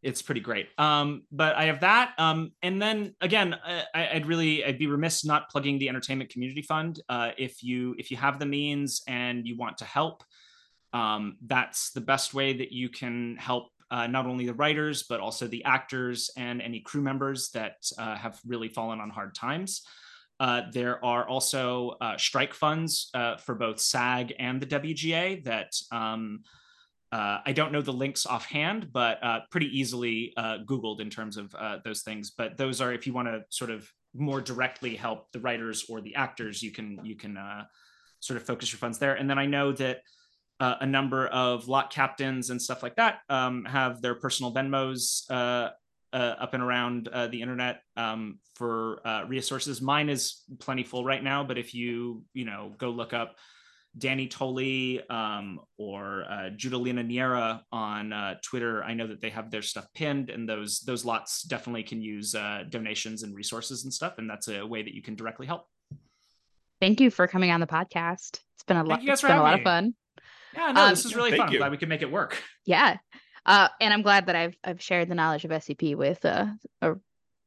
it's 0.07 0.21
pretty 0.21 0.39
great. 0.39 0.69
Um, 0.77 1.23
but 1.33 1.57
I 1.57 1.65
have 1.65 1.81
that. 1.81 2.13
Um, 2.17 2.53
and 2.61 2.81
then 2.81 3.13
again, 3.19 3.57
I, 3.93 4.11
would 4.13 4.25
really 4.25 4.63
I'd 4.63 4.79
be 4.79 4.87
remiss 4.87 5.25
not 5.25 5.49
plugging 5.49 5.79
the 5.79 5.89
Entertainment 5.89 6.29
Community 6.29 6.61
Fund. 6.61 7.01
Uh, 7.09 7.31
if 7.37 7.61
you 7.61 7.93
if 7.97 8.09
you 8.09 8.15
have 8.15 8.39
the 8.39 8.45
means 8.45 9.01
and 9.05 9.45
you 9.45 9.57
want 9.57 9.79
to 9.79 9.85
help, 9.85 10.23
um, 10.93 11.35
that's 11.45 11.91
the 11.91 11.99
best 11.99 12.33
way 12.33 12.53
that 12.53 12.71
you 12.71 12.87
can 12.87 13.35
help 13.35 13.67
uh, 13.91 14.07
not 14.07 14.25
only 14.25 14.45
the 14.45 14.53
writers 14.53 15.03
but 15.09 15.19
also 15.19 15.45
the 15.45 15.65
actors 15.65 16.29
and 16.37 16.61
any 16.61 16.79
crew 16.79 17.01
members 17.01 17.49
that 17.49 17.75
uh, 17.97 18.15
have 18.15 18.39
really 18.47 18.69
fallen 18.69 19.01
on 19.01 19.09
hard 19.09 19.35
times. 19.35 19.81
Uh, 20.39 20.61
there 20.71 21.03
are 21.03 21.27
also 21.27 21.97
uh, 21.99 22.15
strike 22.15 22.53
funds 22.53 23.09
uh, 23.13 23.35
for 23.35 23.55
both 23.55 23.81
SAG 23.81 24.33
and 24.39 24.61
the 24.61 24.67
WGA 24.67 25.43
that 25.43 25.73
um, 25.91 26.43
uh, 27.11 27.39
I 27.45 27.53
don't 27.53 27.71
know 27.71 27.81
the 27.81 27.93
links 27.93 28.25
offhand, 28.25 28.91
but 28.91 29.23
uh, 29.23 29.39
pretty 29.49 29.67
easily 29.67 30.33
uh, 30.35 30.57
Googled 30.65 30.99
in 30.99 31.09
terms 31.09 31.37
of 31.37 31.55
uh, 31.55 31.77
those 31.83 32.01
things. 32.01 32.31
But 32.31 32.57
those 32.57 32.81
are 32.81 32.91
if 32.91 33.07
you 33.07 33.13
want 33.13 33.29
to 33.29 33.43
sort 33.49 33.71
of 33.71 33.89
more 34.13 34.41
directly 34.41 34.95
help 34.95 35.31
the 35.31 35.39
writers 35.39 35.85
or 35.89 36.01
the 36.01 36.15
actors, 36.15 36.61
you 36.61 36.71
can 36.71 36.99
you 37.03 37.15
can 37.15 37.37
uh, 37.37 37.63
sort 38.19 38.37
of 38.37 38.45
focus 38.45 38.71
your 38.71 38.79
funds 38.79 38.99
there. 38.99 39.13
And 39.13 39.29
then 39.29 39.39
I 39.39 39.45
know 39.45 39.71
that 39.73 40.01
uh, 40.59 40.75
a 40.81 40.85
number 40.85 41.27
of 41.27 41.69
lot 41.69 41.93
captains 41.93 42.49
and 42.49 42.61
stuff 42.61 42.83
like 42.83 42.95
that 42.95 43.19
um, 43.29 43.63
have 43.65 44.01
their 44.01 44.15
personal 44.15 44.53
Venmos 44.53 45.31
up 45.31 46.53
and 46.53 46.63
around 46.63 47.09
the 47.31 47.41
internet 47.41 47.83
um, 47.95 48.39
for 48.55 48.99
resources. 49.27 49.81
Mine 49.81 50.09
is 50.09 50.43
plenty 50.59 50.83
full 50.83 51.05
right 51.05 51.23
now, 51.23 51.45
but 51.45 51.57
if 51.57 51.73
you 51.73 52.23
you 52.33 52.43
know 52.43 52.73
go 52.77 52.89
look 52.89 53.13
up 53.13 53.37
Danny 53.97 54.27
Tolley 54.27 55.01
um, 55.09 55.59
or 55.77 56.25
uh, 56.29 56.49
Judalina 56.55 57.05
Neira 57.09 57.61
on 57.71 58.13
uh, 58.13 58.35
Twitter. 58.43 58.83
I 58.83 58.93
know 58.93 59.07
that 59.07 59.21
they 59.21 59.29
have 59.29 59.49
their 59.51 59.61
stuff 59.61 59.87
pinned, 59.93 60.29
and 60.29 60.47
those 60.47 60.79
those 60.81 61.05
lots 61.05 61.43
definitely 61.43 61.83
can 61.83 62.01
use 62.01 62.35
uh, 62.35 62.63
donations 62.69 63.23
and 63.23 63.35
resources 63.35 63.83
and 63.83 63.93
stuff, 63.93 64.17
and 64.17 64.29
that's 64.29 64.47
a 64.47 64.65
way 64.65 64.83
that 64.83 64.93
you 64.93 65.01
can 65.01 65.15
directly 65.15 65.47
help. 65.47 65.67
Thank 66.79 67.01
you 67.01 67.09
for 67.09 67.27
coming 67.27 67.51
on 67.51 67.59
the 67.59 67.67
podcast. 67.67 68.39
It's 68.55 68.63
been 68.67 68.77
a 68.77 68.83
lot. 68.83 68.99
It's 69.03 69.21
been 69.21 69.31
a 69.31 69.41
lot 69.41 69.55
me. 69.55 69.61
of 69.61 69.63
fun. 69.63 69.95
Yeah, 70.53 70.71
no, 70.71 70.83
um, 70.83 70.89
this 70.89 71.05
is 71.05 71.15
really 71.15 71.31
fun. 71.35 71.49
I'm 71.49 71.57
glad 71.57 71.71
we 71.71 71.77
can 71.77 71.89
make 71.89 72.01
it 72.01 72.11
work. 72.11 72.41
Yeah, 72.65 72.97
uh, 73.45 73.69
and 73.79 73.93
I'm 73.93 74.01
glad 74.01 74.27
that 74.27 74.35
I've 74.35 74.55
I've 74.63 74.81
shared 74.81 75.09
the 75.09 75.15
knowledge 75.15 75.45
of 75.45 75.51
SCP 75.51 75.95
with 75.95 76.23
uh, 76.25 76.47
a 76.81 76.95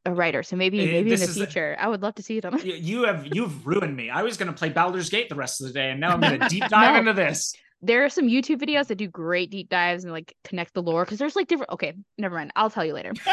a 0.05 0.13
writer. 0.15 0.43
So 0.43 0.57
maybe 0.57 0.81
eh, 0.81 0.87
maybe 0.87 1.13
in 1.13 1.21
the 1.21 1.27
future, 1.27 1.77
I 1.79 1.89
would 1.89 2.03
love 2.03 2.15
to 2.17 2.23
see 2.23 2.41
them. 2.41 2.59
You 2.63 3.05
have 3.05 3.27
you've 3.35 3.67
ruined 3.67 3.97
me. 3.97 4.11
I 4.11 4.23
was 4.23 4.37
going 4.37 4.51
to 4.51 4.57
play 4.57 4.71
Baldur's 4.71 5.11
Gate 5.11 5.29
the 5.29 5.35
rest 5.35 5.61
of 5.61 5.67
the 5.67 5.73
day, 5.73 5.91
and 5.91 6.01
now 6.01 6.11
I'm 6.11 6.21
going 6.21 6.41
to 6.41 6.49
deep 6.49 6.65
dive 6.69 6.95
no. 6.95 7.01
into 7.01 7.13
this. 7.13 7.55
There 7.83 8.05
are 8.05 8.11
some 8.11 8.29
YouTube 8.29 8.61
videos 8.61 8.89
that 8.89 8.97
do 8.97 9.09
great 9.09 9.51
deep 9.51 9.71
dives 9.71 10.05
and 10.05 10.13
like 10.13 10.37
connect 10.45 10.75
the 10.75 10.83
lore 10.83 11.05
because 11.05 11.19
there's 11.19 11.37
like 11.37 11.49
different. 11.49 11.73
Okay, 11.73 11.95
never 12.19 12.35
mind. 12.35 12.53
I'll 12.57 12.71
tell 12.71 12.85
you 12.85 12.93
later. 12.93 13.13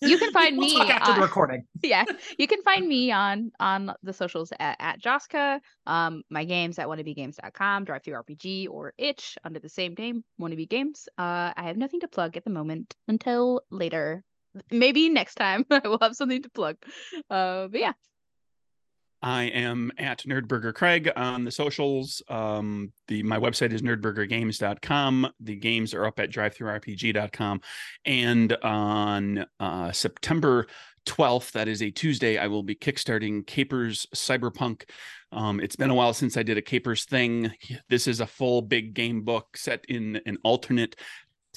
you 0.00 0.18
can 0.18 0.32
find 0.32 0.56
we'll 0.56 0.68
me 0.68 0.80
after 0.80 1.12
on, 1.12 1.18
the 1.18 1.22
recording. 1.26 1.64
Yeah, 1.82 2.04
you 2.38 2.46
can 2.46 2.62
find 2.62 2.86
me 2.86 3.12
on 3.12 3.52
on 3.60 3.92
the 4.02 4.12
socials 4.12 4.52
at, 4.58 4.76
at 4.80 5.02
Joska. 5.02 5.60
Um, 5.86 6.22
my 6.30 6.44
games 6.44 6.78
at 6.78 6.86
wannabegames.com, 6.86 7.84
DriveThruRPG, 7.86 8.68
or 8.70 8.94
Itch 8.96 9.36
under 9.44 9.58
the 9.58 9.68
same 9.68 9.94
name, 9.98 10.24
Wannabe 10.40 10.68
Games. 10.68 11.08
Uh, 11.18 11.52
I 11.56 11.64
have 11.64 11.76
nothing 11.76 12.00
to 12.00 12.08
plug 12.08 12.36
at 12.36 12.44
the 12.44 12.50
moment 12.50 12.94
until 13.08 13.62
later 13.70 14.24
maybe 14.70 15.08
next 15.08 15.36
time 15.36 15.64
I 15.70 15.86
will 15.86 15.98
have 16.00 16.14
something 16.14 16.42
to 16.42 16.50
plug. 16.50 16.76
Uh, 17.30 17.68
but 17.68 17.80
yeah. 17.80 17.92
I 19.22 19.44
am 19.44 19.90
at 19.96 20.18
Nerdburger 20.24 20.74
Craig 20.74 21.10
on 21.16 21.44
the 21.44 21.50
socials. 21.50 22.22
Um, 22.28 22.92
the 23.08 23.22
my 23.22 23.38
website 23.38 23.72
is 23.72 23.80
nerdburgergames.com. 23.80 25.28
The 25.40 25.56
games 25.56 25.94
are 25.94 26.04
up 26.04 26.20
at 26.20 26.30
drivethrurpg.com. 26.30 27.62
And 28.04 28.52
on 28.62 29.46
uh, 29.58 29.92
September 29.92 30.66
12th, 31.06 31.52
that 31.52 31.68
is 31.68 31.82
a 31.82 31.90
Tuesday, 31.90 32.36
I 32.36 32.48
will 32.48 32.62
be 32.62 32.74
kickstarting 32.74 33.46
Capers 33.46 34.06
Cyberpunk. 34.14 34.82
Um, 35.32 35.58
it's 35.58 35.76
been 35.76 35.90
a 35.90 35.94
while 35.94 36.12
since 36.12 36.36
I 36.36 36.42
did 36.42 36.58
a 36.58 36.62
Capers 36.62 37.04
thing. 37.04 37.52
This 37.88 38.06
is 38.06 38.20
a 38.20 38.26
full 38.26 38.62
big 38.62 38.94
game 38.94 39.22
book 39.22 39.56
set 39.56 39.84
in 39.86 40.20
an 40.26 40.38
alternate 40.44 40.96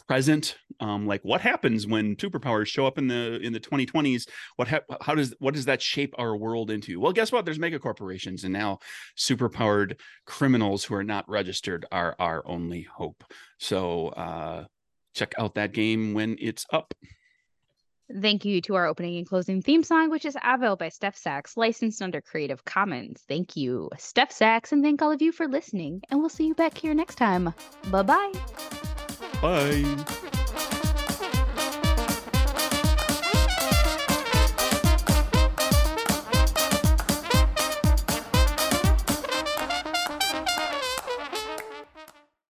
present 0.08 0.58
um, 0.80 1.06
like 1.06 1.22
what 1.24 1.42
happens 1.42 1.86
when 1.86 2.16
superpowers 2.16 2.68
show 2.68 2.86
up 2.86 2.98
in 2.98 3.08
the 3.08 3.40
in 3.42 3.52
the 3.52 3.60
2020s 3.60 4.28
what 4.56 4.68
ha- 4.68 4.80
how 5.02 5.14
does 5.14 5.34
what 5.40 5.54
does 5.54 5.66
that 5.66 5.82
shape 5.82 6.14
our 6.18 6.36
world 6.36 6.72
into 6.72 7.00
well 7.00 7.12
guess 7.12 7.32
what 7.32 7.46
there's 7.46 7.60
mega 7.60 7.80
corporations 7.80 8.44
and 8.44 8.54
now 8.54 8.80
superpowered 9.18 10.00
criminals 10.26 10.84
who 10.84 10.96
are 10.96 11.04
not 11.04 11.28
registered 11.30 11.86
are 11.92 12.16
our 12.20 12.42
only 12.48 12.84
hope 12.84 13.24
so 13.60 14.10
uh 14.10 14.64
check 15.14 15.34
out 15.38 15.56
that 15.56 15.74
game 15.74 16.14
when 16.14 16.38
it's 16.40 16.66
up 16.72 16.94
Thank 18.22 18.46
you 18.46 18.62
to 18.62 18.76
our 18.76 18.86
opening 18.86 19.18
and 19.18 19.28
closing 19.28 19.62
theme 19.62 19.84
song, 19.84 20.10
which 20.10 20.24
is 20.24 20.38
Avel 20.38 20.78
by 20.78 20.88
Steph 20.88 21.18
Sachs, 21.18 21.58
licensed 21.58 22.02
under 22.02 22.22
Creative 22.22 22.64
Commons. 22.64 23.26
Thank 23.28 23.58
you, 23.58 23.90
Steph 23.98 24.32
Sachs, 24.32 24.72
and 24.72 24.82
thank 24.82 25.02
all 25.02 25.12
of 25.12 25.22
you 25.22 25.34
for 25.34 25.46
listening. 25.46 26.02
And 26.10 26.22
we'll 26.22 26.30
see 26.30 26.48
you 26.48 26.56
back 26.56 26.78
here 26.78 26.94
next 26.94 27.16
time. 27.16 27.54
Bye-bye. 27.92 28.32
Bye. 29.42 30.37